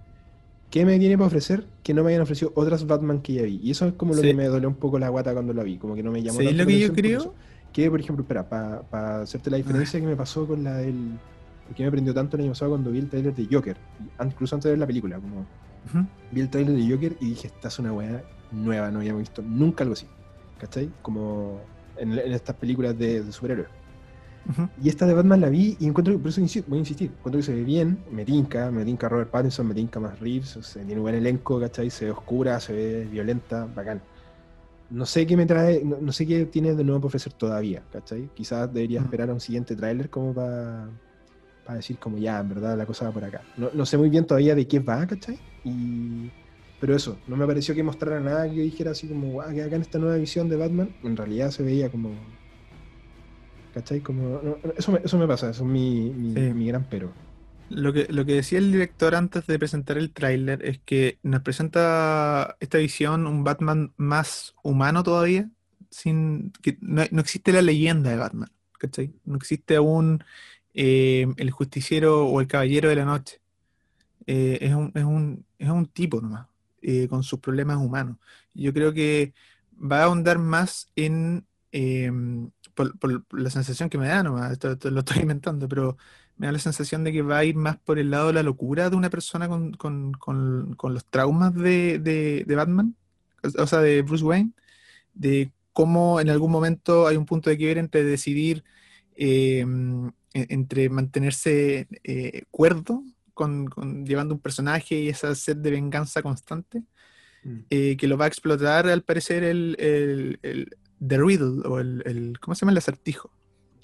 ¿Qué 0.73 0.85
me 0.85 0.99
tiene 0.99 1.17
para 1.17 1.29
ofrecer 1.29 1.67
que 1.85 1.95
no 1.95 2.03
me 2.03 2.11
hayan 2.11 2.23
ofrecido 2.23 2.51
otras 2.57 2.87
Batman 2.87 3.21
que 3.21 3.35
ya 3.35 3.43
vi? 3.43 3.61
Y 3.63 3.71
eso 3.71 3.87
es 3.87 3.93
como 3.93 4.15
lo 4.15 4.21
Sí. 4.23 4.29
que 4.29 4.35
me 4.35 4.47
dolió 4.47 4.69
un 4.69 4.75
poco 4.75 4.99
la 4.99 5.09
guata 5.11 5.33
cuando 5.33 5.53
la 5.53 5.63
vi, 5.63 5.77
como 5.79 5.95
que 5.95 6.03
no 6.03 6.11
me 6.11 6.21
llamó 6.23 6.39
¿Sabéis 6.39 6.51
tanto 6.57 6.63
lo 6.65 6.67
que 6.67 6.73
la 6.75 6.87
yo 6.89 6.93
creo? 6.95 7.35
Que, 7.73 7.91
por 7.91 8.01
ejemplo, 8.01 8.23
espera, 8.23 8.49
para 8.49 9.21
hacerte 9.23 9.51
la 9.51 9.59
diferencia 9.59 10.01
que 10.01 10.07
me 10.07 10.17
pasó 10.17 10.47
con 10.47 10.65
la 10.65 10.79
del... 10.79 11.19
¿Por 11.67 11.77
qué 11.77 11.85
me 11.85 11.91
prendió 11.91 12.13
tanto 12.13 12.37
el 12.37 12.43
año 12.43 12.51
pasado 12.53 12.73
cuando 12.73 12.91
vi 12.91 12.99
el 12.99 13.09
trailer 13.09 13.35
de 13.35 13.47
Joker? 13.51 13.77
Incluso 14.25 14.57
antes 14.57 14.65
de 14.65 14.71
ver 14.71 14.79
la 14.81 14.87
película, 14.87 15.17
como 15.21 15.47
vi 16.33 16.41
el 16.41 16.49
trailer 16.51 16.75
de 16.75 16.91
Joker 16.91 17.17
y 17.21 17.31
dije, 17.31 17.47
esta 17.49 17.69
es 17.69 17.79
una 17.79 17.93
weá 17.93 18.23
nueva, 18.51 18.91
no 18.91 18.99
habíamos 18.99 19.21
visto 19.21 19.43
nunca 19.43 19.85
algo 19.85 19.93
así. 19.95 20.07
¿Cachai? 20.59 20.91
Como 21.03 21.61
en, 21.97 22.13
en 22.19 22.33
estas 22.33 22.57
películas 22.57 22.99
de, 22.99 23.23
de 23.23 23.33
superhéroes. 23.33 23.69
Y 24.83 24.89
esta 24.89 25.07
de 25.07 25.15
Batman 25.15 25.41
la 25.41 25.49
vi 25.49 25.77
y 25.79 25.87
encuentro, 25.87 26.19
por 26.19 26.29
eso 26.29 26.41
voy 26.67 26.79
a 26.79 26.81
insistir, 26.81 27.11
encuentro 27.11 27.39
que 27.39 27.43
se 27.43 27.55
ve 27.55 27.63
bien, 27.63 27.99
me 28.11 28.25
tinca, 28.25 28.71
me 28.71 28.85
tinca 28.85 29.09
Robert 29.09 29.31
Pattinson, 29.31 29.69
me 29.69 29.75
tinca 29.75 30.01
más 30.01 30.19
Reeves, 30.19 30.57
o 30.57 30.63
sea, 30.63 30.83
tiene 30.83 31.01
un 31.01 31.03
buen 31.03 31.15
elenco, 31.15 31.61
¿cachai? 31.61 31.91
Se 31.91 32.07
ve 32.07 32.11
oscura, 32.11 32.59
se 32.59 32.73
ve 32.73 33.05
violenta, 33.05 33.67
bacán. 33.67 34.03
No 34.91 35.07
sé 35.07 35.27
qué 35.27 35.37
me 35.37 35.47
trae, 35.47 35.83
no, 35.85 35.99
no 36.01 36.13
sé 36.13 36.27
qué 36.27 36.45
tiene 36.47 36.75
de 36.75 36.85
nuevo 36.85 37.01
para 37.01 37.09
ofrecer 37.09 37.33
todavía, 37.33 37.83
¿cachai? 37.93 38.29
Quizás 38.35 38.73
debería 38.73 39.01
esperar 39.01 39.31
a 39.31 39.33
un 39.33 39.41
siguiente 39.41 39.77
tráiler 39.77 40.11
como 40.11 40.35
para 40.35 40.89
decir 41.75 41.99
como 41.99 42.19
ya, 42.19 42.41
en 42.41 42.49
verdad 42.49 42.77
la 42.77 42.85
cosa 42.85 43.07
va 43.07 43.13
por 43.13 43.25
acá. 43.25 43.43
No, 43.57 43.71
no 43.73 43.87
sé 43.87 43.97
muy 43.97 44.11
bien 44.11 44.27
todavía 44.27 44.55
de 44.55 44.67
qué 44.67 44.81
va, 44.81 45.07
¿cachai? 45.07 45.39
Y... 45.65 46.31
Pero 46.81 46.97
eso, 46.97 47.17
no 47.29 47.37
me 47.37 47.47
pareció 47.47 47.77
que 47.77 47.85
mostrara 47.85 48.19
nada 48.19 48.51
que 48.51 48.57
yo 48.57 48.63
dijera 48.65 48.91
así 48.91 49.07
como, 49.07 49.29
guau, 49.29 49.55
que 49.55 49.63
acá 49.63 49.77
en 49.77 49.83
esta 49.83 50.01
nueva 50.01 50.17
visión 50.17 50.49
de 50.49 50.57
Batman, 50.57 50.93
en 51.05 51.17
realidad 51.17 51.53
se 51.53 51.63
veía 51.63 51.89
como... 51.89 52.11
¿Cachai? 53.73 54.01
Como, 54.03 54.41
no, 54.43 54.59
eso, 54.77 54.93
me, 54.93 55.01
eso 55.05 55.19
me 55.19 55.27
pasa, 55.27 55.51
eso 55.51 55.65
es 55.65 55.69
mi, 55.71 56.11
mi, 56.11 56.35
Sí. 56.35 56.41
mi 56.55 56.67
gran 56.67 56.85
pero. 56.89 57.13
Lo 57.69 57.93
que, 57.93 58.07
lo 58.11 58.27
que 58.27 58.35
decía 58.35 58.59
el 58.59 58.71
director 58.71 59.15
antes 59.15 59.47
de 59.47 59.59
presentar 59.59 59.97
el 59.97 60.13
tráiler 60.13 60.63
es 60.65 60.79
que 60.81 61.19
nos 61.23 61.41
presenta 61.43 62.57
esta 62.61 62.79
visión 62.79 63.27
un 63.27 63.45
Batman 63.45 63.95
más 63.97 64.55
humano 64.63 65.03
todavía, 65.03 65.51
sin 65.91 66.53
que 66.63 66.77
no, 66.83 67.03
no 67.11 67.21
existe 67.21 67.53
la 67.53 67.63
leyenda 67.63 68.11
de 68.11 68.17
Batman, 68.17 68.51
¿cachai? 68.79 69.15
No 69.25 69.37
existe 69.37 69.77
aún 69.77 70.23
eh, 70.75 71.27
el 71.39 71.51
justiciero 71.51 72.27
o 72.27 72.41
el 72.43 72.47
caballero 72.47 72.91
de 72.91 72.97
la 72.97 73.05
noche. 73.07 73.41
Eh, 74.27 74.59
es 74.61 74.75
un, 74.75 74.93
es 74.95 75.05
un, 75.05 75.47
es 75.59 75.71
un 75.71 75.87
tipo 75.87 76.21
nomás, 76.21 76.47
eh, 76.83 77.09
con 77.09 77.23
sus 77.23 77.41
problemas 77.41 77.79
humanos. 77.79 78.19
Yo 78.55 78.73
creo 78.75 78.93
que 78.93 79.35
va 79.81 80.01
a 80.01 80.05
ahondar 80.05 80.39
más 80.39 80.89
en, 80.97 81.47
eh, 81.73 82.11
por, 82.75 82.99
por 82.99 83.25
la 83.39 83.51
sensación 83.51 83.89
que 83.91 83.99
me 83.99 84.09
da 84.09 84.23
nomás, 84.23 84.53
esto, 84.53 84.73
esto 84.73 84.91
lo 84.91 85.01
estoy 85.01 85.19
inventando, 85.23 85.69
pero 85.69 85.97
me 86.37 86.47
da 86.47 86.53
la 86.53 86.59
sensación 86.59 87.05
de 87.05 87.13
que 87.13 87.23
va 87.23 87.39
a 87.39 87.45
ir 87.45 87.57
más 87.57 87.79
por 87.79 87.99
el 87.99 88.11
lado 88.11 88.29
de 88.29 88.35
la 88.35 88.43
locura 88.43 88.91
de 88.91 88.97
una 88.97 89.11
persona 89.11 89.49
con, 89.49 89.73
con- 89.75 90.13
con- 90.15 90.75
con 90.77 90.95
los 90.95 91.05
traumas 91.07 91.55
de, 91.55 91.99
de- 91.99 92.45
de 92.47 92.55
Batman, 92.57 92.97
o 93.59 93.67
sea, 93.67 93.81
de 93.81 94.03
Bruce 94.03 94.25
Wayne, 94.25 94.53
de 95.15 95.53
cómo 95.73 96.21
en 96.21 96.31
algún 96.31 96.51
momento 96.53 97.07
hay 97.07 97.17
un 97.17 97.27
punto 97.27 97.51
de 97.51 97.57
quiebre 97.59 97.81
entre 97.81 98.05
decidir, 98.05 98.65
eh, 99.17 99.61
en- 99.61 100.15
entre 100.35 100.89
mantenerse 100.91 101.89
eh, 102.05 102.45
cuerdo, 102.51 103.03
con, 103.35 103.67
con- 103.67 104.05
llevando 104.07 104.35
un 104.35 104.41
personaje 104.41 104.97
y 104.97 105.09
esa 105.09 105.35
sed 105.35 105.57
de 105.59 105.71
venganza 105.71 106.23
constante, 106.23 106.85
eh, 107.71 107.97
que 107.97 108.07
lo 108.09 108.17
va 108.19 108.27
a 108.27 108.29
explotar 108.29 108.87
al 108.89 109.03
parecer 109.03 109.45
el, 109.45 109.77
el, 109.79 110.39
el- 110.43 110.77
The 111.07 111.19
Riddle, 111.19 111.63
o 111.67 111.81
el, 111.81 112.03
el- 112.07 112.39
¿cómo 112.41 112.55
se 112.55 112.61
llama? 112.61 112.73
El 112.73 112.79
acertijo. 112.79 113.31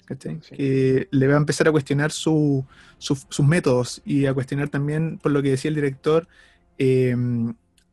¿cachai? 0.05 0.39
Sí. 0.41 0.55
Que 0.55 1.07
le 1.11 1.27
va 1.27 1.35
a 1.35 1.37
empezar 1.37 1.67
a 1.67 1.71
cuestionar 1.71 2.11
su- 2.11 2.65
su- 2.97 3.25
sus 3.29 3.45
métodos 3.45 4.01
y 4.05 4.25
a 4.25 4.33
cuestionar 4.33 4.69
también, 4.69 5.19
por 5.19 5.31
lo 5.31 5.41
que 5.43 5.51
decía 5.51 5.69
el 5.69 5.75
director, 5.75 6.27
eh, 6.79 7.15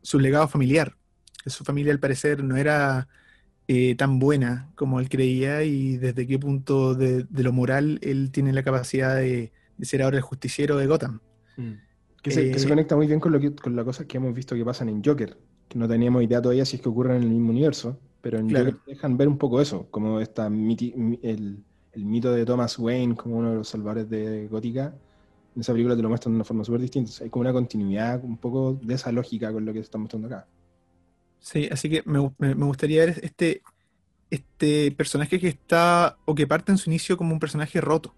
su 0.01 0.19
legado 0.19 0.47
familiar. 0.47 0.95
Su 1.45 1.63
familia 1.63 1.93
al 1.93 1.99
parecer 1.99 2.43
no 2.43 2.57
era 2.57 3.07
eh, 3.67 3.95
tan 3.95 4.17
buena 4.19 4.69
como 4.75 4.99
él 4.99 5.09
creía 5.09 5.63
y 5.63 5.97
desde 5.97 6.25
qué 6.25 6.39
punto 6.39 6.95
de, 6.95 7.23
de 7.29 7.43
lo 7.43 7.51
moral 7.53 7.99
él 8.01 8.31
tiene 8.31 8.51
la 8.53 8.63
capacidad 8.63 9.15
de, 9.15 9.51
de 9.77 9.85
ser 9.85 10.01
ahora 10.01 10.17
el 10.17 10.23
justiciero 10.23 10.77
de 10.77 10.87
Gotham. 10.87 11.19
Que 12.23 12.31
se, 12.31 12.49
que 12.51 12.59
se 12.59 12.65
Eh, 12.65 12.69
conecta 12.69 12.95
muy 12.95 13.07
bien 13.07 13.19
con, 13.19 13.31
lo 13.31 13.39
que, 13.39 13.53
con 13.55 13.75
las 13.75 13.85
cosas 13.85 14.05
que 14.07 14.17
hemos 14.17 14.33
visto 14.33 14.55
que 14.55 14.65
pasan 14.65 14.89
en 14.89 15.03
Joker, 15.03 15.37
que 15.69 15.77
no 15.77 15.87
teníamos 15.87 16.23
idea 16.23 16.41
todavía 16.41 16.65
si 16.65 16.77
es 16.77 16.81
que 16.81 16.89
ocurren 16.89 17.17
en 17.17 17.23
el 17.23 17.29
mismo 17.29 17.51
universo, 17.51 17.99
pero 18.21 18.39
en 18.39 18.47
Claro. 18.47 18.79
Dejan 18.85 19.17
ver 19.17 19.27
un 19.27 19.37
poco 19.37 19.61
eso, 19.61 19.87
como 19.91 20.19
esta 20.19 20.49
miti- 20.49 20.93
mi- 20.95 21.19
el, 21.23 21.63
el 21.93 22.05
mito 22.05 22.31
de 22.31 22.45
Thomas 22.45 22.77
Wayne 22.79 23.15
como 23.15 23.37
uno 23.37 23.51
de 23.51 23.55
los 23.57 23.67
salvadores 23.69 24.09
de 24.09 24.47
Gótica. 24.47 24.93
En 25.55 25.61
esa 25.61 25.73
película 25.73 25.95
te 25.95 26.01
lo 26.03 26.09
muestran 26.09 26.33
de 26.33 26.37
una 26.37 26.43
forma 26.45 26.63
súper 26.63 26.81
distinta. 26.81 27.09
O 27.09 27.13
sea, 27.13 27.25
hay 27.25 27.29
como 27.31 27.41
una 27.41 27.53
continuidad 27.53 28.23
un 28.23 28.37
poco 28.37 28.73
de 28.81 28.93
esa 28.93 29.11
lógica 29.11 29.51
con 29.51 29.65
lo 29.65 29.73
que 29.73 29.79
se 29.79 29.83
está 29.85 29.97
mostrando 29.97 30.27
acá. 30.27 30.47
Sí, 31.39 31.67
así 31.71 31.89
que 31.89 32.03
me, 32.05 32.19
me- 32.37 32.55
me 32.55 32.65
gustaría 32.65 33.05
ver 33.05 33.19
este, 33.23 33.61
este 34.29 34.91
personaje 34.91 35.39
que 35.39 35.47
está, 35.47 36.17
o 36.25 36.35
que 36.35 36.47
parte 36.47 36.71
en 36.71 36.77
su 36.77 36.89
inicio 36.89 37.17
como 37.17 37.33
un 37.33 37.39
personaje 37.39 37.79
roto, 37.81 38.13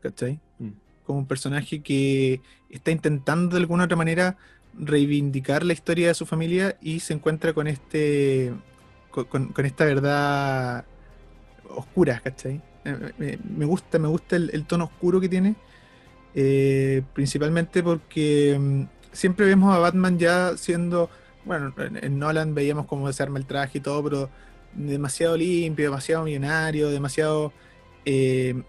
¿cachai? 0.00 0.40
Mm. 0.58 0.70
Como 1.04 1.18
un 1.20 1.26
personaje 1.26 1.82
que 1.82 2.40
está 2.70 2.90
intentando 2.90 3.56
de 3.56 3.60
alguna 3.62 3.84
otra 3.84 3.96
manera 3.96 4.36
reivindicar 4.78 5.64
la 5.64 5.72
historia 5.74 6.08
de 6.08 6.14
su 6.14 6.24
familia 6.24 6.78
y 6.80 7.00
se 7.00 7.12
encuentra 7.12 7.52
con 7.52 7.66
este, 7.66 8.52
con, 9.12 9.52
esta 9.66 9.84
verdad 9.86 10.88
oscura, 11.64 12.20
¿cachai? 12.22 12.64
Eh, 12.84 13.38
Me, 13.44 13.64
gusta, 13.66 13.98
me 13.98 14.08
gusta 14.08 14.36
el, 14.36 14.66
tono 14.66 14.86
oscuro 14.86 15.20
que 15.20 15.28
tiene, 15.28 15.60
eh, 16.34 17.06
principalmente 17.14 17.82
porque 17.82 18.56
mm, 18.60 18.84
siempre 19.12 19.46
vemos 19.46 19.74
a 19.74 19.78
Batman 19.78 20.18
ya 20.18 20.56
siendo 20.56 21.10
bueno, 21.44 21.74
en, 21.78 22.02
en 22.04 22.18
Nolan 22.18 22.54
veíamos 22.54 22.86
cómo 22.86 23.12
se 23.12 23.22
arma 23.22 23.38
el 23.38 23.46
traje 23.46 23.78
y 23.78 23.80
todo, 23.82 24.02
pero 24.04 24.32
demasiado 24.72 25.36
limpio, 25.36 25.86
demasiado 25.86 26.24
millonario, 26.24 26.90
demasiado... 26.90 27.54
eh, 28.04 28.64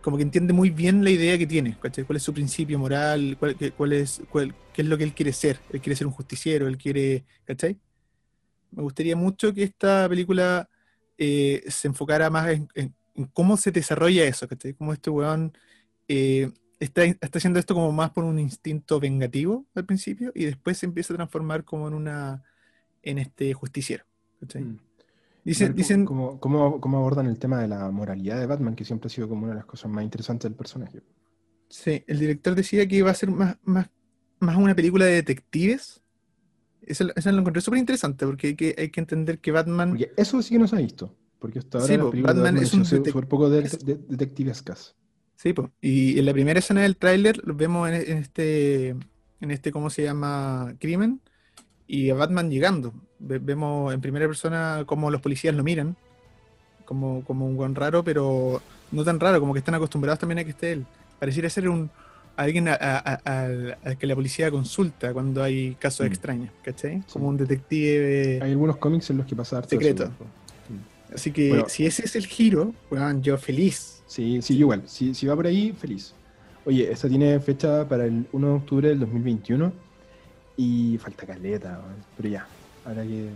como 0.00 0.16
que 0.16 0.22
entiende 0.22 0.52
muy 0.52 0.70
bien 0.70 1.02
la 1.04 1.10
idea 1.10 1.36
que 1.38 1.46
tiene, 1.46 1.78
¿cachai? 1.80 2.04
¿Cuál 2.04 2.16
es 2.18 2.22
su 2.22 2.32
principio 2.34 2.78
moral? 2.78 3.36
¿Cuál, 3.38 3.56
qué, 3.56 3.72
cuál 3.72 3.92
es, 3.92 4.22
cuál- 4.28 4.56
qué 4.72 4.82
es 4.82 4.88
lo 4.88 4.96
que 4.98 5.04
él 5.04 5.14
quiere 5.14 5.32
ser? 5.32 5.64
Él 5.68 5.80
quiere 5.80 5.96
ser 5.96 6.06
un 6.06 6.12
justiciero, 6.12 6.68
él 6.68 6.78
quiere... 6.78 7.26
¿Cachai? 7.44 7.80
Me 8.70 8.82
gustaría 8.82 9.16
mucho 9.16 9.52
que 9.54 9.62
esta 9.64 10.08
película 10.08 10.68
eh, 11.18 11.62
se 11.68 11.88
enfocara 11.88 12.30
más 12.30 12.48
en, 12.50 12.68
en- 12.74 12.94
en 13.14 13.24
cómo 13.26 13.56
se 13.56 13.72
desarrolla 13.72 14.24
eso, 14.24 14.46
¿cachai? 14.46 14.74
Cómo 14.74 14.92
este 14.92 15.08
weón 15.10 15.52
eh, 16.08 16.50
está, 16.78 17.04
está 17.04 17.38
haciendo 17.38 17.58
esto 17.58 17.74
como 17.74 17.90
más 17.92 18.10
por 18.10 18.24
un 18.24 18.38
instinto 18.38 19.00
vengativo 19.00 19.64
al 19.74 19.86
principio 19.86 20.32
y 20.34 20.44
después 20.44 20.76
se 20.78 20.86
empieza 20.86 21.14
a 21.14 21.16
transformar 21.16 21.64
como 21.64 21.88
en 21.88 21.94
una 21.94 22.42
en 23.02 23.18
este 23.18 23.54
justiciero. 23.54 24.04
¿cachai? 24.40 24.62
Mm. 24.64 24.78
Dicen, 25.44 25.74
dicen 25.74 26.04
cómo, 26.04 26.40
cómo, 26.40 26.80
cómo 26.80 26.98
abordan 26.98 27.26
el 27.26 27.38
tema 27.38 27.60
de 27.60 27.68
la 27.68 27.90
moralidad 27.90 28.38
de 28.40 28.46
Batman, 28.46 28.74
que 28.74 28.84
siempre 28.84 29.06
ha 29.06 29.10
sido 29.10 29.28
como 29.28 29.44
una 29.44 29.52
de 29.52 29.58
las 29.60 29.64
cosas 29.66 29.90
más 29.90 30.02
interesantes 30.04 30.50
del 30.50 30.56
personaje. 30.56 31.00
sí, 31.68 32.04
el 32.06 32.18
director 32.18 32.54
decía 32.54 32.86
que 32.86 32.96
iba 32.96 33.10
a 33.10 33.14
ser 33.14 33.30
más, 33.30 33.56
más, 33.64 33.88
más 34.40 34.56
una 34.56 34.74
película 34.74 35.04
de 35.04 35.12
detectives. 35.12 36.02
Eso, 36.86 37.04
lo- 37.04 37.12
eso 37.16 37.32
lo 37.32 37.38
encontré 37.40 37.60
súper 37.60 37.78
interesante 37.80 38.24
porque 38.26 38.48
hay 38.48 38.54
que, 38.56 38.74
hay 38.78 38.90
que 38.90 39.00
entender 39.00 39.38
que 39.40 39.50
Batman 39.52 39.90
Porque 39.90 40.12
eso 40.16 40.40
sí 40.42 40.54
que 40.54 40.58
no 40.58 40.68
se 40.68 40.76
ha 40.76 40.78
visto. 40.78 41.14
Porque 41.38 41.58
hasta 41.58 41.78
ahora 41.78 41.92
Sí, 41.92 41.98
po, 41.98 42.06
Batman 42.06 42.22
Batman 42.22 42.56
es 42.58 42.72
un 42.72 42.84
detec- 42.84 43.26
poco 43.26 43.50
de, 43.50 43.62
de- 43.62 43.98
detectivescas. 44.08 44.94
Sí, 45.36 45.52
po. 45.52 45.70
y 45.82 46.18
en 46.18 46.24
la 46.24 46.32
primera 46.32 46.58
escena 46.60 46.80
del 46.80 46.96
tráiler 46.96 47.40
lo 47.44 47.54
vemos 47.54 47.88
en, 47.90 47.94
en 47.94 48.18
este, 48.18 48.88
en 48.88 49.50
este, 49.50 49.70
¿cómo 49.70 49.90
se 49.90 50.02
llama? 50.02 50.74
Crimen, 50.80 51.20
y 51.86 52.08
a 52.10 52.14
Batman 52.14 52.50
llegando. 52.50 52.94
Ve- 53.18 53.38
vemos 53.38 53.92
en 53.92 54.00
primera 54.00 54.26
persona 54.26 54.84
cómo 54.86 55.10
los 55.10 55.20
policías 55.20 55.54
lo 55.54 55.62
miran, 55.62 55.96
como, 56.84 57.22
como 57.24 57.46
un 57.46 57.56
buen 57.56 57.74
raro, 57.74 58.02
pero 58.04 58.62
no 58.92 59.04
tan 59.04 59.20
raro, 59.20 59.40
como 59.40 59.52
que 59.52 59.58
están 59.58 59.74
acostumbrados 59.74 60.18
también 60.20 60.38
a 60.38 60.44
que 60.44 60.50
esté 60.50 60.72
él. 60.72 60.86
Pareciera 61.18 61.50
ser 61.50 61.68
un 61.68 61.90
alguien 62.36 62.68
a- 62.68 62.74
a- 62.74 63.20
a- 63.24 63.44
al, 63.44 63.76
que 63.98 64.06
la 64.06 64.14
policía 64.14 64.50
consulta 64.50 65.12
cuando 65.12 65.42
hay 65.42 65.74
casos 65.80 66.06
Mm. 66.06 66.10
extraños, 66.10 66.50
¿cachai? 66.62 66.98
Sí. 66.98 67.04
Como 67.12 67.28
un 67.28 67.36
detective. 67.36 68.40
Hay 68.42 68.50
algunos 68.52 68.76
cómics 68.76 69.10
en 69.10 69.18
los 69.18 69.26
que 69.26 69.34
pasa 69.34 69.58
harto 69.58 69.68
eso, 69.74 69.80
Secreto. 69.80 70.10
po. 70.18 70.24
Así 71.14 71.30
que 71.32 71.48
Bueno. 71.48 71.64
si 71.68 71.86
ese 71.86 72.04
es 72.04 72.16
el 72.16 72.26
giro, 72.26 72.74
weón, 72.90 73.22
yo 73.22 73.38
feliz. 73.38 74.02
Sí, 74.06 74.40
sí, 74.42 74.58
igual. 74.58 74.82
Si, 74.86 75.14
si 75.14 75.26
va 75.26 75.34
por 75.36 75.46
ahí, 75.46 75.72
feliz. 75.72 76.12
Oye, 76.64 76.90
esta 76.90 77.08
tiene 77.08 77.38
fecha 77.40 77.88
para 77.88 78.04
el 78.06 78.26
1 78.32 78.48
de 78.48 78.54
octubre 78.54 78.88
del 78.88 78.98
2021 79.00 79.72
y 80.56 80.98
falta 80.98 81.24
caleta, 81.26 81.80
pero 82.16 82.28
ya, 82.28 82.46
habrá 82.84 83.02
que 83.02 83.28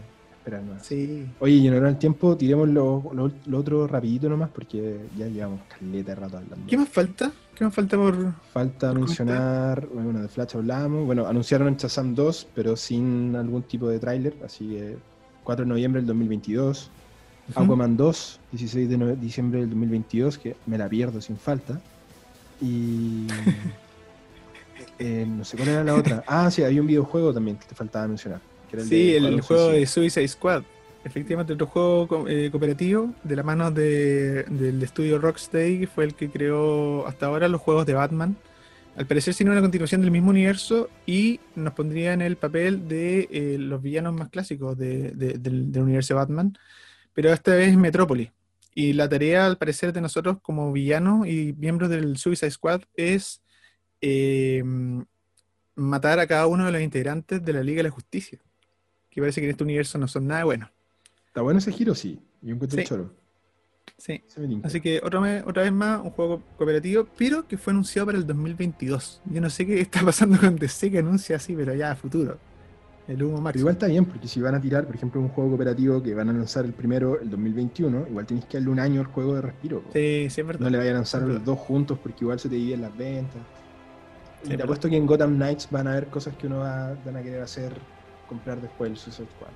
Sí. 0.82 1.26
Oye, 1.38 1.54
y 1.54 1.68
en 1.68 1.74
honor 1.74 1.88
al 1.88 1.98
tiempo, 1.98 2.36
tiremos 2.36 2.68
lo, 2.68 3.10
lo- 3.14 3.30
lo 3.46 3.58
otro 3.58 3.86
rapidito 3.86 4.28
nomás 4.28 4.48
porque 4.50 5.00
ya 5.16 5.26
llevamos 5.26 5.60
caleta 5.68 6.14
de 6.14 6.20
rato 6.20 6.36
hablando. 6.38 6.66
¿Qué 6.66 6.76
más 6.76 6.88
falta? 6.88 7.30
¿Qué 7.54 7.64
más 7.64 7.74
falta 7.74 7.96
por...? 7.96 8.32
Falta 8.52 8.90
por 8.90 9.00
mencionar, 9.00 9.86
bueno, 9.88 10.20
de 10.22 10.28
Flash 10.28 10.56
hablamos, 10.56 11.04
bueno, 11.04 11.26
anunciaron 11.26 11.76
Shazam 11.76 12.14
2, 12.14 12.48
pero 12.54 12.74
sin 12.76 13.36
algún 13.36 13.62
tipo 13.64 13.88
de 13.88 13.98
tráiler, 13.98 14.34
así 14.44 14.68
que 14.68 14.96
4 15.44 15.64
de 15.64 15.68
noviembre 15.68 16.00
del 16.00 16.06
2022. 16.08 16.90
Ujú. 17.50 17.60
Aquaman 17.64 17.96
2, 17.96 18.40
16 18.52 18.88
de 18.88 19.16
diciembre 19.16 19.60
del 19.60 19.70
2022, 19.70 20.38
que 20.38 20.56
me 20.66 20.78
la 20.78 20.88
pierdo 20.88 21.20
sin 21.20 21.36
falta. 21.36 21.80
Y 22.62 23.26
Eh, 24.98 25.26
no 25.26 25.44
sé 25.44 25.56
cuál 25.56 25.68
era 25.70 25.84
la 25.84 25.94
otra. 25.94 26.22
Ah, 26.26 26.50
sí, 26.50 26.62
había 26.62 26.80
un 26.80 26.86
videojuego 26.86 27.32
también 27.32 27.56
que 27.56 27.66
te 27.66 27.74
faltaba 27.74 28.06
mencionar. 28.06 28.40
Sí, 28.88 29.14
el, 29.16 29.40
juego 29.40 29.68
de 29.70 29.86
Suicide 29.86 30.28
Squad. 30.28 30.62
Efectivamente, 31.04 31.54
otro 31.54 31.66
juego 31.66 32.06
co- 32.08 32.28
eh, 32.28 32.50
cooperativo 32.50 33.14
de 33.24 33.36
la 33.36 33.42
mano 33.42 33.70
de- 33.70 34.44
del 34.44 34.82
estudio 34.82 35.18
Rocksteady, 35.18 35.80
que 35.80 35.86
fue 35.86 36.04
el 36.04 36.14
que 36.14 36.28
creó 36.30 37.06
hasta 37.06 37.26
ahora 37.26 37.48
los 37.48 37.60
juegos 37.60 37.86
de 37.86 37.94
Batman. 37.94 38.36
Al 38.96 39.06
parecer 39.06 39.34
tiene 39.34 39.52
una 39.52 39.62
continuación 39.62 40.02
del 40.02 40.10
mismo 40.10 40.30
universo 40.30 40.90
y 41.06 41.40
nos 41.54 41.72
pondría 41.72 42.12
en 42.12 42.20
el 42.20 42.36
papel 42.36 42.86
de 42.86 43.28
eh, 43.30 43.56
los 43.58 43.80
villanos 43.80 44.12
más 44.14 44.28
clásicos 44.28 44.76
de- 44.76 45.12
de- 45.12 45.38
del, 45.38 45.72
del 45.72 45.82
universo 45.82 46.12
de 46.14 46.18
Batman, 46.20 46.58
pero 47.14 47.32
esta 47.32 47.54
vez 47.54 47.74
Metrópolis. 47.76 48.30
Y 48.74 48.92
la 48.92 49.08
tarea, 49.08 49.46
al 49.46 49.56
parecer, 49.58 49.92
de 49.92 50.00
nosotros 50.00 50.38
como 50.42 50.70
villanos 50.72 51.26
y 51.26 51.54
miembros 51.58 51.88
del 51.90 52.18
Suicide 52.18 52.50
Squad 52.50 52.82
es 52.94 53.40
eh, 54.02 54.62
matar 55.74 56.18
a 56.20 56.26
cada 56.26 56.46
uno 56.46 56.66
de 56.66 56.72
los 56.72 56.80
integrantes 56.82 57.42
de 57.44 57.52
la 57.52 57.62
Liga 57.62 57.78
de 57.78 57.84
la 57.84 57.90
Justicia. 57.90 58.38
Que 59.10 59.20
parece 59.20 59.40
que 59.40 59.46
en 59.46 59.50
este 59.50 59.64
universo 59.64 59.98
no 59.98 60.06
son 60.08 60.26
nada 60.26 60.44
buenos. 60.44 60.70
¿Está 61.26 61.42
bueno 61.42 61.58
ese 61.58 61.72
giro? 61.72 61.94
Sí. 61.94 62.20
Yo 62.42 62.54
encuentro 62.54 62.76
Sí. 62.76 62.82
el 62.82 62.86
choro. 62.88 63.14
Sí. 63.98 64.22
Así 64.62 64.80
que 64.80 65.00
otra 65.04 65.20
vez, 65.20 65.44
otra 65.46 65.62
vez 65.62 65.72
más, 65.72 66.00
un 66.02 66.10
juego 66.10 66.42
cooperativo, 66.56 67.06
pero 67.18 67.46
que 67.46 67.58
fue 67.58 67.72
anunciado 67.72 68.06
para 68.06 68.18
el 68.18 68.26
2022. 68.26 69.20
Yo 69.26 69.40
no 69.40 69.50
sé 69.50 69.66
qué 69.66 69.80
está 69.80 70.00
pasando 70.04 70.38
con 70.38 70.56
DC 70.56 70.90
que 70.90 70.98
anuncia 71.00 71.36
así, 71.36 71.54
pero 71.54 71.74
ya 71.74 71.90
a 71.92 71.96
futuro. 71.96 72.38
El 73.08 73.22
humo 73.24 73.32
Pero 73.32 73.42
máximo. 73.42 73.60
igual 73.62 73.72
está 73.74 73.86
bien, 73.88 74.04
porque 74.04 74.28
si 74.28 74.40
van 74.40 74.54
a 74.54 74.60
tirar, 74.60 74.86
por 74.86 74.94
ejemplo, 74.94 75.20
un 75.20 75.28
juego 75.30 75.50
cooperativo 75.50 76.00
que 76.02 76.14
van 76.14 76.28
a 76.28 76.32
lanzar 76.32 76.64
el 76.64 76.72
primero 76.72 77.20
el 77.20 77.28
2021, 77.28 78.06
igual 78.08 78.24
tenéis 78.24 78.46
que 78.46 78.58
darle 78.58 78.70
un 78.70 78.78
año 78.78 79.00
al 79.00 79.06
juego 79.08 79.34
de 79.34 79.42
respiro. 79.42 79.82
po. 79.82 79.90
Sí, 79.92 80.28
sí, 80.30 80.40
es 80.40 80.46
verdad. 80.46 80.60
No 80.60 80.70
le 80.70 80.78
vayan 80.78 80.94
a 80.94 80.98
lanzar 80.98 81.22
los 81.22 81.44
dos 81.44 81.58
juntos 81.58 81.98
porque 82.00 82.18
igual 82.24 82.38
se 82.38 82.48
te 82.48 82.54
dividen 82.54 82.82
las 82.82 82.96
ventas. 82.96 83.42
Sí, 84.42 84.46
y 84.46 84.48
te 84.50 84.54
pero- 84.56 84.64
apuesto 84.64 84.88
que 84.88 84.96
en 84.96 85.06
Gotham 85.06 85.34
Knights 85.36 85.68
van 85.70 85.88
a 85.88 85.92
haber 85.92 86.06
cosas 86.06 86.36
que 86.36 86.46
uno 86.46 86.58
va, 86.60 86.94
van 87.04 87.16
a 87.16 87.22
querer 87.22 87.42
hacer, 87.42 87.72
comprar 88.30 88.60
después 88.60 88.90
el 88.90 88.96
Suicide 88.96 89.28
Squad. 89.36 89.50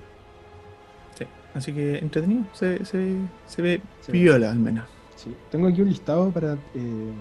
Sí. 1.16 1.24
Así 1.54 1.72
que 1.72 1.98
entretenido. 1.98 2.44
Se, 2.52 2.84
se, 2.84 3.16
se 3.46 3.62
ve 3.62 3.80
Se 4.00 4.12
ve. 4.12 4.18
viola 4.18 4.50
al 4.50 4.58
menos. 4.58 4.84
Sí. 5.16 5.34
Tengo 5.50 5.68
aquí 5.68 5.80
un 5.80 5.88
listado 5.88 6.30
para, 6.30 6.54
eh, 6.74 7.12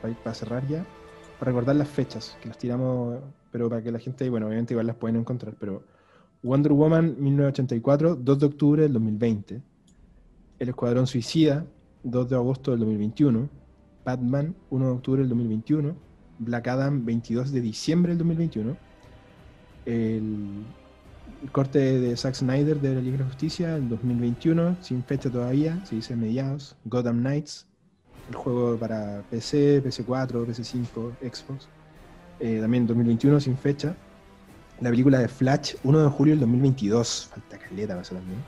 para, 0.00 0.14
para 0.14 0.34
cerrar 0.34 0.66
ya, 0.68 0.84
para 1.38 1.50
recordar 1.50 1.74
las 1.74 1.88
fechas, 1.88 2.36
que 2.40 2.48
las 2.48 2.58
tiramos, 2.58 3.18
pero 3.50 3.68
para 3.68 3.82
que 3.82 3.90
la 3.90 3.98
gente, 3.98 4.28
bueno, 4.30 4.46
obviamente 4.46 4.74
igual 4.74 4.86
las 4.86 4.96
pueden 4.96 5.16
encontrar, 5.16 5.54
pero 5.58 5.82
Wonder 6.42 6.72
Woman 6.72 7.16
1984, 7.18 8.16
2 8.16 8.38
de 8.38 8.46
octubre 8.46 8.82
del 8.82 8.92
2020, 8.92 9.62
El 10.58 10.68
Escuadrón 10.68 11.06
Suicida, 11.06 11.64
2 12.04 12.28
de 12.28 12.36
agosto 12.36 12.70
del 12.72 12.80
2021, 12.80 13.48
Batman, 14.04 14.54
1 14.70 14.86
de 14.86 14.92
octubre 14.92 15.20
del 15.22 15.28
2021, 15.30 15.96
Black 16.40 16.68
Adam, 16.68 17.04
22 17.04 17.50
de 17.50 17.60
diciembre 17.60 18.10
del 18.10 18.18
2021, 18.18 18.76
el, 19.88 20.64
corte 21.52 21.78
de 21.78 22.16
Zack 22.16 22.34
Snyder 22.34 22.80
de 22.80 22.94
la 22.94 23.00
Liga 23.00 23.18
de 23.18 23.24
Justicia, 23.24 23.76
el 23.76 23.88
2021, 23.88 24.76
sin 24.82 25.02
fecha 25.02 25.30
todavía, 25.30 25.84
se 25.86 25.96
dice 25.96 26.16
mediados, 26.16 26.76
Gotham 26.84 27.20
Knights, 27.20 27.66
el 28.28 28.34
juego 28.34 28.76
para 28.76 29.22
PC, 29.30 29.82
PC4, 29.82 30.46
PC5, 30.46 31.12
Xbox, 31.22 31.68
eh, 32.40 32.58
también 32.60 32.86
2021, 32.86 33.40
sin 33.40 33.56
fecha, 33.56 33.96
la 34.80 34.90
película 34.90 35.18
de 35.18 35.28
Flash, 35.28 35.74
1 35.84 36.02
de 36.02 36.08
julio 36.08 36.32
del 36.32 36.40
2022, 36.40 37.30
falta 37.32 37.58
caleta 37.58 37.94
para 37.94 38.02
eso 38.02 38.14
también. 38.14 38.40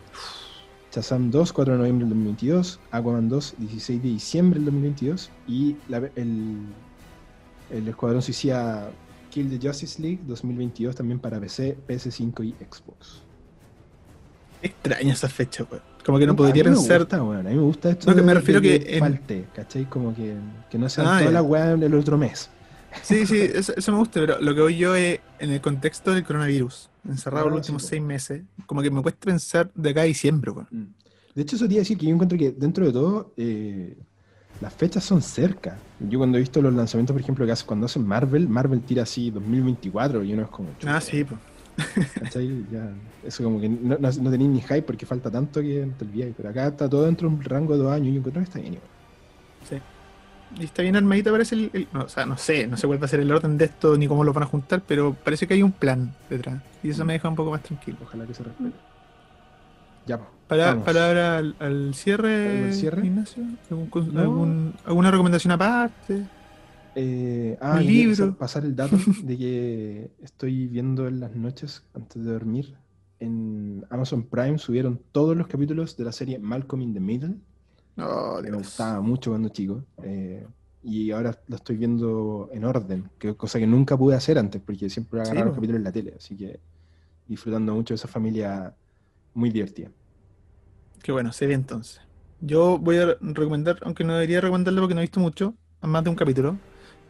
Shazam 0.92 1.30
2, 1.30 1.52
4 1.52 1.72
de 1.72 1.78
noviembre 1.78 2.04
del 2.04 2.14
2022. 2.14 2.80
Aquaman 2.90 3.28
2, 3.28 3.54
16 3.58 4.02
de 4.02 4.08
diciembre 4.08 4.58
del 4.58 4.66
2022. 4.66 5.30
Y 5.46 5.76
el, 6.16 6.66
el 7.70 7.88
Escuadrón 7.88 8.22
Suicida 8.22 8.90
Kill 9.30 9.48
the 9.58 9.66
Justice 9.68 10.00
League 10.02 10.20
2022 10.26 10.94
también 10.94 11.18
para 11.20 11.40
PC, 11.40 11.78
PS5 11.88 12.44
y 12.44 12.54
Xbox. 12.64 13.22
Extraña 14.62 15.12
esa 15.14 15.28
fecha, 15.28 15.64
weón. 15.70 15.82
Como 16.04 16.18
que 16.18 16.26
no 16.26 16.32
A 16.32 16.36
podría 16.36 16.64
mí 16.64 16.70
me 16.70 16.76
pensar. 16.76 16.98
gusta, 17.00 17.22
weón, 17.22 17.46
a 17.46 17.50
mí 17.50 17.56
me 17.56 17.62
gusta 17.62 17.90
esto. 17.90 18.10
No, 18.10 18.16
que 18.16 18.22
me 18.22 18.34
refiero 18.34 18.60
de 18.60 18.80
que 18.80 18.94
en- 18.94 19.00
falte, 19.00 19.44
¿cachai? 19.54 19.84
Como 19.88 20.14
que, 20.14 20.34
que 20.70 20.78
no 20.78 20.88
sean 20.88 21.06
Ah, 21.06 21.10
todas 21.18 21.24
ya. 21.24 21.30
las 21.30 21.42
weas 21.42 21.80
del 21.80 21.94
otro 21.94 22.18
mes. 22.18 22.50
Sí, 23.02 23.24
sí, 23.24 23.38
eso, 23.40 23.72
eso 23.76 23.92
me 23.92 23.98
gusta, 23.98 24.18
pero 24.20 24.40
lo 24.40 24.54
que 24.54 24.60
voy 24.60 24.76
yo 24.76 24.94
es 24.96 25.20
en 25.38 25.50
el 25.52 25.60
contexto 25.60 26.12
del 26.12 26.24
coronavirus, 26.24 26.90
encerrado 27.08 27.46
Ah, 27.46 27.50
los 27.50 27.58
últimos 27.60 27.84
seis 27.84 28.02
meses, 28.02 28.42
como 28.66 28.82
que 28.82 28.90
me 28.90 29.00
cuesta 29.00 29.20
pensar 29.26 29.70
de 29.74 29.90
acá 29.90 30.00
a 30.00 30.04
diciembre, 30.04 30.50
weón. 30.50 30.66
Mm. 30.70 30.86
De 31.36 31.42
hecho, 31.42 31.54
eso 31.56 31.66
te 31.68 31.74
iba 31.74 31.80
a 31.80 31.82
decir 31.82 31.96
que 31.96 32.06
yo 32.06 32.12
encuentro 32.12 32.36
que 32.36 32.50
dentro 32.50 32.84
de 32.84 32.92
todo, 32.92 33.32
eh, 33.36 33.96
las 34.60 34.72
fechas 34.74 35.04
son 35.04 35.22
cerca. 35.22 35.76
Yo 36.08 36.18
cuando 36.18 36.38
he 36.38 36.40
visto 36.40 36.60
los 36.60 36.72
lanzamientos, 36.74 37.14
por 37.14 37.20
ejemplo, 37.20 37.46
que 37.46 37.52
hace, 37.52 37.64
cuando 37.66 37.86
hacen 37.86 38.06
Marvel, 38.06 38.48
Marvel 38.48 38.80
tira 38.80 39.02
así 39.04 39.30
2024 39.30 40.22
y 40.24 40.32
uno 40.34 40.42
es 40.42 40.48
como... 40.48 40.68
Ah, 40.68 40.74
chuta, 40.78 41.00
sí, 41.00 41.24
pues. 41.24 41.40
eso 43.26 43.44
como 43.44 43.60
que 43.60 43.68
no, 43.68 43.96
no, 43.98 44.10
no 44.10 44.30
tenéis 44.30 44.50
ni 44.50 44.60
hype 44.60 44.82
porque 44.82 45.06
falta 45.06 45.30
tanto 45.30 45.60
que 45.60 45.88
te 45.98 46.04
olvidáis. 46.04 46.34
Pero 46.36 46.48
acá 46.50 46.68
está 46.68 46.88
todo 46.88 47.04
dentro 47.04 47.28
de 47.28 47.34
un 47.36 47.42
rango 47.42 47.74
de 47.74 47.82
dos 47.82 47.92
años 47.92 48.08
y 48.08 48.12
yo 48.12 48.18
encuentro 48.18 48.40
que 48.42 48.44
está 48.48 48.58
bien 48.58 48.74
igual. 48.74 48.90
Y 50.58 50.64
está 50.64 50.82
bien 50.82 50.96
armadito, 50.96 51.30
parece 51.30 51.54
el, 51.54 51.70
el- 51.72 51.88
no, 51.92 52.02
o 52.04 52.08
sea, 52.08 52.26
no 52.26 52.36
sé, 52.36 52.66
no 52.66 52.76
sé 52.76 52.86
cuál 52.88 53.00
va 53.00 53.04
a 53.06 53.08
ser 53.08 53.20
el 53.20 53.30
orden 53.30 53.56
de 53.56 53.66
esto 53.66 53.96
ni 53.96 54.08
cómo 54.08 54.24
lo 54.24 54.32
van 54.32 54.42
a 54.42 54.46
juntar, 54.46 54.82
pero 54.86 55.14
parece 55.14 55.46
que 55.46 55.54
hay 55.54 55.62
un 55.62 55.70
plan 55.70 56.12
detrás. 56.28 56.60
Y 56.82 56.90
eso 56.90 57.04
me 57.04 57.12
deja 57.12 57.28
un 57.28 57.36
poco 57.36 57.52
más 57.52 57.62
tranquilo. 57.62 57.98
Ojalá 58.02 58.26
que 58.26 58.34
se 58.34 58.42
respete. 58.42 58.72
Ya. 60.06 60.20
Para, 60.48 60.82
palabra 60.84 61.38
al, 61.38 61.54
al 61.60 61.94
cierre, 61.94 62.64
¿Al 62.66 62.74
cierre? 62.74 63.06
Ignacio. 63.06 63.44
¿Algún 63.70 64.12
No. 64.14 64.20
algún- 64.20 64.74
¿Alguna 64.84 65.10
recomendación 65.12 65.52
aparte? 65.52 66.24
Eh, 66.96 67.56
ah, 67.60 67.76
Un 67.76 67.86
libro. 67.86 68.36
pasar- 68.36 68.64
el 68.64 68.74
dato 68.74 68.96
de 69.22 69.38
que 69.38 70.10
estoy 70.22 70.66
viendo 70.66 71.06
en 71.06 71.20
las 71.20 71.36
noches 71.36 71.84
antes 71.94 72.24
de 72.24 72.32
dormir. 72.32 72.74
En 73.20 73.84
Amazon 73.90 74.24
Prime 74.24 74.58
subieron 74.58 75.00
todos 75.12 75.36
los 75.36 75.46
capítulos 75.46 75.96
de 75.96 76.04
la 76.04 76.12
serie 76.12 76.38
Malcolm 76.38 76.82
in 76.82 76.94
the 76.94 77.00
Middle. 77.00 77.36
Oh, 77.98 78.40
me 78.42 78.50
gustaba 78.50 79.00
mucho 79.00 79.30
cuando 79.30 79.50
chico. 79.50 79.84
eh, 80.02 80.46
y 80.82 81.10
ahora 81.10 81.38
lo 81.46 81.56
estoy 81.56 81.76
viendo 81.76 82.48
en 82.54 82.64
orden, 82.64 83.10
que 83.18 83.34
cosa 83.36 83.58
que 83.58 83.66
nunca 83.66 83.98
pude 83.98 84.16
hacer 84.16 84.38
antes, 84.38 84.62
porque 84.64 84.88
siempre 84.88 85.20
Sí, 85.20 85.26
agarraba 85.26 85.46
los 85.46 85.52
po. 85.52 85.56
capítulos 85.56 85.78
en 85.78 85.84
la 85.84 85.92
tele. 85.92 86.14
Así 86.16 86.34
que 86.36 86.58
disfrutando 87.28 87.74
mucho 87.74 87.92
de 87.92 87.96
esa 87.96 88.08
familia 88.08 88.74
muy 89.34 89.50
divertida. 89.50 89.90
Qué 91.02 91.12
bueno, 91.12 91.32
se 91.32 91.46
ve 91.46 91.54
entonces. 91.54 92.00
Yo 92.40 92.78
voy 92.78 92.96
a 92.98 93.16
recomendar, 93.20 93.78
aunque 93.82 94.04
no 94.04 94.14
debería 94.14 94.40
recomendarlo 94.40 94.80
porque 94.82 94.94
no 94.94 95.00
he 95.00 95.04
visto 95.04 95.20
mucho, 95.20 95.56
más 95.82 96.04
de 96.04 96.10
un 96.10 96.16
capítulo. 96.16 96.58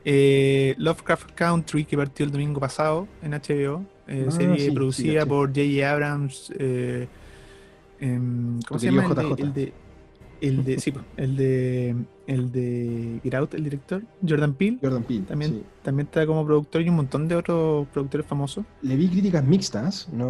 eh, 0.04 0.74
Lovecraft 0.78 1.32
Country, 1.34 1.84
que 1.84 1.96
partió 1.96 2.24
el 2.24 2.32
domingo 2.32 2.58
pasado 2.60 3.12
en 3.20 3.34
HBO. 3.34 3.86
eh, 4.06 4.26
Ah, 4.28 4.30
serie 4.30 4.64
sí, 4.66 4.70
producida 4.72 5.26
por 5.26 5.48
J.J. 5.50 5.90
Abrams. 5.92 6.52
eh, 6.58 7.08
em, 7.98 8.60
¿Cómo 8.62 8.78
se 8.78 8.86
llama? 8.86 9.02
querido 9.02 9.36
El 9.36 9.36
de, 9.36 9.42
el 9.42 9.52
de, 9.54 9.74
el 10.40 10.64
de- 10.64 10.78
sí, 10.80 10.90
po, 10.92 11.00
el 11.16 11.36
de, 11.36 12.06
el 12.26 12.52
de 12.52 13.20
Get 13.22 13.34
Out, 13.34 13.54
el 13.54 13.64
director, 13.64 14.02
Jordan 14.26 14.54
Peele. 14.56 14.78
Jordan 14.82 15.04
Peele. 15.04 15.26
También, 15.26 15.50
sí. 15.50 15.62
también 15.82 16.06
está 16.06 16.26
como 16.26 16.44
productor 16.46 16.82
y 16.82 16.88
un 16.88 16.96
montón 16.96 17.28
de 17.28 17.36
otros 17.36 17.88
productores 17.90 18.26
famosos. 18.26 18.66
Le 18.88 18.96
vi 18.96 19.08
críticas 19.10 19.44
mixtas, 19.44 20.08
no. 20.08 20.28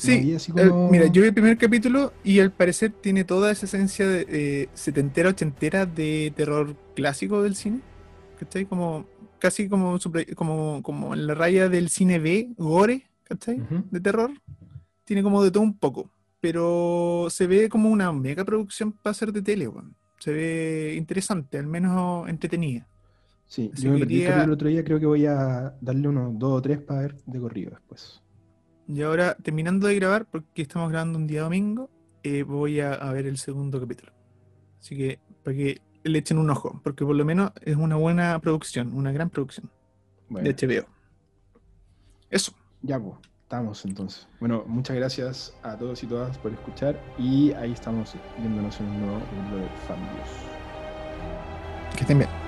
Sí, 0.00 0.34
así 0.34 0.52
Eh, 0.56 0.68
como- 0.68 0.90
mira, 0.90 1.06
yo 1.06 1.22
vi 1.22 1.28
el 1.28 1.34
primer 1.34 1.58
capítulo 1.58 2.12
y 2.24 2.40
al 2.40 2.50
parecer 2.52 2.92
tiene 2.92 3.24
toda 3.24 3.50
esa 3.50 3.66
esencia 3.66 4.06
de, 4.08 4.26
eh, 4.28 4.68
setentera, 4.74 5.30
ochentera 5.30 5.86
de 5.86 6.32
terror 6.34 6.74
clásico 6.94 7.42
del 7.42 7.54
cine. 7.54 7.80
¿Cachai? 8.38 8.64
Como, 8.64 9.04
casi 9.38 9.68
como, 9.68 9.98
como, 10.34 10.82
como 10.82 11.14
en 11.14 11.26
la 11.26 11.34
raya 11.34 11.68
del 11.68 11.90
cine 11.90 12.18
B, 12.18 12.50
gore, 12.56 13.04
¿cachai? 13.24 13.60
Ujú. 13.60 13.84
De 13.90 14.00
terror. 14.00 14.30
Tiene 15.04 15.22
como 15.22 15.42
de 15.42 15.50
todo 15.50 15.62
un 15.62 15.76
poco. 15.76 16.08
Pero 16.40 17.26
se 17.28 17.46
ve 17.46 17.68
como 17.68 17.90
una 17.90 18.10
mega 18.12 18.44
producción 18.46 18.92
para 18.92 19.12
ser 19.12 19.30
de 19.32 19.42
tele, 19.42 19.68
weón. 19.68 19.94
Se 20.18 20.32
ve 20.32 20.94
interesante, 20.96 21.58
al 21.58 21.66
menos 21.66 22.26
entretenida. 22.28 22.86
Sí, 23.46 23.70
Así 23.74 23.82
yo 23.82 23.90
me 23.92 23.98
perdí 23.98 24.14
el 24.14 24.20
quería- 24.20 24.28
capítulo 24.28 24.44
el 24.44 24.54
otro 24.56 24.68
día, 24.68 24.84
creo 24.84 25.00
que 25.00 25.06
voy 25.06 25.26
a 25.26 25.74
darle 25.80 26.08
unos 26.08 26.38
dos 26.38 26.52
o 26.58 26.62
tres 26.62 26.78
para 26.78 27.00
ver 27.02 27.16
de 27.26 27.38
corrido 27.40 27.70
después. 27.72 28.22
Y 28.92 29.02
ahora, 29.02 29.36
terminando 29.36 29.86
de 29.86 29.94
grabar, 29.94 30.26
porque 30.26 30.62
estamos 30.62 30.90
grabando 30.90 31.16
un 31.16 31.28
día 31.28 31.42
domingo, 31.42 31.88
eh, 32.24 32.42
voy 32.42 32.80
a, 32.80 32.94
a 32.94 33.12
ver 33.12 33.26
el 33.26 33.38
segundo 33.38 33.80
capítulo. 33.80 34.12
Así 34.80 34.96
que, 34.96 35.20
para 35.44 35.56
que 35.56 35.80
le 36.02 36.18
echen 36.18 36.38
un 36.38 36.50
ojo, 36.50 36.80
porque 36.82 37.04
por 37.04 37.14
lo 37.14 37.24
menos 37.24 37.52
es 37.62 37.76
una 37.76 37.94
buena 37.94 38.38
producción, 38.40 38.92
una 38.92 39.12
gran 39.12 39.30
producción 39.30 39.70
Bueno, 40.28 40.48
de 40.48 40.54
HBO. 40.54 40.88
Eso. 42.30 42.52
ya 42.82 42.98
pues, 42.98 43.14
estamos 43.42 43.84
entonces. 43.84 44.26
Bueno, 44.40 44.64
muchas 44.66 44.96
gracias 44.96 45.54
a 45.62 45.76
todos 45.76 46.02
y 46.02 46.06
todas 46.08 46.36
por 46.38 46.52
escuchar 46.52 47.00
y 47.16 47.52
ahí 47.52 47.72
estamos 47.72 48.14
viéndonos 48.38 48.80
en 48.80 48.86
un 48.86 49.00
nuevo 49.02 49.20
capítulo 49.20 49.56
de 49.58 49.68
Family. 49.86 50.10
Que 51.94 52.00
estén 52.00 52.18
bien. 52.18 52.39